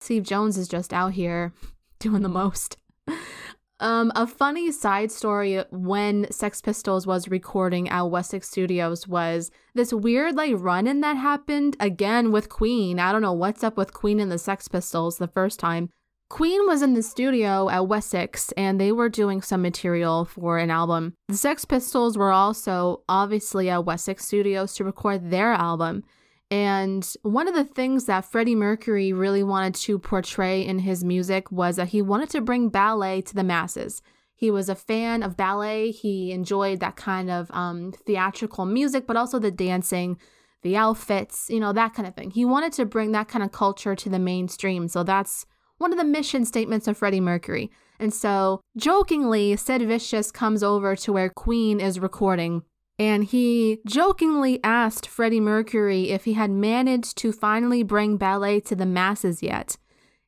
Steve 0.00 0.24
Jones 0.24 0.58
is 0.58 0.66
just 0.66 0.92
out 0.92 1.12
here 1.12 1.52
doing 2.00 2.22
the 2.22 2.28
most. 2.28 2.76
Um, 3.80 4.10
a 4.16 4.26
funny 4.26 4.72
side 4.72 5.12
story 5.12 5.62
when 5.70 6.30
Sex 6.32 6.60
Pistols 6.60 7.06
was 7.06 7.28
recording 7.28 7.88
at 7.88 8.02
Wessex 8.02 8.48
Studios 8.48 9.06
was 9.06 9.52
this 9.74 9.92
weird 9.92 10.34
like 10.34 10.54
run 10.56 10.88
in 10.88 11.00
that 11.02 11.16
happened 11.16 11.76
again 11.78 12.32
with 12.32 12.48
Queen. 12.48 12.98
I 12.98 13.12
don't 13.12 13.22
know 13.22 13.32
what's 13.32 13.62
up 13.62 13.76
with 13.76 13.94
Queen 13.94 14.18
and 14.18 14.32
the 14.32 14.38
Sex 14.38 14.66
Pistols 14.66 15.18
the 15.18 15.28
first 15.28 15.60
time. 15.60 15.90
Queen 16.28 16.66
was 16.66 16.82
in 16.82 16.94
the 16.94 17.02
studio 17.02 17.70
at 17.70 17.86
Wessex 17.86 18.52
and 18.52 18.80
they 18.80 18.90
were 18.90 19.08
doing 19.08 19.40
some 19.40 19.62
material 19.62 20.24
for 20.24 20.58
an 20.58 20.70
album. 20.70 21.14
The 21.28 21.36
Sex 21.36 21.64
Pistols 21.64 22.18
were 22.18 22.32
also 22.32 23.02
obviously 23.08 23.70
at 23.70 23.84
Wessex 23.84 24.26
Studios 24.26 24.74
to 24.74 24.84
record 24.84 25.30
their 25.30 25.52
album. 25.52 26.02
And 26.50 27.06
one 27.22 27.46
of 27.46 27.54
the 27.54 27.64
things 27.64 28.06
that 28.06 28.24
Freddie 28.24 28.54
Mercury 28.54 29.12
really 29.12 29.42
wanted 29.42 29.74
to 29.76 29.98
portray 29.98 30.64
in 30.64 30.78
his 30.78 31.04
music 31.04 31.52
was 31.52 31.76
that 31.76 31.88
he 31.88 32.00
wanted 32.00 32.30
to 32.30 32.40
bring 32.40 32.70
ballet 32.70 33.20
to 33.22 33.34
the 33.34 33.44
masses. 33.44 34.00
He 34.34 34.50
was 34.50 34.68
a 34.68 34.74
fan 34.74 35.22
of 35.22 35.36
ballet. 35.36 35.90
He 35.90 36.32
enjoyed 36.32 36.80
that 36.80 36.96
kind 36.96 37.30
of 37.30 37.50
um, 37.50 37.92
theatrical 37.92 38.64
music, 38.64 39.06
but 39.06 39.16
also 39.16 39.38
the 39.38 39.50
dancing, 39.50 40.16
the 40.62 40.76
outfits, 40.76 41.50
you 41.50 41.60
know, 41.60 41.72
that 41.72 41.92
kind 41.92 42.08
of 42.08 42.14
thing. 42.14 42.30
He 42.30 42.44
wanted 42.44 42.72
to 42.74 42.86
bring 42.86 43.12
that 43.12 43.28
kind 43.28 43.42
of 43.42 43.52
culture 43.52 43.94
to 43.96 44.08
the 44.08 44.18
mainstream. 44.18 44.88
So 44.88 45.02
that's 45.02 45.44
one 45.78 45.92
of 45.92 45.98
the 45.98 46.04
mission 46.04 46.44
statements 46.44 46.86
of 46.86 46.96
Freddie 46.96 47.20
Mercury. 47.20 47.70
And 47.98 48.14
so, 48.14 48.60
jokingly, 48.76 49.56
Sid 49.56 49.82
Vicious 49.82 50.30
comes 50.30 50.62
over 50.62 50.94
to 50.96 51.12
where 51.12 51.28
Queen 51.28 51.80
is 51.80 51.98
recording, 51.98 52.62
and 52.98 53.24
he 53.24 53.78
jokingly 53.86 54.58
asked 54.64 55.06
Freddie 55.06 55.40
Mercury 55.40 56.10
if 56.10 56.24
he 56.24 56.32
had 56.32 56.50
managed 56.50 57.16
to 57.18 57.32
finally 57.32 57.82
bring 57.82 58.16
ballet 58.16 58.60
to 58.60 58.74
the 58.74 58.86
masses 58.86 59.42
yet. 59.42 59.76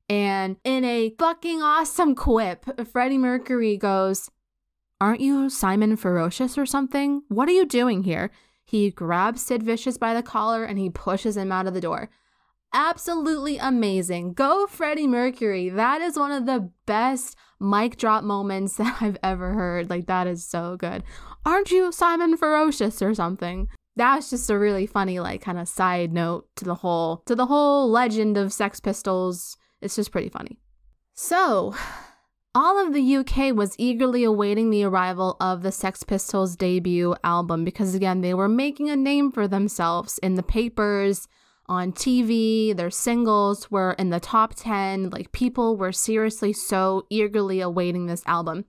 And 0.08 0.56
in 0.64 0.84
a 0.84 1.14
fucking 1.18 1.62
awesome 1.62 2.14
quip, 2.14 2.64
Freddie 2.88 3.18
Mercury 3.18 3.76
goes, 3.76 4.30
Aren't 5.00 5.20
you 5.20 5.48
Simon 5.50 5.96
Ferocious 5.96 6.58
or 6.58 6.66
something? 6.66 7.22
What 7.28 7.48
are 7.48 7.52
you 7.52 7.66
doing 7.66 8.04
here? 8.04 8.30
He 8.64 8.90
grabs 8.90 9.42
Sid 9.42 9.62
Vicious 9.62 9.98
by 9.98 10.14
the 10.14 10.22
collar 10.22 10.64
and 10.64 10.78
he 10.78 10.90
pushes 10.90 11.36
him 11.36 11.50
out 11.50 11.66
of 11.66 11.74
the 11.74 11.80
door 11.80 12.08
absolutely 12.72 13.58
amazing. 13.58 14.34
Go 14.34 14.66
Freddie 14.66 15.06
Mercury. 15.06 15.68
That 15.68 16.00
is 16.00 16.18
one 16.18 16.32
of 16.32 16.46
the 16.46 16.70
best 16.86 17.36
mic 17.58 17.96
drop 17.96 18.24
moments 18.24 18.76
that 18.78 19.00
I've 19.00 19.18
ever 19.22 19.52
heard. 19.52 19.90
Like 19.90 20.06
that 20.06 20.26
is 20.26 20.44
so 20.44 20.76
good. 20.76 21.02
Aren't 21.44 21.70
you 21.70 21.92
Simon 21.92 22.36
Ferocious 22.36 23.02
or 23.02 23.14
something? 23.14 23.68
That's 23.96 24.30
just 24.30 24.50
a 24.50 24.58
really 24.58 24.86
funny 24.86 25.20
like 25.20 25.42
kind 25.42 25.58
of 25.58 25.68
side 25.68 26.12
note 26.12 26.46
to 26.56 26.64
the 26.64 26.76
whole 26.76 27.22
to 27.26 27.34
the 27.34 27.46
whole 27.46 27.90
legend 27.90 28.36
of 28.36 28.52
Sex 28.52 28.80
Pistols. 28.80 29.56
It's 29.80 29.96
just 29.96 30.12
pretty 30.12 30.28
funny. 30.28 30.58
So, 31.14 31.74
all 32.54 32.84
of 32.84 32.94
the 32.94 33.16
UK 33.16 33.54
was 33.54 33.74
eagerly 33.78 34.24
awaiting 34.24 34.70
the 34.70 34.84
arrival 34.84 35.36
of 35.40 35.62
the 35.62 35.72
Sex 35.72 36.02
Pistols' 36.02 36.56
debut 36.56 37.14
album 37.24 37.64
because, 37.64 37.94
again, 37.94 38.20
they 38.20 38.34
were 38.34 38.48
making 38.48 38.88
a 38.88 38.96
name 38.96 39.30
for 39.30 39.46
themselves 39.46 40.18
in 40.22 40.34
the 40.34 40.42
papers, 40.42 41.28
on 41.70 41.92
TV, 41.92 42.76
their 42.76 42.90
singles 42.90 43.70
were 43.70 43.92
in 43.92 44.10
the 44.10 44.18
top 44.18 44.54
10. 44.56 45.10
Like 45.10 45.30
people 45.30 45.76
were 45.76 45.92
seriously 45.92 46.52
so 46.52 47.06
eagerly 47.08 47.60
awaiting 47.60 48.06
this 48.06 48.24
album. 48.26 48.64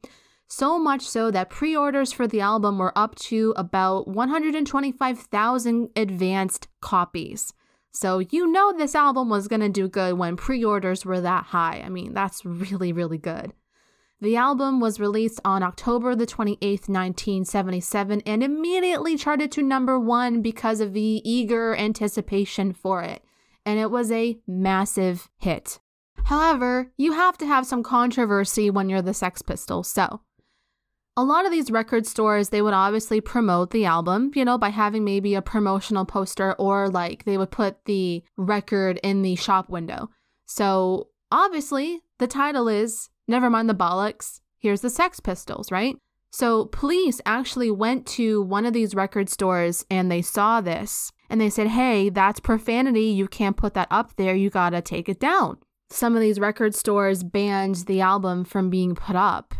So 0.47 0.77
much 0.77 1.01
so 1.01 1.31
that 1.31 1.49
pre 1.49 1.75
orders 1.75 2.11
for 2.11 2.27
the 2.27 2.41
album 2.41 2.77
were 2.77 2.97
up 2.97 3.15
to 3.15 3.53
about 3.57 4.07
125,000 4.07 5.89
advanced 5.95 6.67
copies. 6.81 7.53
So 7.91 8.19
you 8.19 8.47
know 8.47 8.71
this 8.71 8.95
album 8.95 9.29
was 9.29 9.47
going 9.47 9.61
to 9.61 9.69
do 9.69 9.89
good 9.89 10.17
when 10.17 10.37
pre 10.37 10.63
orders 10.63 11.03
were 11.03 11.21
that 11.21 11.45
high. 11.45 11.81
I 11.83 11.89
mean, 11.89 12.13
that's 12.13 12.45
really, 12.45 12.93
really 12.93 13.17
good. 13.17 13.53
The 14.21 14.35
album 14.35 14.79
was 14.79 14.99
released 14.99 15.41
on 15.43 15.63
October 15.63 16.15
the 16.15 16.27
28th, 16.27 16.87
1977, 16.87 18.21
and 18.23 18.43
immediately 18.43 19.17
charted 19.17 19.51
to 19.53 19.63
number 19.63 19.99
one 19.99 20.43
because 20.43 20.79
of 20.79 20.93
the 20.93 21.21
eager 21.27 21.75
anticipation 21.75 22.71
for 22.71 23.01
it. 23.01 23.23
And 23.65 23.79
it 23.79 23.89
was 23.89 24.11
a 24.11 24.37
massive 24.47 25.27
hit. 25.37 25.79
However, 26.25 26.91
you 26.97 27.13
have 27.13 27.35
to 27.39 27.47
have 27.47 27.65
some 27.65 27.81
controversy 27.81 28.69
when 28.69 28.89
you're 28.89 29.01
the 29.01 29.15
Sex 29.15 29.41
Pistols, 29.41 29.87
so 29.89 30.21
a 31.17 31.23
lot 31.23 31.45
of 31.45 31.51
these 31.51 31.71
record 31.71 32.05
stores 32.05 32.49
they 32.49 32.61
would 32.61 32.73
obviously 32.73 33.19
promote 33.19 33.71
the 33.71 33.85
album 33.85 34.31
you 34.33 34.45
know 34.45 34.57
by 34.57 34.69
having 34.69 35.03
maybe 35.03 35.35
a 35.35 35.41
promotional 35.41 36.05
poster 36.05 36.53
or 36.53 36.89
like 36.89 37.25
they 37.25 37.37
would 37.37 37.51
put 37.51 37.83
the 37.83 38.23
record 38.37 38.97
in 39.03 39.21
the 39.21 39.35
shop 39.35 39.69
window 39.69 40.09
so 40.45 41.09
obviously 41.29 41.99
the 42.19 42.27
title 42.27 42.69
is 42.69 43.09
never 43.27 43.49
mind 43.49 43.69
the 43.69 43.75
bollocks. 43.75 44.41
Here's 44.59 44.81
the 44.81 44.89
sex 44.89 45.19
pistols 45.19 45.71
right? 45.71 45.97
So 46.31 46.65
police 46.65 47.19
actually 47.25 47.71
went 47.71 48.05
to 48.07 48.41
one 48.41 48.65
of 48.65 48.73
these 48.73 48.95
record 48.95 49.29
stores 49.29 49.85
and 49.89 50.09
they 50.09 50.21
saw 50.21 50.61
this 50.61 51.11
and 51.29 51.41
they 51.41 51.49
said 51.49 51.67
hey 51.67 52.09
that's 52.09 52.39
profanity. 52.39 53.05
You 53.05 53.27
can't 53.27 53.57
put 53.57 53.73
that 53.73 53.87
up 53.91 54.15
there. 54.15 54.35
You 54.35 54.49
gotta 54.49 54.81
take 54.81 55.09
it 55.09 55.19
down. 55.19 55.57
Some 55.89 56.15
of 56.15 56.21
these 56.21 56.39
record 56.39 56.73
stores 56.73 57.23
banned 57.23 57.75
the 57.87 57.99
album 57.99 58.45
from 58.45 58.69
being 58.69 58.95
put 58.95 59.15
up 59.15 59.53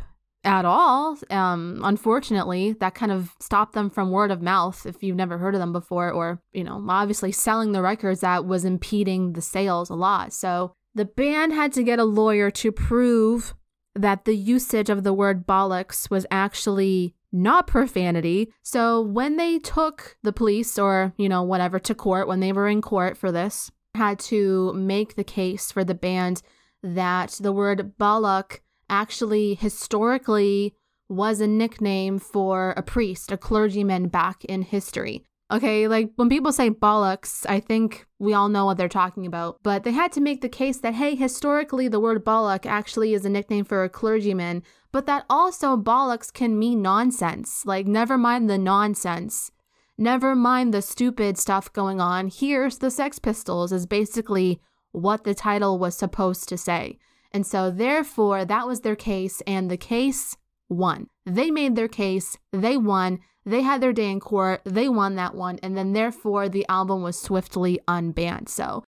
at 0.43 0.65
all. 0.65 1.17
Um, 1.29 1.81
unfortunately, 1.83 2.73
that 2.73 2.95
kind 2.95 3.11
of 3.11 3.33
stopped 3.39 3.73
them 3.73 3.89
from 3.89 4.11
word 4.11 4.31
of 4.31 4.41
mouth 4.41 4.85
if 4.85 5.03
you've 5.03 5.15
never 5.15 5.37
heard 5.37 5.53
of 5.53 5.59
them 5.59 5.71
before, 5.71 6.11
or, 6.11 6.41
you 6.51 6.63
know, 6.63 6.83
obviously 6.89 7.31
selling 7.31 7.71
the 7.71 7.81
records 7.81 8.21
that 8.21 8.45
was 8.45 8.65
impeding 8.65 9.33
the 9.33 9.41
sales 9.41 9.89
a 9.89 9.95
lot. 9.95 10.33
So 10.33 10.73
the 10.93 11.05
band 11.05 11.53
had 11.53 11.73
to 11.73 11.83
get 11.83 11.99
a 11.99 12.03
lawyer 12.03 12.51
to 12.51 12.71
prove 12.71 13.53
that 13.95 14.25
the 14.25 14.35
usage 14.35 14.89
of 14.89 15.03
the 15.03 15.13
word 15.13 15.45
bollocks 15.45 16.09
was 16.09 16.25
actually 16.31 17.15
not 17.31 17.67
profanity. 17.67 18.51
So 18.61 19.01
when 19.01 19.37
they 19.37 19.59
took 19.59 20.17
the 20.23 20.33
police 20.33 20.77
or, 20.77 21.13
you 21.17 21.29
know, 21.29 21.43
whatever 21.43 21.79
to 21.79 21.95
court, 21.95 22.27
when 22.27 22.39
they 22.39 22.51
were 22.51 22.67
in 22.67 22.81
court 22.81 23.17
for 23.17 23.31
this, 23.31 23.71
had 23.95 24.19
to 24.19 24.73
make 24.73 25.15
the 25.15 25.23
case 25.23 25.71
for 25.71 25.83
the 25.83 25.93
band 25.95 26.41
that 26.83 27.37
the 27.41 27.51
word 27.51 27.93
bollock 27.97 28.59
actually 28.89 29.55
historically 29.55 30.75
was 31.09 31.41
a 31.41 31.47
nickname 31.47 32.19
for 32.19 32.71
a 32.77 32.81
priest, 32.81 33.31
a 33.31 33.37
clergyman 33.37 34.07
back 34.07 34.45
in 34.45 34.61
history. 34.61 35.25
Okay, 35.51 35.89
like 35.89 36.11
when 36.15 36.29
people 36.29 36.53
say 36.53 36.69
bollocks, 36.69 37.45
I 37.49 37.59
think 37.59 38.07
we 38.19 38.33
all 38.33 38.47
know 38.47 38.63
what 38.65 38.77
they're 38.77 38.87
talking 38.87 39.25
about. 39.25 39.59
But 39.63 39.83
they 39.83 39.91
had 39.91 40.13
to 40.13 40.21
make 40.21 40.39
the 40.39 40.47
case 40.47 40.77
that, 40.77 40.93
hey, 40.93 41.13
historically, 41.13 41.89
the 41.89 41.99
word 41.99 42.23
bollock 42.23 42.65
actually 42.65 43.13
is 43.13 43.25
a 43.25 43.29
nickname 43.29 43.65
for 43.65 43.83
a 43.83 43.89
clergyman, 43.89 44.63
but 44.93 45.07
that 45.07 45.25
also 45.29 45.75
bollocks 45.75 46.31
can 46.31 46.57
mean 46.57 46.81
nonsense. 46.81 47.65
Like, 47.65 47.85
never 47.85 48.17
mind 48.17 48.49
the 48.49 48.57
nonsense. 48.57 49.51
Never 49.97 50.35
mind 50.35 50.73
the 50.73 50.81
stupid 50.81 51.37
stuff 51.37 51.71
going 51.73 51.99
on. 51.99 52.29
Here's 52.29 52.77
the 52.77 52.89
Sex 52.89 53.19
Pistols, 53.19 53.73
is 53.73 53.85
basically 53.85 54.61
what 54.93 55.25
the 55.25 55.35
title 55.35 55.77
was 55.77 55.97
supposed 55.97 56.47
to 56.47 56.57
say. 56.57 56.97
And 57.33 57.45
so, 57.45 57.69
therefore, 57.69 58.45
that 58.45 58.67
was 58.67 58.81
their 58.81 58.95
case, 58.95 59.41
and 59.45 59.69
the 59.69 59.77
case 59.77 60.37
won. 60.71 61.07
They 61.25 61.51
made 61.51 61.75
their 61.75 61.87
case, 61.87 62.37
they 62.51 62.77
won, 62.77 63.19
they 63.45 63.61
had 63.61 63.81
their 63.81 63.93
day 63.93 64.09
in 64.09 64.19
court, 64.19 64.61
they 64.63 64.87
won 64.89 65.15
that 65.15 65.35
one, 65.35 65.59
and 65.61 65.77
then, 65.77 65.93
therefore, 65.93 66.47
the 66.49 66.65
album 66.69 67.03
was 67.03 67.19
swiftly 67.19 67.79
unbanned. 67.87 68.49
So, 68.49 68.83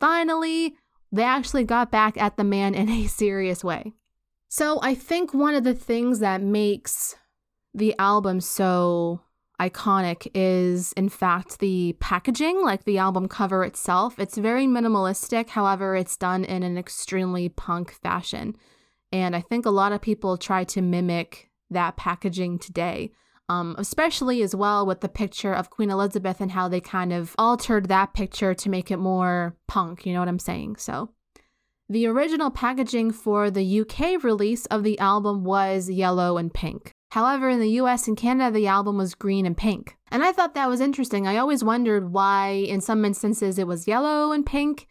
finally, 0.00 0.76
they 1.12 1.22
actually 1.22 1.64
got 1.64 1.90
back 1.90 2.20
at 2.20 2.36
the 2.36 2.44
man 2.44 2.74
in 2.74 2.88
a 2.88 3.06
serious 3.22 3.62
way. 3.62 3.92
So, 4.48 4.80
I 4.82 4.94
think 4.94 5.32
one 5.32 5.54
of 5.54 5.64
the 5.64 5.74
things 5.74 6.18
that 6.18 6.42
makes 6.42 7.16
the 7.72 7.94
album 7.98 8.40
so 8.40 9.20
iconic 9.60 10.28
is, 10.34 10.92
in 10.94 11.10
fact, 11.10 11.60
the 11.60 11.94
packaging, 12.00 12.62
like 12.62 12.84
the 12.84 12.98
album 12.98 13.28
cover 13.28 13.62
itself. 13.62 14.18
It's 14.18 14.38
very 14.38 14.66
minimalistic, 14.66 15.50
however, 15.50 15.94
it's 15.94 16.16
done 16.16 16.44
in 16.44 16.62
an 16.62 16.78
extremely 16.78 17.50
punk 17.50 17.92
fashion. 17.92 18.56
And 19.12 19.34
I 19.34 19.40
think 19.40 19.66
a 19.66 19.70
lot 19.70 19.92
of 19.92 20.00
people 20.00 20.36
try 20.36 20.64
to 20.64 20.82
mimic 20.82 21.50
that 21.70 21.96
packaging 21.96 22.58
today. 22.58 23.12
Um, 23.48 23.74
especially 23.78 24.42
as 24.42 24.54
well 24.54 24.86
with 24.86 25.00
the 25.00 25.08
picture 25.08 25.52
of 25.52 25.70
Queen 25.70 25.90
Elizabeth 25.90 26.40
and 26.40 26.52
how 26.52 26.68
they 26.68 26.80
kind 26.80 27.12
of 27.12 27.34
altered 27.36 27.88
that 27.88 28.14
picture 28.14 28.54
to 28.54 28.68
make 28.68 28.92
it 28.92 28.98
more 28.98 29.56
punk, 29.66 30.06
you 30.06 30.12
know 30.12 30.20
what 30.20 30.28
I'm 30.28 30.38
saying? 30.38 30.76
So, 30.76 31.10
the 31.88 32.06
original 32.06 32.52
packaging 32.52 33.10
for 33.10 33.50
the 33.50 33.80
UK 33.80 34.22
release 34.22 34.66
of 34.66 34.84
the 34.84 34.96
album 35.00 35.42
was 35.42 35.90
yellow 35.90 36.36
and 36.36 36.54
pink. 36.54 36.92
However, 37.10 37.48
in 37.48 37.58
the 37.58 37.80
US 37.80 38.06
and 38.06 38.16
Canada, 38.16 38.52
the 38.52 38.68
album 38.68 38.96
was 38.96 39.16
green 39.16 39.44
and 39.44 39.56
pink. 39.56 39.96
And 40.12 40.22
I 40.22 40.30
thought 40.30 40.54
that 40.54 40.68
was 40.68 40.80
interesting. 40.80 41.26
I 41.26 41.36
always 41.36 41.64
wondered 41.64 42.12
why, 42.12 42.50
in 42.50 42.80
some 42.80 43.04
instances, 43.04 43.58
it 43.58 43.66
was 43.66 43.88
yellow 43.88 44.30
and 44.30 44.46
pink, 44.46 44.86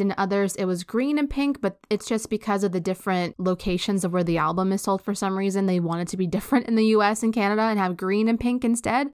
and 0.00 0.10
in 0.10 0.18
others, 0.18 0.54
it 0.56 0.64
was 0.64 0.84
green 0.84 1.18
and 1.18 1.28
pink, 1.28 1.60
but 1.60 1.78
it's 1.90 2.06
just 2.06 2.30
because 2.30 2.64
of 2.64 2.72
the 2.72 2.80
different 2.80 3.38
locations 3.38 4.04
of 4.04 4.12
where 4.12 4.24
the 4.24 4.38
album 4.38 4.72
is 4.72 4.82
sold 4.82 5.02
for 5.02 5.14
some 5.14 5.36
reason. 5.36 5.66
They 5.66 5.80
wanted 5.80 6.08
to 6.08 6.16
be 6.16 6.26
different 6.28 6.68
in 6.68 6.74
the 6.74 6.86
US 6.86 7.22
and 7.22 7.32
Canada 7.32 7.62
and 7.62 7.78
have 7.78 7.96
green 7.96 8.28
and 8.28 8.38
pink 8.38 8.64
instead. 8.64 9.10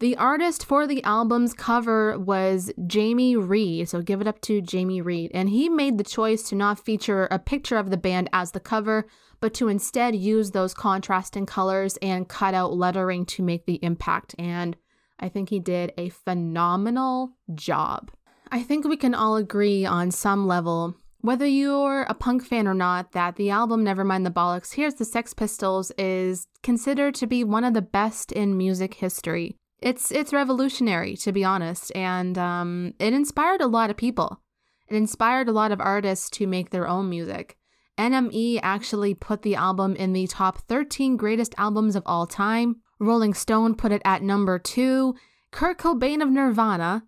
The 0.00 0.16
artist 0.16 0.64
for 0.64 0.86
the 0.86 1.04
album's 1.04 1.52
cover 1.52 2.18
was 2.18 2.72
Jamie 2.86 3.36
Reid, 3.36 3.90
so 3.90 4.00
give 4.00 4.22
it 4.22 4.26
up 4.26 4.40
to 4.42 4.62
Jamie 4.62 5.02
Reid. 5.02 5.30
And 5.34 5.50
he 5.50 5.68
made 5.68 5.98
the 5.98 6.04
choice 6.04 6.42
to 6.44 6.54
not 6.54 6.82
feature 6.82 7.28
a 7.30 7.38
picture 7.38 7.76
of 7.76 7.90
the 7.90 7.98
band 7.98 8.30
as 8.32 8.52
the 8.52 8.60
cover, 8.60 9.06
but 9.40 9.52
to 9.54 9.68
instead 9.68 10.16
use 10.16 10.52
those 10.52 10.72
contrasting 10.72 11.44
colors 11.44 11.98
and 12.00 12.28
cut 12.28 12.54
out 12.54 12.74
lettering 12.74 13.26
to 13.26 13.42
make 13.42 13.66
the 13.66 13.78
impact. 13.82 14.34
And 14.38 14.74
I 15.18 15.28
think 15.28 15.50
he 15.50 15.60
did 15.60 15.92
a 15.98 16.08
phenomenal 16.08 17.32
job. 17.54 18.10
I 18.52 18.62
think 18.62 18.84
we 18.84 18.96
can 18.96 19.14
all 19.14 19.36
agree 19.36 19.84
on 19.84 20.10
some 20.10 20.46
level, 20.46 20.96
whether 21.20 21.46
you're 21.46 22.02
a 22.02 22.14
punk 22.14 22.44
fan 22.44 22.66
or 22.66 22.74
not, 22.74 23.12
that 23.12 23.36
the 23.36 23.50
album 23.50 23.84
Nevermind 23.84 24.24
the 24.24 24.30
Bollocks, 24.30 24.74
Here's 24.74 24.94
the 24.94 25.04
Sex 25.04 25.32
Pistols 25.32 25.92
is 25.96 26.46
considered 26.62 27.14
to 27.16 27.26
be 27.26 27.44
one 27.44 27.62
of 27.62 27.74
the 27.74 27.82
best 27.82 28.32
in 28.32 28.56
music 28.56 28.94
history. 28.94 29.56
It's 29.80 30.10
it's 30.10 30.32
revolutionary, 30.32 31.16
to 31.18 31.32
be 31.32 31.44
honest, 31.44 31.94
and 31.94 32.36
um, 32.36 32.94
it 32.98 33.14
inspired 33.14 33.60
a 33.60 33.66
lot 33.66 33.88
of 33.88 33.96
people. 33.96 34.40
It 34.88 34.96
inspired 34.96 35.48
a 35.48 35.52
lot 35.52 35.72
of 35.72 35.80
artists 35.80 36.28
to 36.30 36.46
make 36.46 36.70
their 36.70 36.88
own 36.88 37.08
music. 37.08 37.56
NME 37.96 38.60
actually 38.62 39.14
put 39.14 39.42
the 39.42 39.54
album 39.54 39.94
in 39.94 40.12
the 40.12 40.26
top 40.26 40.58
13 40.68 41.16
greatest 41.16 41.54
albums 41.56 41.96
of 41.96 42.02
all 42.04 42.26
time. 42.26 42.76
Rolling 42.98 43.34
Stone 43.34 43.76
put 43.76 43.92
it 43.92 44.02
at 44.04 44.22
number 44.22 44.58
two. 44.58 45.14
Kurt 45.50 45.78
Cobain 45.78 46.22
of 46.22 46.30
Nirvana 46.30 47.04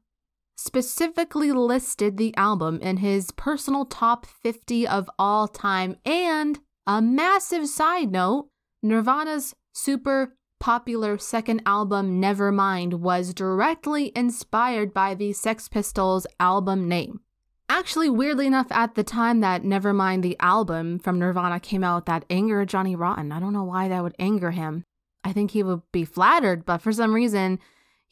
specifically 0.62 1.50
listed 1.50 2.16
the 2.16 2.34
album 2.36 2.78
in 2.80 2.98
his 2.98 3.32
personal 3.32 3.84
top 3.84 4.24
50 4.26 4.86
of 4.86 5.10
all 5.18 5.48
time. 5.48 5.96
And 6.04 6.60
a 6.86 7.02
massive 7.02 7.68
side 7.68 8.12
note 8.12 8.48
Nirvana's 8.82 9.54
super 9.72 10.36
popular 10.60 11.18
second 11.18 11.62
album, 11.66 12.20
Nevermind, 12.20 12.94
was 12.94 13.34
directly 13.34 14.12
inspired 14.14 14.94
by 14.94 15.14
the 15.14 15.32
Sex 15.32 15.68
Pistols' 15.68 16.26
album 16.38 16.88
name. 16.88 17.20
Actually, 17.68 18.10
weirdly 18.10 18.46
enough, 18.46 18.70
at 18.70 18.94
the 18.94 19.02
time 19.02 19.40
that 19.40 19.62
Nevermind 19.62 20.22
the 20.22 20.36
album 20.38 21.00
from 21.00 21.18
Nirvana 21.18 21.58
came 21.58 21.82
out, 21.82 22.06
that 22.06 22.24
angered 22.30 22.68
Johnny 22.68 22.94
Rotten. 22.94 23.32
I 23.32 23.40
don't 23.40 23.52
know 23.52 23.64
why 23.64 23.88
that 23.88 24.02
would 24.02 24.14
anger 24.18 24.52
him. 24.52 24.84
I 25.24 25.32
think 25.32 25.50
he 25.50 25.62
would 25.62 25.82
be 25.90 26.04
flattered, 26.04 26.64
but 26.64 26.78
for 26.78 26.92
some 26.92 27.14
reason, 27.14 27.58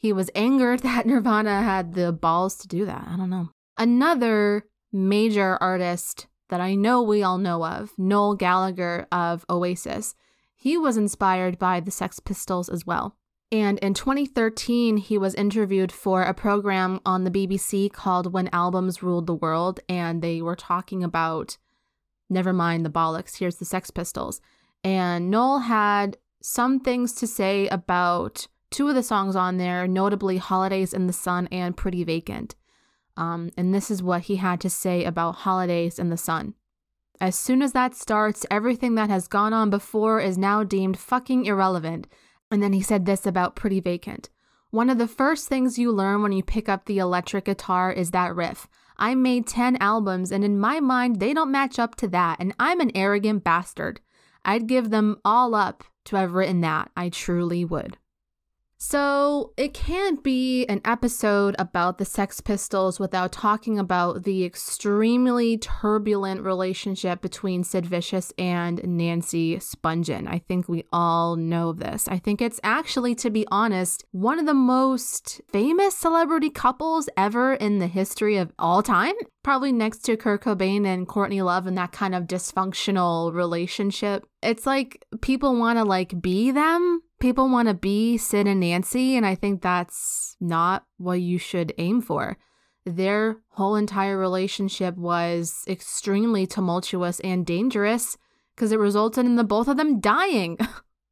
he 0.01 0.11
was 0.11 0.31
angered 0.33 0.79
that 0.83 1.05
Nirvana 1.05 1.61
had 1.61 1.93
the 1.93 2.11
balls 2.11 2.57
to 2.57 2.67
do 2.67 2.85
that. 2.85 3.07
I 3.07 3.15
don't 3.15 3.29
know. 3.29 3.49
Another 3.77 4.65
major 4.91 5.57
artist 5.61 6.27
that 6.49 6.59
I 6.59 6.75
know 6.75 7.01
we 7.01 7.23
all 7.23 7.37
know 7.37 7.65
of, 7.65 7.91
Noel 7.97 8.35
Gallagher 8.35 9.07
of 9.11 9.45
Oasis, 9.49 10.15
he 10.55 10.77
was 10.77 10.97
inspired 10.97 11.57
by 11.57 11.79
the 11.79 11.91
Sex 11.91 12.19
Pistols 12.19 12.67
as 12.67 12.85
well. 12.85 13.15
And 13.51 13.79
in 13.79 13.93
2013, 13.93 14.97
he 14.97 15.17
was 15.17 15.35
interviewed 15.35 15.91
for 15.91 16.23
a 16.23 16.33
program 16.33 16.99
on 17.05 17.23
the 17.23 17.31
BBC 17.31 17.91
called 17.91 18.33
When 18.33 18.49
Albums 18.53 19.03
Ruled 19.03 19.27
the 19.27 19.35
World. 19.35 19.81
And 19.89 20.21
they 20.21 20.41
were 20.41 20.55
talking 20.55 21.03
about, 21.03 21.57
never 22.29 22.53
mind 22.53 22.85
the 22.85 22.89
bollocks, 22.89 23.37
here's 23.37 23.57
the 23.57 23.65
Sex 23.65 23.91
Pistols. 23.91 24.41
And 24.83 25.29
Noel 25.29 25.59
had 25.59 26.17
some 26.41 26.79
things 26.79 27.13
to 27.13 27.27
say 27.27 27.67
about 27.67 28.47
two 28.71 28.87
of 28.87 28.95
the 28.95 29.03
songs 29.03 29.35
on 29.35 29.57
there, 29.57 29.87
notably 29.87 30.37
Holidays 30.37 30.93
in 30.93 31.07
the 31.07 31.13
Sun 31.13 31.47
and 31.51 31.77
Pretty 31.77 32.03
Vacant. 32.03 32.55
Um, 33.15 33.51
and 33.55 33.73
this 33.73 33.91
is 33.91 34.01
what 34.01 34.23
he 34.23 34.37
had 34.37 34.59
to 34.61 34.69
say 34.69 35.03
about 35.03 35.35
Holidays 35.35 35.99
in 35.99 36.09
the 36.09 36.17
Sun. 36.17 36.55
As 37.19 37.35
soon 37.35 37.61
as 37.61 37.73
that 37.73 37.93
starts, 37.93 38.45
everything 38.49 38.95
that 38.95 39.09
has 39.11 39.27
gone 39.27 39.53
on 39.53 39.69
before 39.69 40.19
is 40.19 40.37
now 40.37 40.63
deemed 40.63 40.97
fucking 40.97 41.45
irrelevant 41.45 42.07
and 42.51 42.61
then 42.61 42.73
he 42.73 42.81
said 42.81 43.05
this 43.05 43.25
about 43.25 43.55
Pretty 43.55 43.79
Vacant. 43.79 44.29
One 44.69 44.89
of 44.89 44.97
the 44.97 45.07
first 45.07 45.47
things 45.47 45.79
you 45.79 45.91
learn 45.91 46.21
when 46.21 46.33
you 46.33 46.43
pick 46.43 46.69
up 46.69 46.85
the 46.85 46.99
electric 46.99 47.45
guitar 47.45 47.91
is 47.91 48.11
that 48.11 48.35
riff. 48.35 48.67
I 48.97 49.15
made 49.15 49.47
10 49.47 49.77
albums, 49.77 50.31
and 50.31 50.43
in 50.43 50.59
my 50.59 50.79
mind, 50.79 51.19
they 51.19 51.33
don't 51.33 51.51
match 51.51 51.79
up 51.79 51.95
to 51.95 52.07
that, 52.09 52.39
and 52.39 52.53
I'm 52.59 52.79
an 52.79 52.91
arrogant 52.93 53.43
bastard. 53.43 54.01
I'd 54.45 54.67
give 54.67 54.89
them 54.89 55.19
all 55.25 55.55
up 55.55 55.83
to 56.05 56.17
have 56.17 56.33
written 56.33 56.61
that. 56.61 56.91
I 56.95 57.09
truly 57.09 57.65
would. 57.65 57.97
So, 58.83 59.53
it 59.57 59.75
can't 59.75 60.23
be 60.23 60.65
an 60.65 60.81
episode 60.85 61.55
about 61.59 61.99
the 61.99 62.03
Sex 62.03 62.41
Pistols 62.41 62.99
without 62.99 63.31
talking 63.31 63.77
about 63.77 64.23
the 64.23 64.43
extremely 64.43 65.59
turbulent 65.59 66.41
relationship 66.41 67.21
between 67.21 67.63
Sid 67.63 67.85
Vicious 67.85 68.33
and 68.39 68.83
Nancy 68.83 69.57
Spungen. 69.57 70.27
I 70.27 70.39
think 70.39 70.67
we 70.67 70.83
all 70.91 71.35
know 71.35 71.73
this. 71.73 72.07
I 72.07 72.17
think 72.17 72.41
it's 72.41 72.59
actually, 72.63 73.13
to 73.15 73.29
be 73.29 73.45
honest, 73.51 74.03
one 74.13 74.39
of 74.39 74.47
the 74.47 74.55
most 74.55 75.41
famous 75.53 75.95
celebrity 75.95 76.49
couples 76.49 77.07
ever 77.15 77.53
in 77.53 77.77
the 77.77 77.85
history 77.85 78.37
of 78.37 78.51
all 78.57 78.81
time. 78.81 79.13
Probably 79.43 79.71
next 79.71 79.99
to 80.05 80.17
Kurt 80.17 80.43
Cobain 80.43 80.87
and 80.87 81.07
Courtney 81.07 81.43
Love 81.43 81.67
and 81.67 81.77
that 81.77 81.91
kind 81.91 82.15
of 82.15 82.23
dysfunctional 82.23 83.31
relationship. 83.31 84.25
It's 84.41 84.65
like 84.65 85.05
people 85.21 85.55
want 85.55 85.77
to 85.77 85.83
like 85.83 86.19
be 86.19 86.49
them 86.49 87.03
people 87.21 87.47
want 87.47 87.69
to 87.69 87.73
be 87.73 88.17
Sid 88.17 88.47
and 88.47 88.59
Nancy, 88.59 89.15
and 89.15 89.25
I 89.25 89.35
think 89.35 89.61
that's 89.61 90.35
not 90.41 90.85
what 90.97 91.21
you 91.21 91.37
should 91.37 91.73
aim 91.77 92.01
for. 92.01 92.37
Their 92.85 93.37
whole 93.51 93.75
entire 93.75 94.17
relationship 94.17 94.97
was 94.97 95.63
extremely 95.67 96.47
tumultuous 96.47 97.19
and 97.21 97.45
dangerous 97.45 98.17
because 98.55 98.71
it 98.71 98.79
resulted 98.79 99.25
in 99.25 99.35
the 99.35 99.43
both 99.43 99.67
of 99.67 99.77
them 99.77 99.99
dying. 99.99 100.57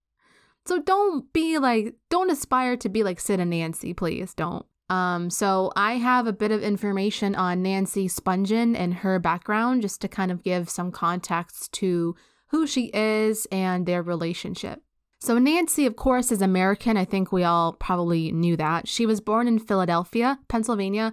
so 0.65 0.81
don't 0.81 1.31
be 1.31 1.59
like, 1.59 1.95
don't 2.09 2.31
aspire 2.31 2.75
to 2.77 2.89
be 2.89 3.03
like 3.03 3.19
Sid 3.19 3.39
and 3.39 3.51
Nancy, 3.51 3.93
please 3.93 4.33
don't. 4.33 4.65
Um, 4.89 5.29
so 5.29 5.71
I 5.75 5.93
have 5.93 6.25
a 6.25 6.33
bit 6.33 6.51
of 6.51 6.63
information 6.63 7.35
on 7.35 7.61
Nancy 7.61 8.07
Spungen 8.07 8.75
and 8.75 8.95
her 8.95 9.19
background 9.19 9.83
just 9.83 10.01
to 10.01 10.07
kind 10.07 10.31
of 10.31 10.43
give 10.43 10.67
some 10.69 10.91
context 10.91 11.71
to 11.73 12.15
who 12.47 12.65
she 12.65 12.89
is 12.95 13.45
and 13.51 13.85
their 13.85 14.01
relationship. 14.01 14.81
So, 15.21 15.37
Nancy, 15.37 15.85
of 15.85 15.97
course, 15.97 16.31
is 16.31 16.41
American. 16.41 16.95
I 16.95 17.03
think 17.03 17.31
we 17.31 17.43
all 17.43 17.73
probably 17.73 18.31
knew 18.31 18.55
that. 18.55 18.87
She 18.87 19.05
was 19.05 19.19
born 19.19 19.47
in 19.49 19.59
Philadelphia, 19.59 20.39
Pennsylvania, 20.47 21.11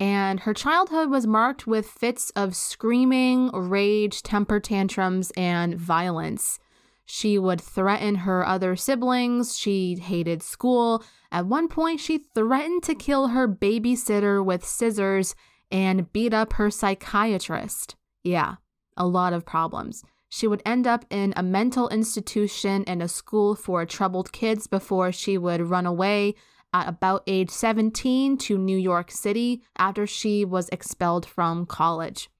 and 0.00 0.40
her 0.40 0.52
childhood 0.52 1.08
was 1.08 1.24
marked 1.26 1.64
with 1.64 1.86
fits 1.86 2.30
of 2.30 2.56
screaming, 2.56 3.50
rage, 3.52 4.24
temper 4.24 4.58
tantrums, 4.58 5.30
and 5.36 5.76
violence. 5.76 6.58
She 7.06 7.38
would 7.38 7.60
threaten 7.60 8.16
her 8.16 8.44
other 8.44 8.74
siblings. 8.74 9.56
She 9.56 9.96
hated 9.96 10.42
school. 10.42 11.04
At 11.30 11.46
one 11.46 11.68
point, 11.68 12.00
she 12.00 12.18
threatened 12.18 12.82
to 12.84 12.94
kill 12.94 13.28
her 13.28 13.46
babysitter 13.46 14.44
with 14.44 14.64
scissors 14.64 15.36
and 15.70 16.12
beat 16.12 16.34
up 16.34 16.54
her 16.54 16.70
psychiatrist. 16.70 17.94
Yeah, 18.24 18.56
a 18.96 19.06
lot 19.06 19.32
of 19.32 19.44
problems. 19.44 20.02
She 20.36 20.48
would 20.48 20.62
end 20.66 20.84
up 20.84 21.04
in 21.10 21.32
a 21.36 21.44
mental 21.44 21.88
institution 21.90 22.82
and 22.88 23.00
a 23.00 23.06
school 23.06 23.54
for 23.54 23.86
troubled 23.86 24.32
kids 24.32 24.66
before 24.66 25.12
she 25.12 25.38
would 25.38 25.60
run 25.60 25.86
away 25.86 26.34
at 26.72 26.88
about 26.88 27.22
age 27.28 27.50
17 27.50 28.36
to 28.38 28.58
New 28.58 28.76
York 28.76 29.12
City 29.12 29.62
after 29.78 30.08
she 30.08 30.44
was 30.44 30.68
expelled 30.70 31.24
from 31.24 31.66
college. 31.66 32.30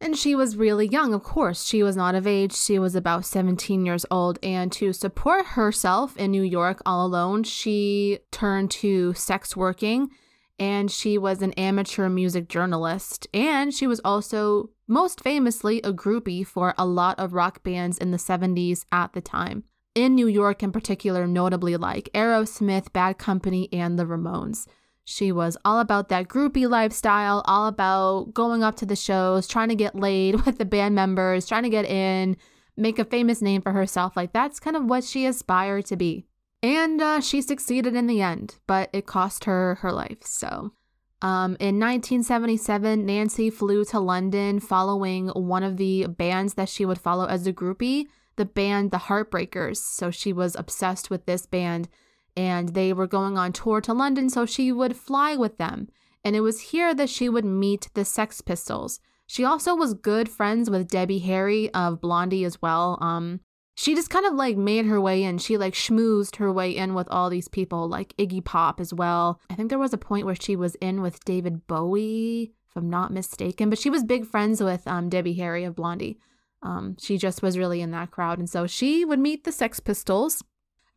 And 0.00 0.16
she 0.16 0.36
was 0.36 0.56
really 0.56 0.86
young, 0.86 1.12
of 1.12 1.24
course. 1.24 1.64
She 1.64 1.82
was 1.82 1.96
not 1.96 2.14
of 2.14 2.24
age. 2.24 2.54
She 2.54 2.78
was 2.78 2.94
about 2.94 3.24
17 3.24 3.84
years 3.84 4.06
old. 4.12 4.38
And 4.44 4.70
to 4.70 4.92
support 4.92 5.44
herself 5.44 6.16
in 6.16 6.30
New 6.30 6.44
York 6.44 6.80
all 6.86 7.04
alone, 7.04 7.42
she 7.42 8.20
turned 8.30 8.70
to 8.82 9.12
sex 9.14 9.56
working 9.56 10.10
and 10.60 10.88
she 10.88 11.16
was 11.16 11.40
an 11.42 11.52
amateur 11.54 12.08
music 12.08 12.46
journalist. 12.46 13.26
And 13.34 13.74
she 13.74 13.88
was 13.88 14.00
also 14.04 14.68
most 14.90 15.22
famously 15.22 15.80
a 15.82 15.92
groupie 15.92 16.44
for 16.44 16.74
a 16.76 16.84
lot 16.84 17.16
of 17.18 17.32
rock 17.32 17.62
bands 17.62 17.96
in 17.96 18.10
the 18.10 18.16
70s 18.16 18.84
at 18.90 19.12
the 19.12 19.20
time. 19.20 19.62
In 19.94 20.16
New 20.16 20.26
York, 20.26 20.62
in 20.62 20.72
particular, 20.72 21.26
notably 21.26 21.76
like 21.76 22.10
Aerosmith, 22.12 22.92
Bad 22.92 23.16
Company, 23.16 23.68
and 23.72 23.98
the 23.98 24.04
Ramones. 24.04 24.66
She 25.04 25.32
was 25.32 25.56
all 25.64 25.78
about 25.78 26.08
that 26.08 26.28
groupie 26.28 26.68
lifestyle, 26.68 27.42
all 27.46 27.68
about 27.68 28.34
going 28.34 28.62
up 28.62 28.76
to 28.76 28.86
the 28.86 28.96
shows, 28.96 29.46
trying 29.46 29.68
to 29.68 29.74
get 29.74 29.94
laid 29.94 30.40
with 30.44 30.58
the 30.58 30.64
band 30.64 30.94
members, 30.94 31.46
trying 31.46 31.62
to 31.62 31.70
get 31.70 31.84
in, 31.84 32.36
make 32.76 32.98
a 32.98 33.04
famous 33.04 33.40
name 33.40 33.62
for 33.62 33.72
herself. 33.72 34.16
Like 34.16 34.32
that's 34.32 34.60
kind 34.60 34.76
of 34.76 34.84
what 34.84 35.04
she 35.04 35.24
aspired 35.24 35.86
to 35.86 35.96
be. 35.96 36.26
And 36.62 37.00
uh, 37.00 37.20
she 37.20 37.40
succeeded 37.40 37.94
in 37.94 38.06
the 38.06 38.20
end, 38.20 38.56
but 38.66 38.90
it 38.92 39.06
cost 39.06 39.44
her 39.44 39.76
her 39.76 39.92
life. 39.92 40.22
So, 40.22 40.72
um, 41.22 41.56
in 41.60 41.78
1977, 41.78 43.04
Nancy 43.04 43.50
flew 43.50 43.84
to 43.86 44.00
London 44.00 44.60
following 44.60 45.28
one 45.28 45.62
of 45.62 45.76
the 45.76 46.06
bands 46.06 46.54
that 46.54 46.68
she 46.68 46.84
would 46.84 46.98
follow 46.98 47.26
as 47.26 47.46
a 47.46 47.52
groupie, 47.52 48.06
the 48.36 48.44
band 48.44 48.90
The 48.90 48.98
Heartbreakers. 48.98 49.76
So, 49.76 50.10
she 50.10 50.32
was 50.32 50.56
obsessed 50.56 51.10
with 51.10 51.26
this 51.26 51.46
band 51.46 51.88
and 52.36 52.70
they 52.70 52.92
were 52.92 53.06
going 53.06 53.36
on 53.36 53.52
tour 53.52 53.80
to 53.82 53.92
London, 53.92 54.30
so 54.30 54.46
she 54.46 54.72
would 54.72 54.96
fly 54.96 55.36
with 55.36 55.58
them. 55.58 55.88
And 56.24 56.36
it 56.36 56.40
was 56.40 56.60
here 56.60 56.94
that 56.94 57.10
she 57.10 57.28
would 57.28 57.44
meet 57.44 57.88
the 57.94 58.04
Sex 58.04 58.40
Pistols. 58.40 59.00
She 59.26 59.44
also 59.44 59.74
was 59.74 59.94
good 59.94 60.28
friends 60.28 60.70
with 60.70 60.88
Debbie 60.88 61.20
Harry 61.20 61.72
of 61.72 62.00
Blondie 62.00 62.44
as 62.44 62.60
well. 62.60 62.98
Um, 63.00 63.40
she 63.80 63.94
just 63.94 64.10
kind 64.10 64.26
of 64.26 64.34
like 64.34 64.58
made 64.58 64.84
her 64.84 65.00
way 65.00 65.22
in. 65.22 65.38
She 65.38 65.56
like 65.56 65.72
schmoozed 65.72 66.36
her 66.36 66.52
way 66.52 66.76
in 66.76 66.92
with 66.92 67.08
all 67.08 67.30
these 67.30 67.48
people, 67.48 67.88
like 67.88 68.14
Iggy 68.18 68.44
Pop 68.44 68.78
as 68.78 68.92
well. 68.92 69.40
I 69.48 69.54
think 69.54 69.70
there 69.70 69.78
was 69.78 69.94
a 69.94 69.98
point 69.98 70.26
where 70.26 70.34
she 70.34 70.54
was 70.54 70.74
in 70.82 71.00
with 71.00 71.24
David 71.24 71.66
Bowie, 71.66 72.52
if 72.68 72.76
I'm 72.76 72.90
not 72.90 73.10
mistaken, 73.10 73.70
but 73.70 73.78
she 73.78 73.88
was 73.88 74.04
big 74.04 74.26
friends 74.26 74.62
with 74.62 74.86
um, 74.86 75.08
Debbie 75.08 75.32
Harry 75.32 75.64
of 75.64 75.76
Blondie. 75.76 76.18
Um, 76.62 76.94
she 77.00 77.16
just 77.16 77.42
was 77.42 77.56
really 77.56 77.80
in 77.80 77.90
that 77.92 78.10
crowd. 78.10 78.38
And 78.38 78.50
so 78.50 78.66
she 78.66 79.02
would 79.02 79.18
meet 79.18 79.44
the 79.44 79.52
Sex 79.52 79.80
Pistols. 79.80 80.44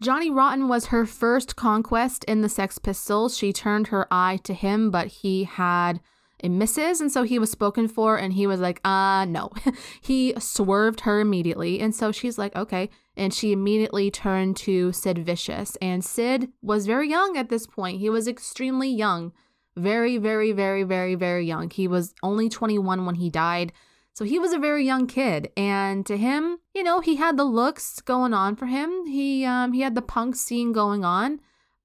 Johnny 0.01 0.29
Rotten 0.29 0.67
was 0.67 0.87
her 0.87 1.05
first 1.05 1.55
conquest 1.55 2.25
in 2.25 2.41
the 2.41 2.49
Sex 2.49 2.79
Pistols. 2.79 3.37
She 3.37 3.53
turned 3.53 3.87
her 3.87 4.07
eye 4.11 4.41
to 4.43 4.53
him, 4.53 4.91
but 4.91 5.07
he 5.07 5.45
had 5.45 6.01
it 6.43 6.49
misses. 6.49 6.99
And 6.99 7.09
so 7.09 7.23
he 7.23 7.39
was 7.39 7.49
spoken 7.49 7.87
for 7.87 8.17
and 8.17 8.33
he 8.33 8.45
was 8.45 8.59
like, 8.59 8.81
uh, 8.85 9.25
no. 9.25 9.49
he 10.01 10.33
swerved 10.37 11.01
her 11.01 11.21
immediately. 11.21 11.79
And 11.79 11.95
so 11.95 12.11
she's 12.11 12.37
like, 12.37 12.53
okay. 12.55 12.89
And 13.15 13.33
she 13.33 13.53
immediately 13.53 14.11
turned 14.11 14.57
to 14.57 14.91
Sid 14.91 15.19
Vicious. 15.19 15.77
And 15.77 16.03
Sid 16.03 16.51
was 16.61 16.85
very 16.85 17.09
young 17.09 17.37
at 17.37 17.47
this 17.47 17.65
point. 17.65 17.99
He 17.99 18.09
was 18.09 18.27
extremely 18.27 18.89
young. 18.89 19.31
Very, 19.77 20.17
very, 20.17 20.51
very, 20.51 20.83
very, 20.83 21.15
very 21.15 21.45
young. 21.45 21.69
He 21.69 21.87
was 21.87 22.13
only 22.21 22.49
21 22.49 23.05
when 23.05 23.15
he 23.15 23.29
died. 23.29 23.71
So 24.13 24.25
he 24.25 24.37
was 24.37 24.51
a 24.51 24.59
very 24.59 24.85
young 24.85 25.07
kid. 25.07 25.49
And 25.55 26.05
to 26.05 26.17
him, 26.17 26.57
you 26.75 26.83
know, 26.83 26.99
he 26.99 27.15
had 27.15 27.37
the 27.37 27.45
looks 27.45 28.01
going 28.01 28.33
on 28.33 28.57
for 28.57 28.65
him. 28.65 29.05
He 29.05 29.45
um 29.45 29.71
he 29.71 29.81
had 29.81 29.95
the 29.95 30.01
punk 30.01 30.35
scene 30.35 30.73
going 30.73 31.05
on. 31.05 31.39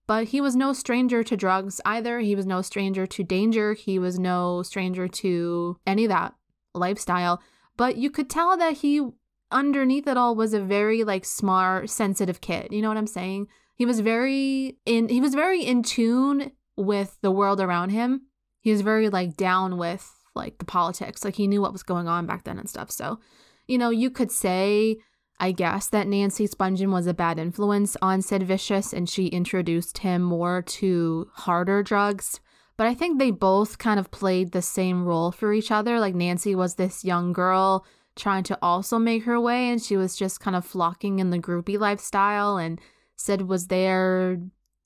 But 0.09 0.29
he 0.29 0.41
was 0.41 0.57
no 0.57 0.73
stranger 0.73 1.23
to 1.23 1.37
drugs 1.37 1.83
either. 1.85 2.19
He 2.21 2.35
was 2.35 2.47
no 2.47 2.63
stranger 2.63 3.07
to 3.07 3.23
danger. 3.23 3.75
He 3.75 3.99
was 3.99 4.19
no 4.19 4.63
stranger 4.63 5.07
to 5.07 5.77
any 5.87 6.07
of 6.07 6.09
that 6.09 6.35
lifestyle. 6.75 7.43
But 7.77 7.99
you 7.99 8.11
could 8.11 8.31
tell 8.31 8.57
that 8.57 8.79
he, 8.79 9.07
underneath 9.53 10.09
it 10.09 10.17
all, 10.17 10.35
was 10.35 10.55
a 10.55 10.61
very 10.61 11.05
like 11.05 11.27
smart, 11.27 11.91
sensitive 11.91 12.41
kid. 12.41 12.73
You 12.73 12.81
know 12.81 12.89
what 12.89 12.97
I'm 12.97 13.07
saying? 13.07 13.49
He 13.75 13.85
was 13.85 14.01
very 14.01 14.79
in. 14.87 15.11
He 15.11 15.21
was 15.21 15.35
very 15.35 15.63
in 15.63 15.83
tune 15.83 16.53
with 16.75 17.19
the 17.21 17.31
world 17.31 17.61
around 17.61 17.91
him. 17.91 18.23
He 18.63 18.73
was 18.73 18.81
very 18.81 19.11
like 19.11 19.37
down 19.37 19.77
with 19.77 20.11
like 20.35 20.57
the 20.57 20.65
politics. 20.65 21.23
Like 21.23 21.37
he 21.37 21.47
knew 21.47 21.61
what 21.61 21.73
was 21.73 21.83
going 21.83 22.09
on 22.09 22.25
back 22.25 22.45
then 22.45 22.59
and 22.59 22.69
stuff. 22.69 22.91
So, 22.91 23.21
you 23.67 23.77
know, 23.77 23.91
you 23.91 24.09
could 24.11 24.33
say 24.33 24.97
I 25.41 25.53
guess 25.53 25.89
that 25.89 26.09
Nancy 26.09 26.49
Spungen 26.49 26.91
was 26.91 27.07
a 27.07 27.15
bad 27.15 27.39
influence 27.39 27.97
on 28.03 28.23
Sid 28.23 28.43
Vicious 28.43 28.93
and 28.93 29.09
she 29.09 29.27
introduced 29.27 29.99
him 29.99 30.23
more 30.23 30.63
to 30.63 31.31
harder 31.33 31.83
drugs. 31.83 32.41
But 32.77 32.87
I 32.87 32.95
think 32.95 33.19
they 33.19 33.31
both 33.31 33.79
kind 33.79 33.99
of 33.99 34.11
played 34.11 34.53
the 34.53 34.63
same 34.63 35.05
role 35.05 35.33
for 35.33 35.53
each 35.53 35.71
other. 35.71 35.99
Like 35.99 36.15
Nancy 36.15 36.55
was 36.55 36.75
this 36.75 37.05
young 37.05 37.33
girl 37.33 37.85
trying 38.17 38.43
to 38.45 38.59
also 38.61 38.99
make 38.99 39.25
her 39.25 39.41
way, 39.41 39.71
and 39.71 39.83
she 39.83 39.97
was 39.97 40.17
just 40.17 40.41
kind 40.41 40.57
of 40.57 40.65
flocking 40.65 41.19
in 41.19 41.31
the 41.31 41.39
groupie 41.39 41.79
lifestyle. 41.79 42.57
And 42.57 42.81
Sid 43.17 43.43
was 43.43 43.69
there 43.69 44.41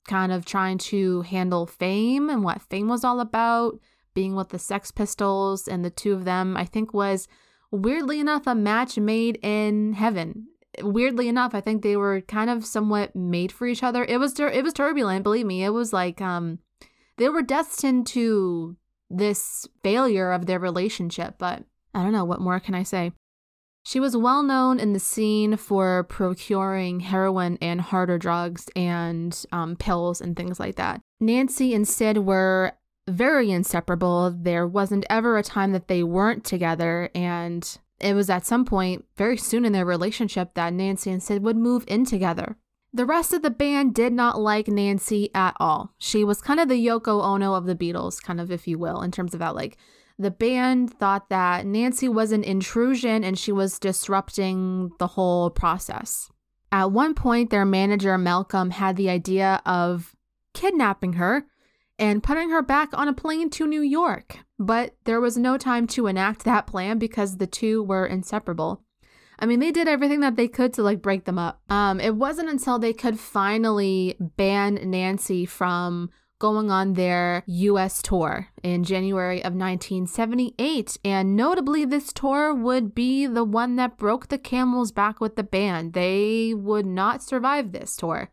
kind 0.07 0.31
of 0.31 0.45
trying 0.45 0.77
to 0.77 1.21
handle 1.21 1.65
fame 1.65 2.29
and 2.29 2.43
what 2.43 2.61
fame 2.61 2.87
was 2.87 3.03
all 3.03 3.19
about, 3.19 3.79
being 4.13 4.35
with 4.35 4.49
the 4.49 4.59
Sex 4.59 4.91
Pistols. 4.91 5.67
And 5.67 5.83
the 5.83 5.89
two 5.89 6.13
of 6.13 6.25
them, 6.25 6.55
I 6.55 6.65
think, 6.65 6.93
was 6.93 7.27
weirdly 7.73 8.19
enough, 8.19 8.45
a 8.47 8.55
match 8.55 8.97
made 8.97 9.39
in 9.41 9.93
heaven. 9.93 10.47
Weirdly 10.81 11.27
enough, 11.27 11.53
I 11.53 11.61
think 11.61 11.81
they 11.81 11.97
were 11.97 12.21
kind 12.21 12.49
of 12.49 12.65
somewhat 12.65 13.15
made 13.15 13.51
for 13.51 13.67
each 13.67 13.83
other. 13.83 14.05
It 14.05 14.19
was 14.19 14.33
tur- 14.33 14.47
it 14.47 14.63
was 14.63 14.73
turbulent, 14.73 15.23
believe 15.23 15.45
me. 15.45 15.63
It 15.63 15.71
was 15.71 15.91
like 15.91 16.21
um 16.21 16.59
they 17.17 17.29
were 17.29 17.41
destined 17.41 18.07
to 18.07 18.75
this 19.09 19.67
failure 19.83 20.31
of 20.31 20.45
their 20.45 20.59
relationship, 20.59 21.35
but 21.37 21.63
I 21.93 22.01
don't 22.01 22.11
know 22.11 22.25
what 22.25 22.41
more 22.41 22.59
can 22.59 22.73
I 22.73 22.83
say. 22.83 23.11
She 23.85 23.99
was 23.99 24.15
well 24.15 24.41
known 24.41 24.79
in 24.79 24.93
the 24.93 24.99
scene 24.99 25.57
for 25.57 26.03
procuring 26.05 27.01
heroin 27.01 27.57
and 27.61 27.81
harder 27.81 28.17
drugs 28.17 28.69
and 28.75 29.45
um, 29.51 29.75
pills 29.75 30.21
and 30.21 30.35
things 30.35 30.59
like 30.59 30.77
that. 30.77 31.01
Nancy 31.19 31.73
and 31.73 31.87
Sid 31.87 32.19
were 32.19 32.73
very 33.07 33.51
inseparable. 33.51 34.31
There 34.31 34.67
wasn't 34.67 35.05
ever 35.09 35.37
a 35.37 35.43
time 35.43 35.71
that 35.73 35.87
they 35.87 36.03
weren't 36.03 36.43
together. 36.43 37.09
And 37.13 37.77
it 37.99 38.13
was 38.13 38.29
at 38.29 38.45
some 38.45 38.65
point, 38.65 39.05
very 39.17 39.37
soon 39.37 39.65
in 39.65 39.73
their 39.73 39.85
relationship, 39.85 40.53
that 40.53 40.73
Nancy 40.73 41.11
and 41.11 41.21
Sid 41.21 41.43
would 41.43 41.57
move 41.57 41.83
in 41.87 42.05
together. 42.05 42.57
The 42.93 43.05
rest 43.05 43.33
of 43.33 43.41
the 43.41 43.49
band 43.49 43.95
did 43.95 44.13
not 44.13 44.39
like 44.39 44.67
Nancy 44.67 45.31
at 45.33 45.55
all. 45.59 45.93
She 45.97 46.23
was 46.23 46.41
kind 46.41 46.59
of 46.59 46.69
the 46.69 46.85
Yoko 46.85 47.23
Ono 47.23 47.55
of 47.55 47.65
the 47.65 47.75
Beatles, 47.75 48.21
kind 48.21 48.39
of, 48.39 48.51
if 48.51 48.67
you 48.67 48.77
will, 48.77 49.01
in 49.01 49.11
terms 49.11 49.33
of 49.33 49.39
that. 49.39 49.55
Like, 49.55 49.77
the 50.19 50.29
band 50.29 50.93
thought 50.93 51.29
that 51.29 51.65
Nancy 51.65 52.07
was 52.07 52.31
an 52.31 52.43
intrusion 52.43 53.23
and 53.23 53.37
she 53.37 53.51
was 53.51 53.79
disrupting 53.79 54.91
the 54.99 55.07
whole 55.07 55.49
process. 55.49 56.29
At 56.71 56.91
one 56.91 57.15
point, 57.15 57.49
their 57.49 57.65
manager, 57.65 58.15
Malcolm, 58.17 58.69
had 58.69 58.95
the 58.95 59.09
idea 59.09 59.61
of 59.65 60.15
kidnapping 60.53 61.13
her 61.13 61.47
and 61.99 62.23
putting 62.23 62.49
her 62.49 62.61
back 62.61 62.89
on 62.93 63.07
a 63.07 63.13
plane 63.13 63.49
to 63.51 63.67
New 63.67 63.81
York. 63.81 64.39
But 64.59 64.95
there 65.05 65.21
was 65.21 65.37
no 65.37 65.57
time 65.57 65.87
to 65.87 66.07
enact 66.07 66.43
that 66.43 66.67
plan 66.67 66.97
because 66.97 67.37
the 67.37 67.47
two 67.47 67.83
were 67.83 68.05
inseparable. 68.05 68.83
I 69.39 69.45
mean, 69.45 69.59
they 69.59 69.71
did 69.71 69.87
everything 69.87 70.21
that 70.21 70.35
they 70.35 70.47
could 70.47 70.73
to 70.73 70.83
like 70.83 71.01
break 71.01 71.25
them 71.25 71.39
up. 71.39 71.61
Um, 71.69 71.99
it 71.99 72.15
wasn't 72.15 72.49
until 72.49 72.79
they 72.79 72.93
could 72.93 73.19
finally 73.19 74.15
ban 74.19 74.79
Nancy 74.83 75.45
from 75.45 76.11
going 76.39 76.69
on 76.69 76.93
their 76.93 77.43
US 77.47 78.01
tour 78.01 78.49
in 78.63 78.83
January 78.83 79.39
of 79.39 79.53
1978. 79.53 80.97
And 81.05 81.35
notably, 81.35 81.85
this 81.85 82.11
tour 82.11 82.53
would 82.53 82.93
be 82.93 83.25
the 83.27 83.45
one 83.45 83.75
that 83.77 83.97
broke 83.97 84.27
the 84.27 84.37
camel's 84.37 84.91
back 84.91 85.21
with 85.21 85.35
the 85.35 85.43
band. 85.43 85.93
They 85.93 86.53
would 86.53 86.85
not 86.85 87.23
survive 87.23 87.71
this 87.71 87.95
tour. 87.95 88.29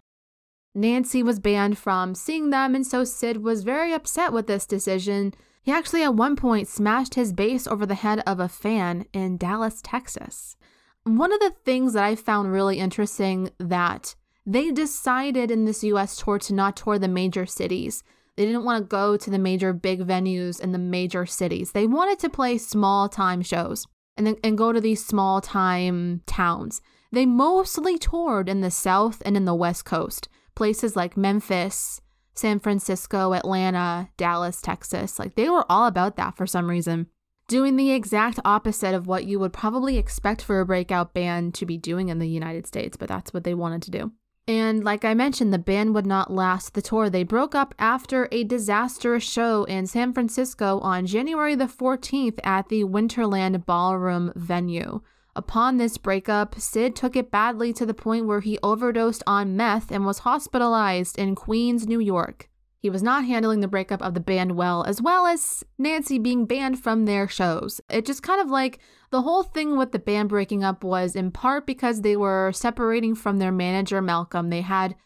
Nancy 0.75 1.23
was 1.23 1.41
banned 1.41 1.79
from 1.79 2.15
seeing 2.15 2.51
them, 2.51 2.75
and 2.75 2.87
so 2.87 3.05
Sid 3.05 3.43
was 3.43 3.65
very 3.65 3.93
upset 3.93 4.33
with 4.33 4.47
this 4.47 4.67
decision. 4.67 5.35
He 5.63 5.73
actually, 5.73 6.03
at 6.03 6.15
one 6.15 6.37
point, 6.37 6.69
smashed 6.69 7.15
his 7.15 7.33
bass 7.33 7.67
over 7.67 7.85
the 7.85 7.95
head 7.95 8.23
of 8.27 8.39
a 8.39 8.49
fan 8.49 9.07
in 9.13 9.37
Dallas, 9.37 9.81
Texas. 9.83 10.57
One 11.05 11.33
of 11.33 11.41
the 11.41 11.55
things 11.65 11.95
that 11.95 12.05
I 12.05 12.15
found 12.15 12.53
really 12.53 12.79
interesting 12.79 13.51
that 13.59 14.15
they 14.47 14.71
decided 14.71 15.51
in 15.51 15.65
this 15.65 15.83
US 15.85 16.17
tour 16.17 16.39
to 16.41 16.55
not 16.55 16.77
tour 16.77 16.99
the 16.99 17.09
major 17.09 17.47
cities. 17.47 18.03
They 18.37 18.47
didn't 18.47 18.65
want 18.65 18.85
to 18.85 18.89
go 18.89 19.17
to 19.17 19.31
the 19.31 19.39
major 19.39 19.73
big 19.73 20.01
venues 20.07 20.61
in 20.61 20.73
the 20.73 20.79
major 20.79 21.27
cities. 21.27 21.73
They 21.73 21.87
wanted 21.87 22.19
to 22.21 22.31
play 22.31 22.59
small 22.59 23.09
time 23.09 23.43
shows 23.43 23.87
and 24.17 24.27
then 24.27 24.37
and 24.43 24.57
go 24.57 24.73
to 24.73 24.81
these 24.81 25.05
small 25.05 25.41
time 25.41 26.23
towns. 26.27 26.81
They 27.13 27.27
mostly 27.27 27.99
toured 27.99 28.49
in 28.49 28.61
the 28.61 28.71
South 28.71 29.23
and 29.25 29.37
in 29.37 29.45
the 29.45 29.55
West 29.55 29.85
Coast, 29.85 30.29
places 30.55 30.97
like 30.97 31.17
Memphis, 31.17 32.01
San 32.35 32.61
Francisco, 32.61 33.35
Atlanta, 33.35 34.11
Dallas, 34.17 34.61
Texas. 34.61 35.19
Like 35.19 35.35
they 35.35 35.49
were 35.49 35.65
all 35.69 35.87
about 35.87 36.17
that 36.17 36.37
for 36.37 36.47
some 36.47 36.69
reason 36.69 37.09
doing 37.51 37.75
the 37.75 37.91
exact 37.91 38.39
opposite 38.45 38.95
of 38.95 39.09
what 39.09 39.25
you 39.25 39.37
would 39.41 39.53
probably 39.53 39.99
expect 39.99 40.41
for 40.41 40.61
a 40.61 40.65
breakout 40.65 41.13
band 41.13 41.53
to 41.53 41.67
be 41.67 41.77
doing 41.77 42.09
in 42.09 42.21
the 42.21 42.29
United 42.29 42.65
States, 42.65 42.97
but 42.97 43.09
that's 43.09 43.35
what 43.35 43.43
they 43.43 43.55
wanted 43.55 43.83
to 43.83 43.91
do. 43.91 44.13
And 44.47 44.85
like 44.85 45.05
I 45.05 45.15
mentioned, 45.15 45.53
the 45.53 45.59
band 45.59 45.93
would 45.95 46.07
not 46.07 46.33
last 46.33 46.75
the 46.75 46.83
tour. 46.83 47.11
They 47.11 47.25
broke 47.25 47.57
up 47.57 47.75
after 47.77 48.29
a 48.31 48.45
disastrous 48.45 49.25
show 49.25 49.65
in 49.65 49.89
San 49.89 50.13
Francisco 50.13 50.79
on 50.79 51.07
January 51.07 51.57
the 51.57 51.65
14th 51.65 52.39
at 52.45 52.69
the 52.69 52.85
Winterland 52.85 53.67
Ballroom 53.67 54.33
venue. 54.37 55.01
Upon 55.37 55.77
this 55.77 55.97
breakup, 55.97 56.59
Sid 56.59 56.97
took 56.97 57.15
it 57.15 57.31
badly 57.31 57.73
to 57.75 57.87
the 57.87 57.95
point 57.95 58.27
where 58.27 58.41
he 58.41 58.59
overdosed 58.63 59.23
on 59.27 59.57
meth 59.57 59.91
and 59.93 60.05
was 60.05 60.21
hospitalized 60.21 61.19
in 61.19 61.35
Queens, 61.35 61.87
New 61.87 62.01
York. 62.01 62.49
He 62.81 62.91
was 62.91 63.03
not 63.03 63.27
handling 63.27 63.61
the 63.61 63.69
breakup 63.69 64.01
of 64.01 64.15
the 64.15 64.21
band 64.21 64.53
well, 64.53 64.85
as 64.85 65.03
well 65.03 65.27
as 65.27 65.63
Nancy 65.79 66.19
being 66.19 66.47
banned 66.47 66.83
from 66.83 67.05
their 67.05 67.29
shows. 67.29 67.81
It 67.91 68.07
just 68.07 68.23
kind 68.23 68.41
of 68.41 68.51
like 68.51 68.79
the 69.11 69.23
whole 69.23 69.43
thing 69.43 69.77
with 69.77 69.93
the 69.93 69.99
band 69.99 70.31
breaking 70.31 70.65
up 70.65 70.83
was 70.83 71.15
in 71.15 71.31
part 71.31 71.67
because 71.67 72.01
they 72.01 72.17
were 72.17 72.53
separating 72.53 73.15
from 73.15 73.39
their 73.39 73.53
manager, 73.53 74.01
Malcolm. 74.01 74.49
They 74.49 74.63
had 74.63 74.97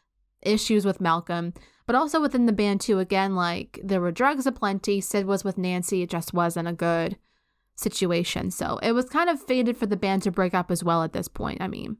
issues 0.40 0.84
with 0.84 1.00
Malcolm, 1.00 1.52
but 1.86 1.96
also 1.96 2.20
within 2.20 2.46
the 2.46 2.52
band, 2.52 2.80
too. 2.80 3.00
Again, 3.00 3.34
like 3.34 3.80
there 3.82 4.00
were 4.00 4.12
drugs 4.12 4.46
aplenty. 4.46 5.00
Sid 5.00 5.26
was 5.26 5.42
with 5.42 5.58
Nancy. 5.58 6.02
It 6.02 6.10
just 6.10 6.32
wasn't 6.32 6.68
a 6.68 6.72
good 6.72 7.18
situation. 7.74 8.50
So 8.50 8.78
it 8.82 8.92
was 8.92 9.08
kind 9.08 9.28
of 9.28 9.42
fated 9.42 9.76
for 9.76 9.86
the 9.86 9.96
band 9.96 10.22
to 10.22 10.30
break 10.30 10.54
up 10.54 10.70
as 10.70 10.84
well 10.84 11.02
at 11.02 11.12
this 11.12 11.28
point. 11.28 11.60
I 11.60 11.68
mean, 11.68 11.98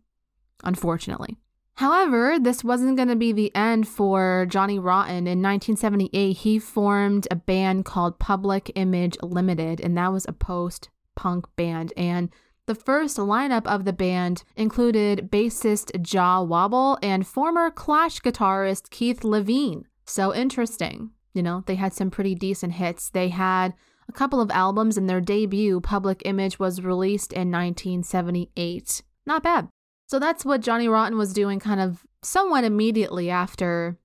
unfortunately. 0.62 1.36
However, 1.78 2.38
this 2.38 2.62
wasn't 2.62 2.96
going 2.96 3.08
to 3.08 3.16
be 3.16 3.32
the 3.32 3.54
end 3.54 3.88
for 3.88 4.46
Johnny 4.48 4.78
Rotten. 4.78 5.26
In 5.26 5.42
1978, 5.42 6.32
he 6.32 6.58
formed 6.60 7.26
a 7.30 7.36
band 7.36 7.84
called 7.84 8.20
Public 8.20 8.70
Image 8.76 9.16
Limited, 9.22 9.80
and 9.80 9.96
that 9.98 10.12
was 10.12 10.24
a 10.28 10.32
post 10.32 10.88
punk 11.16 11.46
band. 11.56 11.92
And 11.96 12.30
the 12.66 12.76
first 12.76 13.16
lineup 13.16 13.66
of 13.66 13.84
the 13.84 13.92
band 13.92 14.44
included 14.56 15.30
bassist 15.32 16.00
Jah 16.00 16.42
Wobble 16.42 16.96
and 17.02 17.26
former 17.26 17.70
Clash 17.70 18.20
guitarist 18.20 18.90
Keith 18.90 19.20
Levene. 19.20 19.84
So 20.06 20.32
interesting. 20.32 21.10
You 21.34 21.42
know, 21.42 21.64
they 21.66 21.74
had 21.74 21.92
some 21.92 22.10
pretty 22.10 22.36
decent 22.36 22.74
hits. 22.74 23.10
They 23.10 23.30
had 23.30 23.74
a 24.08 24.12
couple 24.12 24.40
of 24.40 24.50
albums, 24.50 24.96
and 24.96 25.08
their 25.08 25.20
debut, 25.20 25.80
Public 25.80 26.22
Image, 26.24 26.58
was 26.58 26.82
released 26.82 27.32
in 27.32 27.50
1978. 27.50 29.02
Not 29.26 29.42
bad. 29.42 29.68
So 30.06 30.18
that's 30.18 30.44
what 30.44 30.60
Johnny 30.60 30.88
Rotten 30.88 31.16
was 31.18 31.32
doing 31.32 31.60
kind 31.60 31.80
of 31.80 32.04
somewhat 32.22 32.64
immediately 32.64 33.30
after 33.30 33.98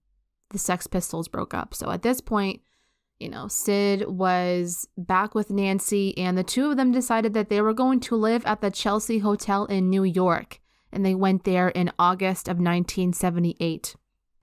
the 0.49 0.57
Sex 0.57 0.87
Pistols 0.87 1.27
broke 1.27 1.53
up. 1.53 1.73
So 1.73 1.91
at 1.91 2.01
this 2.01 2.21
point, 2.21 2.61
you 3.19 3.29
know, 3.29 3.47
Sid 3.47 4.07
was 4.07 4.87
back 4.97 5.35
with 5.35 5.51
Nancy, 5.51 6.17
and 6.17 6.37
the 6.37 6.43
two 6.43 6.69
of 6.69 6.77
them 6.77 6.91
decided 6.91 7.33
that 7.33 7.49
they 7.49 7.61
were 7.61 7.73
going 7.73 7.99
to 8.01 8.15
live 8.15 8.45
at 8.45 8.61
the 8.61 8.71
Chelsea 8.71 9.19
Hotel 9.19 9.65
in 9.65 9.89
New 9.89 10.03
York. 10.03 10.59
And 10.91 11.05
they 11.05 11.15
went 11.15 11.43
there 11.43 11.69
in 11.69 11.91
August 11.99 12.47
of 12.47 12.57
1978. 12.57 13.95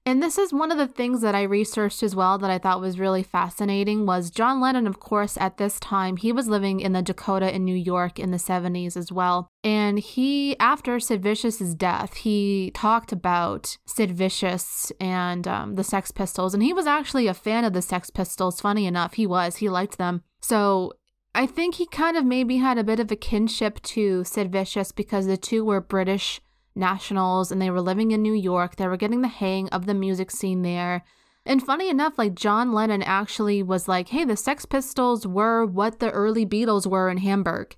And 0.06 0.22
this 0.22 0.38
is 0.38 0.52
one 0.52 0.70
of 0.70 0.78
the 0.78 0.86
things 0.86 1.20
that 1.22 1.34
I 1.34 1.42
researched 1.42 2.04
as 2.04 2.14
well 2.14 2.38
that 2.38 2.48
I 2.48 2.58
thought 2.58 2.80
was 2.80 3.00
really 3.00 3.24
fascinating 3.24 4.06
was 4.06 4.30
John 4.30 4.60
Lennon 4.60 4.86
of 4.86 5.00
course 5.00 5.36
at 5.36 5.56
this 5.56 5.80
time 5.80 6.16
he 6.16 6.30
was 6.30 6.46
living 6.46 6.78
in 6.78 6.92
the 6.92 7.02
Dakota 7.02 7.52
in 7.52 7.64
New 7.64 7.74
York 7.74 8.20
in 8.20 8.30
the 8.30 8.36
70s 8.36 8.96
as 8.96 9.10
well. 9.10 9.48
And 9.64 9.98
he 9.98 10.56
after 10.60 11.00
Sid 11.00 11.20
Vicious's 11.24 11.74
death, 11.74 12.14
he 12.18 12.70
talked 12.72 13.10
about 13.10 13.78
Sid 13.84 14.12
Vicious 14.12 14.92
and 15.00 15.48
um, 15.48 15.74
the 15.74 15.82
Sex 15.82 16.12
Pistols 16.12 16.54
and 16.54 16.62
he 16.62 16.72
was 16.72 16.86
actually 16.86 17.26
a 17.26 17.34
fan 17.34 17.64
of 17.64 17.72
the 17.72 17.82
Sex 17.82 18.08
Pistols 18.08 18.60
funny 18.60 18.86
enough. 18.86 19.14
He 19.14 19.26
was, 19.26 19.56
he 19.56 19.68
liked 19.68 19.98
them. 19.98 20.22
So 20.40 20.92
I 21.34 21.46
think 21.46 21.74
he 21.74 21.86
kind 21.86 22.16
of 22.16 22.24
maybe 22.24 22.58
had 22.58 22.78
a 22.78 22.84
bit 22.84 23.00
of 23.00 23.10
a 23.10 23.16
kinship 23.16 23.82
to 23.82 24.22
Sid 24.22 24.52
Vicious 24.52 24.92
because 24.92 25.26
the 25.26 25.36
two 25.36 25.64
were 25.64 25.80
British 25.80 26.40
nationals 26.76 27.50
and 27.50 27.60
they 27.60 27.70
were 27.70 27.80
living 27.80 28.10
in 28.10 28.22
New 28.22 28.34
York. 28.34 28.76
They 28.76 28.86
were 28.86 28.96
getting 28.96 29.22
the 29.22 29.28
hang 29.28 29.68
of 29.70 29.86
the 29.86 29.94
music 29.94 30.30
scene 30.30 30.62
there. 30.62 31.04
And 31.44 31.62
funny 31.62 31.88
enough, 31.88 32.18
like 32.18 32.34
John 32.34 32.72
Lennon 32.72 33.02
actually 33.02 33.62
was 33.62 33.86
like, 33.86 34.08
hey, 34.08 34.24
the 34.24 34.36
Sex 34.36 34.66
Pistols 34.66 35.26
were 35.26 35.64
what 35.64 36.00
the 36.00 36.10
early 36.10 36.44
Beatles 36.44 36.86
were 36.86 37.08
in 37.08 37.18
Hamburg. 37.18 37.76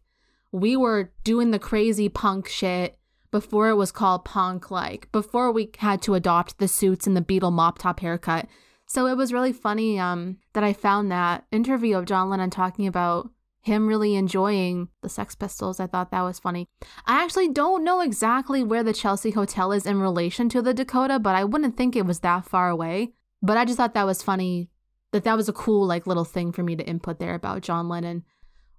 We 0.51 0.77
were 0.77 1.13
doing 1.23 1.51
the 1.51 1.59
crazy 1.59 2.09
punk 2.09 2.49
shit 2.49 2.97
before 3.31 3.69
it 3.69 3.75
was 3.75 3.93
called 3.93 4.25
punk, 4.25 4.71
like 4.71 5.13
before 5.13 5.53
we 5.53 5.71
had 5.79 6.01
to 6.03 6.15
adopt 6.15 6.59
the 6.59 6.69
suits 6.69 7.07
and 7.07 7.15
the 7.15 7.21
Beatle 7.21 7.53
mop 7.53 7.79
top 7.79 8.01
haircut. 8.01 8.47
So 8.87 9.07
it 9.07 9.19
was 9.19 9.35
really 9.35 9.53
funny 9.53 9.99
um, 10.01 10.39
that 10.55 10.65
I 10.65 10.73
found 10.73 11.13
that 11.13 11.45
interview 11.53 11.99
of 11.99 12.07
John 12.07 12.31
Lennon 12.31 12.49
talking 12.49 12.87
about 12.87 13.31
him 13.69 13.87
really 13.87 14.17
enjoying 14.17 14.89
the 15.03 15.09
Sex 15.09 15.37
Pistols. 15.37 15.79
I 15.79 15.87
thought 15.87 16.11
that 16.11 16.23
was 16.23 16.41
funny. 16.41 16.67
I 17.07 17.23
actually 17.23 17.49
don't 17.49 17.85
know 17.85 18.01
exactly 18.01 18.65
where 18.65 18.83
the 18.83 18.93
Chelsea 18.93 19.31
Hotel 19.31 19.71
is 19.71 19.87
in 19.87 20.01
relation 20.01 20.49
to 20.49 20.61
the 20.61 20.75
Dakota, 20.75 21.19
but 21.21 21.37
I 21.37 21.45
wouldn't 21.45 21.77
think 21.77 21.95
it 21.95 22.07
was 22.07 22.21
that 22.21 22.45
far 22.45 22.69
away. 22.69 23.13
But 23.41 23.57
I 23.57 23.65
just 23.65 23.77
thought 23.77 23.95
that 23.95 24.07
was 24.07 24.23
funny 24.23 24.69
that 25.13 25.25
that 25.25 25.37
was 25.37 25.49
a 25.49 25.53
cool 25.53 25.87
like 25.87 26.07
little 26.07 26.25
thing 26.25 26.53
for 26.53 26.63
me 26.63 26.77
to 26.77 26.87
input 26.87 27.19
there 27.19 27.35
about 27.35 27.63
John 27.63 27.89
Lennon. 27.89 28.25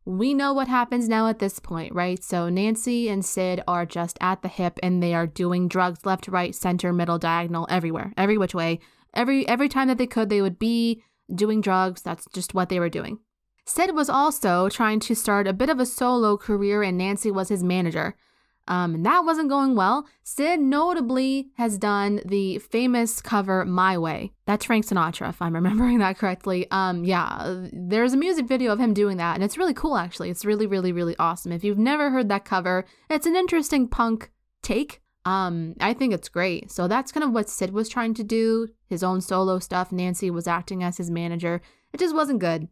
We 0.05 0.33
know 0.33 0.53
what 0.53 0.67
happens 0.67 1.07
now 1.07 1.27
at 1.27 1.39
this 1.39 1.59
point, 1.59 1.93
right? 1.93 2.23
So 2.23 2.49
Nancy 2.49 3.09
and 3.09 3.23
Sid 3.23 3.61
are 3.67 3.85
just 3.85 4.17
at 4.21 4.41
the 4.41 4.47
hip 4.47 4.79
and 4.81 5.01
they 5.01 5.13
are 5.13 5.27
doing 5.27 5.67
drugs 5.67 6.05
left, 6.05 6.27
right, 6.27 6.55
center, 6.55 6.91
middle, 6.91 7.19
diagonal, 7.19 7.67
everywhere, 7.69 8.13
every 8.17 8.37
which 8.37 8.55
way. 8.55 8.79
Every 9.13 9.47
every 9.47 9.69
time 9.69 9.87
that 9.87 9.97
they 9.97 10.07
could, 10.07 10.29
they 10.29 10.41
would 10.41 10.59
be 10.59 11.03
doing 11.33 11.61
drugs. 11.61 12.01
That's 12.01 12.25
just 12.33 12.53
what 12.53 12.69
they 12.69 12.79
were 12.79 12.89
doing. 12.89 13.19
Sid 13.69 13.93
was 13.93 14.09
also 14.09 14.67
trying 14.67 14.99
to 15.01 15.13
start 15.13 15.45
a 15.45 15.53
bit 15.53 15.69
of 15.69 15.79
a 15.79 15.85
solo 15.85 16.37
career, 16.37 16.81
and 16.81 16.97
Nancy 16.97 17.29
was 17.29 17.49
his 17.49 17.63
manager. 17.63 18.15
Um, 18.67 18.95
and 18.95 19.05
that 19.05 19.25
wasn't 19.25 19.47
going 19.47 19.75
well. 19.75 20.07
Sid 20.23 20.59
notably 20.59 21.51
has 21.55 21.77
done 21.77 22.19
the 22.25 22.57
famous 22.57 23.21
cover 23.21 23.65
My 23.65 23.95
Way. 23.95 24.33
That's 24.47 24.65
Frank 24.65 24.87
Sinatra, 24.87 25.29
if 25.29 25.39
I'm 25.39 25.53
remembering 25.61 25.99
that 25.99 26.17
correctly. 26.17 26.65
Um, 26.71 27.03
yeah, 27.03 27.67
there's 27.71 28.13
a 28.13 28.17
music 28.17 28.47
video 28.47 28.73
of 28.73 28.79
him 28.79 28.91
doing 28.91 29.17
that, 29.17 29.35
and 29.35 29.43
it's 29.43 29.57
really 29.57 29.75
cool, 29.75 29.97
actually. 29.97 30.31
It's 30.31 30.45
really, 30.45 30.65
really, 30.65 30.91
really 30.91 31.15
awesome. 31.19 31.51
If 31.51 31.63
you've 31.63 31.77
never 31.77 32.09
heard 32.09 32.27
that 32.29 32.45
cover, 32.45 32.85
it's 33.07 33.27
an 33.27 33.35
interesting 33.35 33.87
punk 33.87 34.31
take. 34.63 34.99
Um, 35.25 35.75
I 35.79 35.93
think 35.93 36.11
it's 36.11 36.27
great. 36.27 36.71
So 36.71 36.87
that's 36.87 37.11
kind 37.11 37.23
of 37.23 37.33
what 37.33 37.49
Sid 37.49 37.71
was 37.71 37.87
trying 37.87 38.15
to 38.15 38.23
do, 38.23 38.69
his 38.87 39.03
own 39.03 39.21
solo 39.21 39.59
stuff. 39.59 39.91
Nancy 39.91 40.31
was 40.31 40.47
acting 40.47 40.83
as 40.83 40.97
his 40.97 41.11
manager. 41.11 41.61
It 41.93 41.99
just 41.99 42.15
wasn't 42.15 42.39
good. 42.39 42.67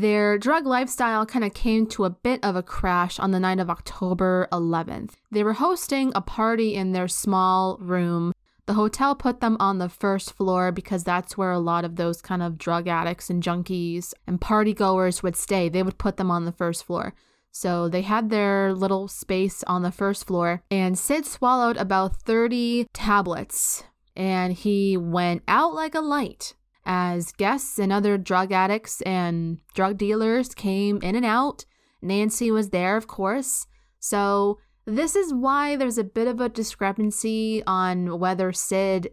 Their 0.00 0.36
drug 0.36 0.66
lifestyle 0.66 1.24
kind 1.24 1.42
of 1.42 1.54
came 1.54 1.86
to 1.86 2.04
a 2.04 2.10
bit 2.10 2.44
of 2.44 2.54
a 2.54 2.62
crash 2.62 3.18
on 3.18 3.30
the 3.30 3.40
night 3.40 3.58
of 3.58 3.70
October 3.70 4.46
11th. 4.52 5.12
They 5.30 5.42
were 5.42 5.54
hosting 5.54 6.12
a 6.14 6.20
party 6.20 6.74
in 6.74 6.92
their 6.92 7.08
small 7.08 7.78
room, 7.80 8.34
The 8.66 8.74
hotel 8.74 9.14
put 9.14 9.40
them 9.40 9.56
on 9.58 9.78
the 9.78 9.88
first 9.88 10.34
floor 10.34 10.70
because 10.70 11.02
that's 11.02 11.38
where 11.38 11.52
a 11.52 11.58
lot 11.58 11.86
of 11.86 11.96
those 11.96 12.20
kind 12.20 12.42
of 12.42 12.58
drug 12.58 12.88
addicts 12.88 13.30
and 13.30 13.42
junkies 13.42 14.12
and 14.26 14.38
party 14.38 14.74
goers 14.74 15.22
would 15.22 15.34
stay. 15.36 15.70
They 15.70 15.82
would 15.82 15.96
put 15.96 16.18
them 16.18 16.30
on 16.30 16.44
the 16.44 16.52
first 16.52 16.84
floor. 16.84 17.14
So 17.50 17.88
they 17.88 18.02
had 18.02 18.28
their 18.28 18.74
little 18.74 19.08
space 19.08 19.64
on 19.66 19.82
the 19.82 19.92
first 19.92 20.26
floor, 20.26 20.62
and 20.70 20.98
Sid 20.98 21.24
swallowed 21.24 21.78
about 21.78 22.16
30 22.16 22.88
tablets 22.92 23.84
and 24.14 24.52
he 24.52 24.96
went 24.96 25.42
out 25.48 25.74
like 25.74 25.94
a 25.94 26.00
light 26.00 26.54
as 26.86 27.32
guests 27.32 27.78
and 27.78 27.92
other 27.92 28.16
drug 28.16 28.52
addicts 28.52 29.02
and 29.02 29.58
drug 29.74 29.98
dealers 29.98 30.54
came 30.54 30.98
in 31.02 31.16
and 31.16 31.26
out. 31.26 31.64
Nancy 32.00 32.50
was 32.50 32.70
there, 32.70 32.96
of 32.96 33.08
course. 33.08 33.66
So 33.98 34.58
this 34.86 35.16
is 35.16 35.34
why 35.34 35.76
there's 35.76 35.98
a 35.98 36.04
bit 36.04 36.28
of 36.28 36.40
a 36.40 36.48
discrepancy 36.48 37.62
on 37.66 38.18
whether 38.20 38.52
Sid 38.52 39.10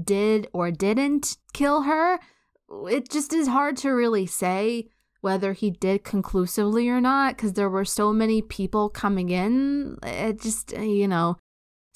did 0.00 0.48
or 0.52 0.70
didn't 0.70 1.38
kill 1.54 1.82
her. 1.82 2.20
It 2.88 3.10
just 3.10 3.32
is 3.32 3.48
hard 3.48 3.78
to 3.78 3.90
really 3.90 4.26
say 4.26 4.90
whether 5.20 5.54
he 5.54 5.70
did 5.70 6.04
conclusively 6.04 6.88
or 6.88 7.00
not 7.00 7.36
because 7.36 7.54
there 7.54 7.70
were 7.70 7.84
so 7.84 8.12
many 8.12 8.42
people 8.42 8.90
coming 8.90 9.30
in. 9.30 9.96
It 10.02 10.40
just, 10.40 10.72
you 10.72 11.08
know. 11.08 11.38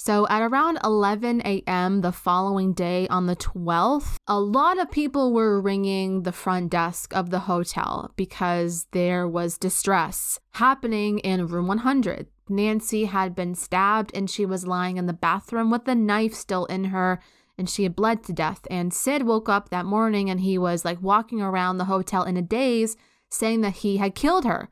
So 0.05 0.27
at 0.27 0.43
around 0.43 0.81
11 0.83 1.43
a.m. 1.43 2.01
the 2.01 2.11
following 2.11 2.73
day 2.73 3.07
on 3.07 3.27
the 3.27 3.37
12th, 3.37 4.17
a 4.27 4.41
lot 4.41 4.81
of 4.81 4.91
people 4.91 5.33
were 5.33 5.61
ringing 5.61 6.25
the 6.25 6.33
front 6.33 6.73
desk 6.73 7.15
of 7.15 7.31
the 7.31 7.39
hotel 7.39 8.11
because 8.17 8.89
there 8.91 9.29
was 9.29 9.57
distress 9.57 10.41
happening 10.55 11.21
in 11.21 11.47
room 11.47 11.69
100. 11.69 12.27
Nancy 12.49 13.05
had 13.05 13.37
been 13.37 13.55
stabbed 13.55 14.11
and 14.13 14.29
she 14.29 14.45
was 14.45 14.67
lying 14.67 14.97
in 14.97 15.07
the 15.07 15.13
bathroom 15.13 15.71
with 15.71 15.85
the 15.85 15.95
knife 15.95 16.35
still 16.35 16.65
in 16.65 16.87
her 16.87 17.23
and 17.57 17.71
she 17.71 17.85
had 17.85 17.95
bled 17.95 18.25
to 18.25 18.33
death. 18.33 18.67
And 18.69 18.93
Sid 18.93 19.23
woke 19.23 19.49
up 19.49 19.69
that 19.69 19.87
morning 19.87 20.29
and 20.29 20.41
he 20.41 20.59
was 20.59 20.85
like 20.85 21.01
walking 21.01 21.41
around 21.41 21.79
the 21.79 21.85
hotel 21.85 22.25
in 22.25 22.37
a 22.37 22.43
daze 22.43 22.97
saying 23.31 23.61
that 23.61 23.77
he 23.77 23.99
had 23.99 24.17
killed 24.17 24.47
her. 24.47 24.69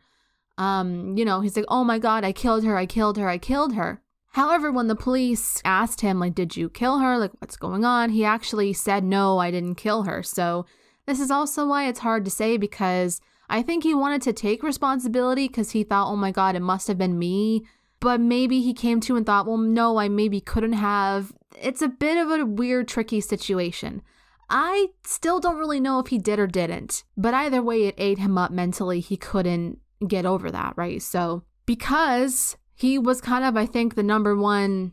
Um, 0.59 1.17
you 1.17 1.25
know, 1.25 1.41
he's 1.41 1.55
like, 1.55 1.67
"Oh 1.69 1.85
my 1.85 2.01
god, 2.01 2.25
I 2.25 2.33
killed 2.33 2.65
her. 2.65 2.77
I 2.77 2.85
killed 2.85 3.17
her. 3.17 3.29
I 3.29 3.39
killed 3.39 3.75
her." 3.75 4.03
However, 4.31 4.71
when 4.71 4.87
the 4.87 4.97
police 4.97 5.61
asked 5.65 6.01
him 6.01 6.21
like, 6.21 6.35
"Did 6.35 6.57
you 6.57 6.69
kill 6.69 6.99
her? 6.99 7.19
Like 7.19 7.33
what's 7.41 7.57
going 7.57 7.85
on?" 7.85 8.11
he 8.11 8.25
actually 8.25 8.73
said, 8.73 9.05
"No, 9.05 9.39
I 9.39 9.51
didn't 9.51 9.75
kill 9.75 10.05
her." 10.05 10.23
So, 10.23 10.67
this 11.07 11.21
is 11.21 11.31
also 11.31 11.67
why 11.67 11.89
it's 11.89 12.01
hard 12.01 12.25
to 12.25 12.31
say 12.31 12.57
because 12.57 13.21
I 13.51 13.63
think 13.63 13.83
he 13.83 13.95
wanted 13.95 14.23
to 14.23 14.33
take 14.33 14.63
responsibility 14.63 15.49
because 15.49 15.73
he 15.73 15.83
thought, 15.83 16.09
oh 16.09 16.17
my 16.17 16.31
God, 16.31 16.55
it 16.55 16.61
must 16.61 16.87
have 16.87 16.97
been 16.97 17.19
me. 17.19 17.67
But 17.99 18.21
maybe 18.21 18.63
he 18.63 18.73
came 18.73 19.01
to 19.01 19.17
and 19.17 19.27
thought, 19.27 19.45
well, 19.45 19.59
no, 19.59 19.99
I 19.99 20.09
maybe 20.09 20.41
couldn't 20.41 20.75
have. 20.75 21.33
It's 21.61 21.83
a 21.83 21.89
bit 21.89 22.17
of 22.17 22.31
a 22.31 22.47
weird, 22.47 22.87
tricky 22.87 23.21
situation. 23.21 24.03
I 24.49 24.89
still 25.05 25.41
don't 25.41 25.59
really 25.59 25.81
know 25.81 25.99
if 25.99 26.07
he 26.07 26.19
did 26.19 26.39
or 26.39 26.47
didn't, 26.47 27.03
but 27.17 27.35
either 27.35 27.61
way, 27.61 27.85
it 27.87 27.95
ate 27.99 28.19
him 28.19 28.39
up 28.39 28.53
mentally. 28.53 29.01
He 29.01 29.17
couldn't 29.17 29.79
get 30.07 30.25
over 30.25 30.51
that, 30.51 30.75
right? 30.77 31.03
So, 31.03 31.43
because 31.67 32.57
he 32.81 32.99
was 32.99 33.21
kind 33.21 33.45
of, 33.45 33.57
I 33.57 33.67
think, 33.67 33.95
the 33.95 34.03
number 34.03 34.35
one 34.35 34.93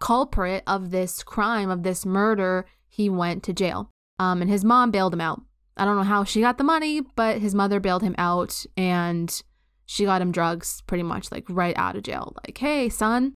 culprit 0.00 0.64
of 0.66 0.90
this 0.90 1.22
crime, 1.22 1.70
of 1.70 1.84
this 1.84 2.04
murder, 2.04 2.66
he 2.88 3.08
went 3.08 3.44
to 3.44 3.52
jail. 3.52 3.90
Um, 4.18 4.42
and 4.42 4.50
his 4.50 4.64
mom 4.64 4.90
bailed 4.90 5.14
him 5.14 5.20
out. 5.20 5.40
I 5.76 5.84
don't 5.84 5.96
know 5.96 6.02
how 6.02 6.24
she 6.24 6.40
got 6.40 6.58
the 6.58 6.64
money, 6.64 7.00
but 7.00 7.38
his 7.38 7.54
mother 7.54 7.78
bailed 7.78 8.02
him 8.02 8.16
out 8.18 8.66
and 8.76 9.42
she 9.86 10.04
got 10.04 10.20
him 10.20 10.32
drugs 10.32 10.82
pretty 10.82 11.04
much 11.04 11.30
like 11.30 11.44
right 11.48 11.76
out 11.78 11.94
of 11.94 12.02
jail. 12.02 12.34
Like, 12.44 12.58
hey, 12.58 12.88
son, 12.88 13.34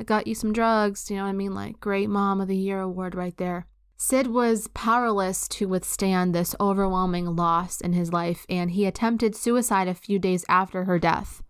I 0.00 0.04
got 0.04 0.26
you 0.26 0.34
some 0.34 0.54
drugs. 0.54 1.10
You 1.10 1.16
know 1.16 1.24
what 1.24 1.28
I 1.28 1.32
mean? 1.32 1.54
Like, 1.54 1.78
great 1.78 2.08
mom 2.08 2.40
of 2.40 2.48
the 2.48 2.56
year 2.56 2.80
award 2.80 3.14
right 3.14 3.36
there. 3.36 3.66
Sid 3.98 4.28
was 4.28 4.68
powerless 4.68 5.46
to 5.48 5.68
withstand 5.68 6.34
this 6.34 6.54
overwhelming 6.58 7.36
loss 7.36 7.80
in 7.80 7.92
his 7.92 8.12
life, 8.12 8.46
and 8.48 8.70
he 8.70 8.86
attempted 8.86 9.36
suicide 9.36 9.88
a 9.88 9.94
few 9.94 10.18
days 10.18 10.44
after 10.48 10.84
her 10.84 10.98
death. 10.98 11.42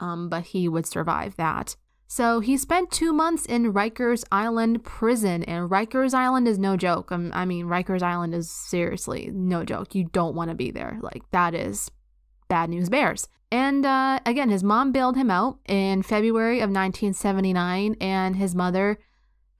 Um, 0.00 0.28
but 0.28 0.46
he 0.46 0.68
would 0.68 0.86
survive 0.86 1.36
that. 1.36 1.76
So 2.06 2.40
he 2.40 2.56
spent 2.56 2.90
two 2.90 3.12
months 3.12 3.46
in 3.46 3.72
Rikers 3.72 4.24
Island 4.32 4.82
prison, 4.82 5.44
and 5.44 5.70
Rikers 5.70 6.12
Island 6.12 6.48
is 6.48 6.58
no 6.58 6.76
joke. 6.76 7.12
Um, 7.12 7.30
I 7.32 7.44
mean, 7.44 7.66
Rikers 7.66 8.02
Island 8.02 8.34
is 8.34 8.50
seriously 8.50 9.30
no 9.32 9.64
joke. 9.64 9.94
You 9.94 10.04
don't 10.04 10.34
want 10.34 10.50
to 10.50 10.56
be 10.56 10.72
there. 10.72 10.98
Like, 11.02 11.22
that 11.30 11.54
is 11.54 11.88
bad 12.48 12.68
news 12.68 12.88
bears. 12.88 13.28
And 13.52 13.86
uh, 13.86 14.18
again, 14.26 14.50
his 14.50 14.64
mom 14.64 14.90
bailed 14.90 15.16
him 15.16 15.30
out 15.30 15.58
in 15.68 16.02
February 16.02 16.58
of 16.58 16.70
1979, 16.70 17.96
and 18.00 18.34
his 18.34 18.56
mother 18.56 18.98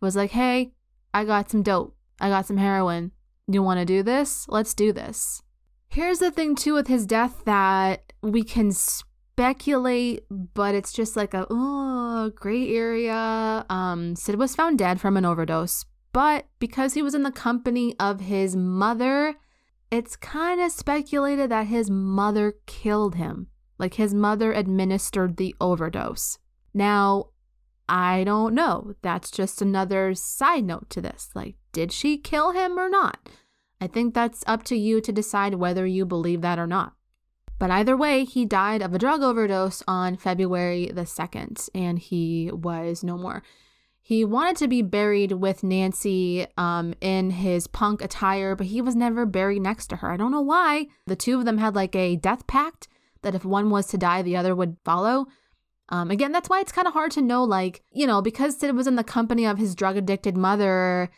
was 0.00 0.16
like, 0.16 0.32
Hey, 0.32 0.72
I 1.14 1.24
got 1.24 1.50
some 1.50 1.62
dope. 1.62 1.94
I 2.20 2.30
got 2.30 2.46
some 2.46 2.56
heroin. 2.56 3.12
You 3.46 3.62
want 3.62 3.78
to 3.78 3.86
do 3.86 4.02
this? 4.02 4.46
Let's 4.48 4.74
do 4.74 4.92
this. 4.92 5.42
Here's 5.88 6.18
the 6.18 6.30
thing, 6.30 6.54
too, 6.54 6.74
with 6.74 6.86
his 6.86 7.06
death 7.06 7.44
that 7.44 8.12
we 8.22 8.42
can 8.42 8.72
speculate, 9.40 10.26
but 10.30 10.74
it's 10.74 10.92
just 10.92 11.16
like 11.16 11.32
a 11.32 11.46
oh 11.48 12.30
gray 12.34 12.74
area. 12.76 13.64
Um, 13.70 14.14
Sid 14.14 14.34
was 14.38 14.54
found 14.54 14.78
dead 14.78 15.00
from 15.00 15.16
an 15.16 15.24
overdose, 15.24 15.86
but 16.12 16.46
because 16.58 16.92
he 16.92 17.00
was 17.00 17.14
in 17.14 17.22
the 17.22 17.32
company 17.32 17.96
of 17.98 18.20
his 18.20 18.54
mother, 18.54 19.36
it's 19.90 20.14
kind 20.14 20.60
of 20.60 20.70
speculated 20.70 21.50
that 21.50 21.68
his 21.68 21.88
mother 21.88 22.54
killed 22.66 23.14
him. 23.14 23.46
Like 23.78 23.94
his 23.94 24.12
mother 24.12 24.52
administered 24.52 25.38
the 25.38 25.54
overdose. 25.58 26.36
Now, 26.74 27.30
I 27.88 28.24
don't 28.24 28.54
know. 28.54 28.92
That's 29.00 29.30
just 29.30 29.62
another 29.62 30.14
side 30.14 30.64
note 30.64 30.90
to 30.90 31.00
this. 31.00 31.30
Like, 31.34 31.54
did 31.72 31.92
she 31.92 32.18
kill 32.18 32.52
him 32.52 32.78
or 32.78 32.90
not? 32.90 33.30
I 33.80 33.86
think 33.86 34.12
that's 34.12 34.44
up 34.46 34.64
to 34.64 34.76
you 34.76 35.00
to 35.00 35.12
decide 35.12 35.54
whether 35.54 35.86
you 35.86 36.04
believe 36.04 36.42
that 36.42 36.58
or 36.58 36.66
not. 36.66 36.92
But 37.60 37.70
either 37.70 37.94
way, 37.94 38.24
he 38.24 38.46
died 38.46 38.80
of 38.80 38.94
a 38.94 38.98
drug 38.98 39.22
overdose 39.22 39.82
on 39.86 40.16
February 40.16 40.86
the 40.86 41.02
2nd, 41.02 41.68
and 41.74 41.98
he 41.98 42.50
was 42.50 43.04
no 43.04 43.18
more. 43.18 43.42
He 44.00 44.24
wanted 44.24 44.56
to 44.56 44.66
be 44.66 44.80
buried 44.80 45.32
with 45.32 45.62
Nancy 45.62 46.46
um, 46.56 46.94
in 47.02 47.28
his 47.30 47.66
punk 47.66 48.02
attire, 48.02 48.56
but 48.56 48.68
he 48.68 48.80
was 48.80 48.96
never 48.96 49.26
buried 49.26 49.60
next 49.60 49.88
to 49.88 49.96
her. 49.96 50.10
I 50.10 50.16
don't 50.16 50.32
know 50.32 50.40
why. 50.40 50.86
The 51.06 51.14
two 51.14 51.38
of 51.38 51.44
them 51.44 51.58
had 51.58 51.76
like 51.76 51.94
a 51.94 52.16
death 52.16 52.46
pact 52.46 52.88
that 53.20 53.34
if 53.34 53.44
one 53.44 53.68
was 53.68 53.88
to 53.88 53.98
die, 53.98 54.22
the 54.22 54.38
other 54.38 54.56
would 54.56 54.78
follow. 54.82 55.26
Um, 55.90 56.10
again, 56.10 56.32
that's 56.32 56.48
why 56.48 56.60
it's 56.60 56.72
kind 56.72 56.88
of 56.88 56.94
hard 56.94 57.10
to 57.12 57.20
know, 57.20 57.44
like, 57.44 57.82
you 57.92 58.06
know, 58.06 58.22
because 58.22 58.56
Sid 58.56 58.74
was 58.74 58.86
in 58.86 58.96
the 58.96 59.04
company 59.04 59.44
of 59.44 59.58
his 59.58 59.74
drug 59.74 59.98
addicted 59.98 60.34
mother 60.34 61.10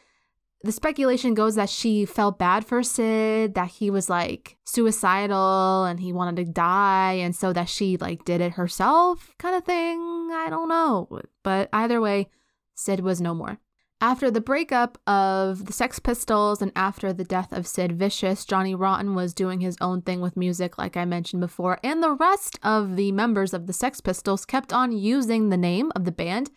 the 0.64 0.72
speculation 0.72 1.34
goes 1.34 1.54
that 1.56 1.68
she 1.68 2.04
felt 2.04 2.38
bad 2.38 2.64
for 2.64 2.82
Sid, 2.82 3.54
that 3.54 3.70
he 3.70 3.90
was 3.90 4.08
like 4.08 4.56
suicidal 4.64 5.84
and 5.84 6.00
he 6.00 6.12
wanted 6.12 6.36
to 6.36 6.52
die, 6.52 7.14
and 7.14 7.34
so 7.34 7.52
that 7.52 7.68
she 7.68 7.96
like 7.96 8.24
did 8.24 8.40
it 8.40 8.52
herself, 8.52 9.34
kind 9.38 9.56
of 9.56 9.64
thing. 9.64 10.30
I 10.32 10.48
don't 10.50 10.68
know. 10.68 11.08
But 11.42 11.68
either 11.72 12.00
way, 12.00 12.28
Sid 12.74 13.00
was 13.00 13.20
no 13.20 13.34
more. 13.34 13.58
After 14.00 14.32
the 14.32 14.40
breakup 14.40 14.98
of 15.06 15.66
the 15.66 15.72
Sex 15.72 16.00
Pistols 16.00 16.60
and 16.60 16.72
after 16.74 17.12
the 17.12 17.22
death 17.22 17.52
of 17.52 17.68
Sid 17.68 17.92
Vicious, 17.92 18.44
Johnny 18.44 18.74
Rotten 18.74 19.14
was 19.14 19.32
doing 19.32 19.60
his 19.60 19.76
own 19.80 20.02
thing 20.02 20.20
with 20.20 20.36
music, 20.36 20.76
like 20.76 20.96
I 20.96 21.04
mentioned 21.04 21.40
before, 21.40 21.78
and 21.84 22.02
the 22.02 22.10
rest 22.10 22.58
of 22.64 22.96
the 22.96 23.12
members 23.12 23.54
of 23.54 23.68
the 23.68 23.72
Sex 23.72 24.00
Pistols 24.00 24.44
kept 24.44 24.72
on 24.72 24.90
using 24.90 25.50
the 25.50 25.56
name 25.56 25.92
of 25.94 26.04
the 26.04 26.10
band 26.10 26.50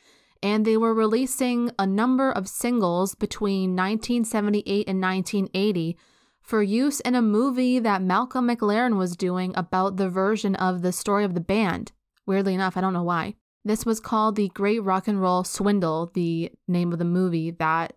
and 0.46 0.64
they 0.64 0.78
were 0.78 0.94
releasing 0.94 1.72
a 1.80 1.88
number 1.88 2.32
of 2.32 2.48
singles 2.48 3.16
between 3.16 3.72
1978 3.72 4.88
and 4.88 5.02
1980 5.02 5.98
for 6.40 6.62
use 6.62 7.00
in 7.00 7.16
a 7.16 7.22
movie 7.22 7.80
that 7.80 8.04
Malcolm 8.04 8.48
McLaren 8.48 8.96
was 8.96 9.18
doing 9.18 9.54
about 9.58 9.98
the 9.98 10.08
version 10.08 10.54
of 10.54 10.84
the 10.84 10.92
story 10.92 11.26
of 11.26 11.34
the 11.34 11.40
band. 11.40 11.94
Weirdly 12.28 12.54
enough, 12.54 12.78
I 12.78 12.82
don't 12.82 12.94
know 12.94 13.02
why. 13.02 13.34
This 13.64 13.88
was 13.88 14.00
called 14.00 14.36
The 14.36 14.50
Great 14.50 14.84
Rock 14.84 15.08
and 15.08 15.20
Roll 15.20 15.44
Swindle, 15.44 16.12
the 16.14 16.52
name 16.68 16.94
of 16.94 17.00
the 17.00 17.06
movie 17.06 17.50
that 17.50 17.94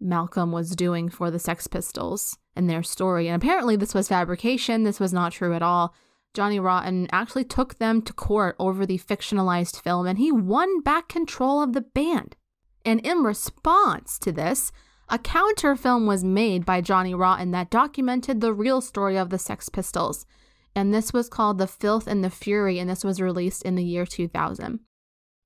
Malcolm 0.00 0.50
was 0.50 0.74
doing 0.74 1.08
for 1.08 1.30
the 1.30 1.38
Sex 1.38 1.68
Pistols 1.68 2.36
and 2.56 2.68
their 2.68 2.82
story. 2.82 3.28
And 3.28 3.40
apparently, 3.40 3.76
this 3.76 3.94
was 3.94 4.08
fabrication. 4.08 4.82
This 4.82 4.98
was 4.98 5.12
not 5.12 5.30
true 5.30 5.54
at 5.54 5.62
all. 5.62 5.94
Johnny 6.36 6.60
Rotten 6.60 7.08
actually 7.10 7.44
took 7.44 7.78
them 7.78 8.02
to 8.02 8.12
court 8.12 8.56
over 8.58 8.84
the 8.84 8.98
fictionalized 8.98 9.80
film 9.80 10.06
and 10.06 10.18
he 10.18 10.30
won 10.30 10.82
back 10.82 11.08
control 11.08 11.62
of 11.62 11.72
the 11.72 11.80
band. 11.80 12.36
And 12.84 13.00
in 13.00 13.22
response 13.22 14.18
to 14.18 14.32
this, 14.32 14.70
a 15.08 15.18
counter 15.18 15.74
film 15.76 16.06
was 16.06 16.22
made 16.22 16.66
by 16.66 16.82
Johnny 16.82 17.14
Rotten 17.14 17.52
that 17.52 17.70
documented 17.70 18.42
the 18.42 18.52
real 18.52 18.82
story 18.82 19.16
of 19.16 19.30
the 19.30 19.38
Sex 19.38 19.70
Pistols. 19.70 20.26
And 20.74 20.92
this 20.92 21.10
was 21.10 21.30
called 21.30 21.56
The 21.56 21.66
Filth 21.66 22.06
and 22.06 22.22
the 22.22 22.28
Fury, 22.28 22.78
and 22.78 22.90
this 22.90 23.02
was 23.02 23.18
released 23.18 23.62
in 23.62 23.74
the 23.74 23.84
year 23.84 24.04
2000. 24.04 24.80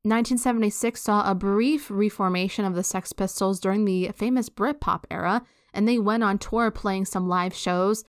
1976 0.03 1.01
saw 1.01 1.31
a 1.31 1.37
brief 1.37 1.89
reformation 1.89 2.65
of 2.65 2.75
the 2.75 2.83
Sex 2.83 3.13
Pistols 3.13 3.61
during 3.61 3.85
the 3.85 4.11
famous 4.17 4.49
Britpop 4.49 5.05
era, 5.09 5.43
and 5.73 5.87
they 5.87 6.01
went 6.01 6.25
on 6.25 6.37
tour 6.37 6.73
playing 6.73 7.05
some 7.05 7.29
live 7.29 7.55
shows 7.55 8.05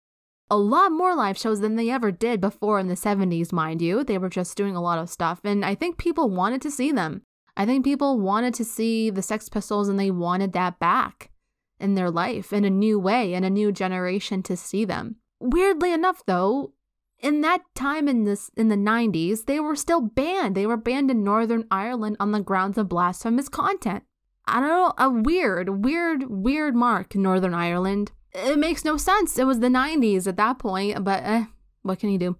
a 0.49 0.57
lot 0.57 0.91
more 0.91 1.15
live 1.15 1.37
shows 1.37 1.59
than 1.59 1.75
they 1.75 1.89
ever 1.89 2.11
did 2.11 2.41
before 2.41 2.79
in 2.79 2.87
the 2.87 2.95
70s, 2.95 3.51
mind 3.51 3.81
you. 3.81 4.03
They 4.03 4.17
were 4.17 4.29
just 4.29 4.57
doing 4.57 4.75
a 4.75 4.81
lot 4.81 4.99
of 4.99 5.09
stuff, 5.09 5.41
and 5.43 5.63
I 5.63 5.75
think 5.75 5.97
people 5.97 6.29
wanted 6.29 6.61
to 6.63 6.71
see 6.71 6.91
them. 6.91 7.21
I 7.59 7.65
think 7.65 7.83
people 7.83 8.19
wanted 8.19 8.53
to 8.55 8.63
see 8.63 9.09
the 9.09 9.21
Sex 9.21 9.49
Pistols 9.49 9.89
and 9.89 9.99
they 9.99 10.11
wanted 10.11 10.53
that 10.53 10.79
back 10.79 11.29
in 11.77 11.95
their 11.95 12.09
life 12.09 12.53
in 12.53 12.63
a 12.63 12.69
new 12.69 12.97
way 12.97 13.33
in 13.33 13.43
a 13.43 13.49
new 13.49 13.73
generation 13.73 14.41
to 14.43 14.55
see 14.55 14.85
them. 14.85 15.17
Weirdly 15.41 15.91
enough 15.91 16.23
though, 16.25 16.71
in 17.19 17.41
that 17.41 17.61
time 17.75 18.07
in 18.07 18.23
this 18.23 18.49
in 18.55 18.69
the 18.69 18.77
90s, 18.77 19.45
they 19.45 19.59
were 19.59 19.75
still 19.75 19.99
banned. 19.99 20.55
They 20.55 20.65
were 20.65 20.77
banned 20.77 21.11
in 21.11 21.23
Northern 21.23 21.65
Ireland 21.69 22.15
on 22.19 22.31
the 22.31 22.39
grounds 22.39 22.77
of 22.77 22.87
blasphemous 22.87 23.49
content. 23.49 24.03
I 24.47 24.61
don't 24.61 24.69
know, 24.69 24.93
a 24.97 25.09
weird, 25.09 25.83
weird, 25.83 26.29
weird 26.29 26.75
mark 26.75 27.13
in 27.13 27.21
Northern 27.21 27.53
Ireland. 27.53 28.13
It 28.33 28.59
makes 28.59 28.85
no 28.85 28.97
sense. 28.97 29.37
It 29.37 29.47
was 29.47 29.59
the 29.59 29.67
90s 29.67 30.27
at 30.27 30.37
that 30.37 30.59
point, 30.59 31.03
but 31.03 31.23
eh, 31.23 31.45
what 31.81 31.99
can 31.99 32.09
you 32.09 32.17
do? 32.17 32.37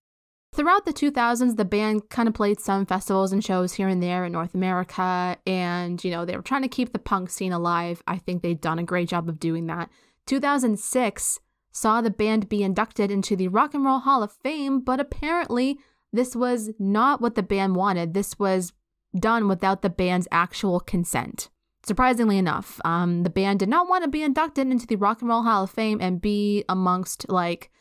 Throughout 0.54 0.86
the 0.86 0.94
2000s, 0.94 1.58
the 1.58 1.66
band 1.66 2.10
kind 2.10 2.28
of 2.28 2.34
played 2.34 2.60
some 2.60 2.86
festivals 2.86 3.32
and 3.32 3.44
shows 3.44 3.74
here 3.74 3.88
and 3.88 4.02
there 4.02 4.26
in 4.26 4.32
North 4.32 4.56
America, 4.56 5.38
and 5.46 6.04
you 6.04 6.10
know, 6.10 6.26
they 6.26 6.36
were 6.36 6.42
trying 6.42 6.64
to 6.64 6.68
keep 6.68 6.92
the 6.92 7.00
punk 7.00 7.30
scene 7.30 7.54
alive. 7.54 8.02
I 8.08 8.18
think 8.18 8.42
they've 8.42 8.60
done 8.60 8.80
a 8.80 8.84
great 8.84 9.10
job 9.10 9.30
of 9.30 9.40
doing 9.40 9.68
that. 9.68 9.90
2006 10.26 11.40
saw 11.72 12.02
the 12.02 12.10
band 12.10 12.50
be 12.50 12.64
inducted 12.64 13.12
into 13.12 13.36
the 13.36 13.48
Rock 13.48 13.76
and 13.76 13.86
Roll 13.86 14.00
Hall 14.00 14.24
of 14.24 14.32
Fame, 14.32 14.80
but 14.82 15.00
apparently 15.00 15.78
this 16.12 16.36
was 16.36 16.72
not 16.80 17.22
what 17.22 17.36
the 17.36 17.44
band 17.44 17.76
wanted. 17.76 18.14
This 18.14 18.38
was 18.40 18.74
done 19.18 19.48
without 19.48 19.82
the 19.82 19.90
band's 19.90 20.28
actual 20.32 20.80
consent. 20.80 21.50
Surprisingly 21.90 22.38
enough, 22.38 22.80
um, 22.86 23.24
the 23.24 23.32
band 23.32 23.58
did 23.58 23.68
not 23.68 23.90
want 23.90 24.04
to 24.04 24.10
be 24.12 24.22
inducted 24.22 24.68
into 24.68 24.86
the 24.86 24.96
Rock 24.96 25.22
and 25.22 25.30
Roll 25.30 25.42
Hall 25.42 25.64
of 25.64 25.72
Fame 25.72 25.98
and 26.00 26.22
be 26.22 26.64
amongst 26.70 27.28
like 27.30 27.72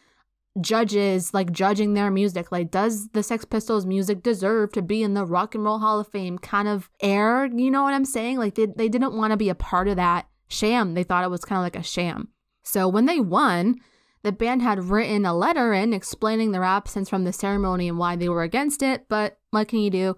judges 0.63 1.35
like 1.35 1.53
judging 1.53 1.93
their 1.93 2.11
music. 2.11 2.51
Like 2.51 2.71
does 2.71 3.11
the 3.11 3.23
sex 3.23 3.45
pistols 3.45 3.85
music 3.85 4.23
deserve 4.23 4.73
to 4.73 4.81
be 4.81 5.03
in 5.03 5.13
the 5.13 5.27
rock 5.27 5.55
and 5.55 5.63
roll 5.63 5.79
hall 5.79 6.01
of 6.01 6.09
fame 6.09 6.39
kind 6.39 6.69
of 6.69 6.89
air? 7.03 7.51
You 7.55 7.71
know 7.71 7.83
what 7.83 7.93
i'm 7.93 8.07
saying? 8.07 8.39
Like 8.39 8.55
they, 8.55 8.65
they 8.65 8.89
didn't 8.89 9.15
want 9.15 9.33
to 9.33 9.37
be 9.37 9.51
a 9.51 9.55
part 9.55 9.89
of 9.89 9.97
that 9.97 10.27
sham. 10.49 10.95
They 10.95 11.05
thought 11.05 11.23
it 11.23 11.31
was 11.31 11.45
kind 11.45 11.59
of 11.59 11.63
like 11.63 11.77
a 11.77 11.83
sham. 11.87 12.29
So 12.63 12.89
when 12.89 13.05
they 13.05 13.21
won 13.21 13.77
the 14.23 14.33
band 14.33 14.63
had 14.63 14.85
written 14.85 15.27
a 15.27 15.37
letter 15.37 15.75
in 15.75 15.93
explaining 15.93 16.53
their 16.53 16.65
absence 16.65 17.11
from 17.11 17.25
the 17.25 17.33
ceremony 17.35 17.91
and 17.91 17.99
why 17.99 18.17
they 18.17 18.31
were 18.31 18.43
against 18.43 18.83
it. 18.83 19.05
But 19.11 19.39
what 19.51 19.69
can 19.69 19.81
you 19.81 19.91
do? 19.91 20.17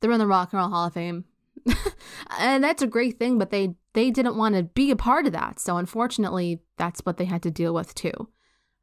They're 0.00 0.12
in 0.12 0.18
the 0.18 0.26
rock 0.26 0.54
and 0.54 0.60
roll 0.60 0.70
hall 0.70 0.86
of 0.86 0.94
fame 0.94 1.26
and 2.38 2.62
that's 2.62 2.82
a 2.82 2.86
great 2.86 3.18
thing 3.18 3.38
but 3.38 3.50
they 3.50 3.74
they 3.94 4.10
didn't 4.10 4.36
want 4.36 4.54
to 4.54 4.62
be 4.62 4.90
a 4.90 4.96
part 4.96 5.26
of 5.26 5.32
that 5.32 5.58
so 5.58 5.76
unfortunately 5.76 6.60
that's 6.76 7.00
what 7.00 7.16
they 7.16 7.24
had 7.24 7.42
to 7.42 7.50
deal 7.50 7.74
with 7.74 7.94
too 7.94 8.28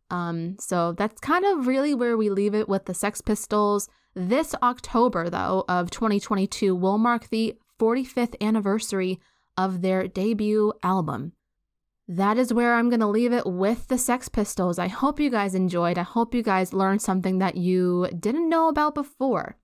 um, 0.10 0.58
so 0.60 0.94
that's 0.94 1.20
kind 1.20 1.46
of 1.46 1.68
really 1.68 1.94
where 1.94 2.18
we 2.18 2.30
leave 2.30 2.54
it 2.54 2.70
with 2.70 2.86
the 2.86 2.94
Sex 2.94 3.22
Pistols. 3.22 3.90
This 4.14 4.56
October, 4.62 5.30
though, 5.30 5.66
of 5.68 5.90
2022 5.90 6.76
will 6.76 6.98
mark 6.98 7.30
the 7.30 7.56
45th 7.80 8.36
anniversary 8.40 9.20
of 9.58 9.82
their 9.82 10.08
debut 10.08 10.74
album. 10.84 11.34
That 12.08 12.38
is 12.38 12.54
where 12.54 12.76
I'm 12.76 12.90
going 12.90 13.00
to 13.00 13.08
leave 13.08 13.34
it 13.34 13.48
with 13.48 13.88
the 13.88 13.98
Sex 13.98 14.30
Pistols. 14.30 14.78
I 14.78 14.88
hope 14.88 15.20
you 15.20 15.32
guys 15.32 15.56
enjoyed. 15.56 15.98
I 15.98 16.04
hope 16.04 16.36
you 16.36 16.44
guys 16.44 16.72
learned 16.72 17.02
something 17.02 17.40
that 17.40 17.58
you 17.58 18.08
didn't 18.18 18.48
know 18.48 18.68
about 18.68 18.94
before 18.94 19.58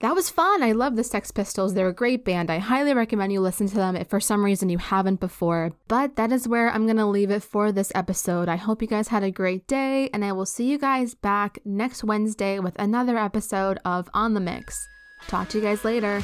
that 0.00 0.14
was 0.14 0.30
fun. 0.30 0.62
I 0.62 0.72
love 0.72 0.96
the 0.96 1.04
Sex 1.04 1.30
Pistols. 1.30 1.74
They're 1.74 1.88
a 1.88 1.92
great 1.92 2.24
band. 2.24 2.50
I 2.50 2.58
highly 2.58 2.94
recommend 2.94 3.32
you 3.32 3.40
listen 3.40 3.66
to 3.68 3.74
them 3.74 3.96
if 3.96 4.08
for 4.08 4.18
some 4.18 4.44
reason 4.44 4.70
you 4.70 4.78
haven't 4.78 5.20
before. 5.20 5.72
But 5.88 6.16
that 6.16 6.32
is 6.32 6.48
where 6.48 6.70
I'm 6.70 6.86
going 6.86 6.96
to 6.96 7.06
leave 7.06 7.30
it 7.30 7.42
for 7.42 7.70
this 7.70 7.92
episode. 7.94 8.48
I 8.48 8.56
hope 8.56 8.80
you 8.80 8.88
guys 8.88 9.08
had 9.08 9.22
a 9.22 9.30
great 9.30 9.66
day, 9.66 10.08
and 10.14 10.24
I 10.24 10.32
will 10.32 10.46
see 10.46 10.70
you 10.70 10.78
guys 10.78 11.14
back 11.14 11.58
next 11.66 12.02
Wednesday 12.02 12.58
with 12.58 12.76
another 12.78 13.18
episode 13.18 13.78
of 13.84 14.08
On 14.14 14.32
the 14.32 14.40
Mix. 14.40 14.88
Talk 15.28 15.50
to 15.50 15.58
you 15.58 15.64
guys 15.64 15.84
later. 15.84 16.22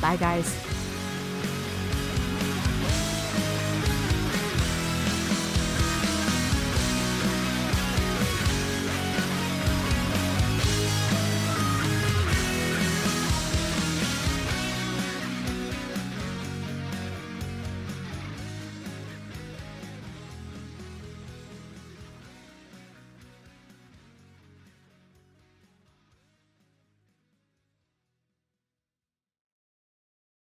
Bye, 0.00 0.16
guys. 0.16 0.71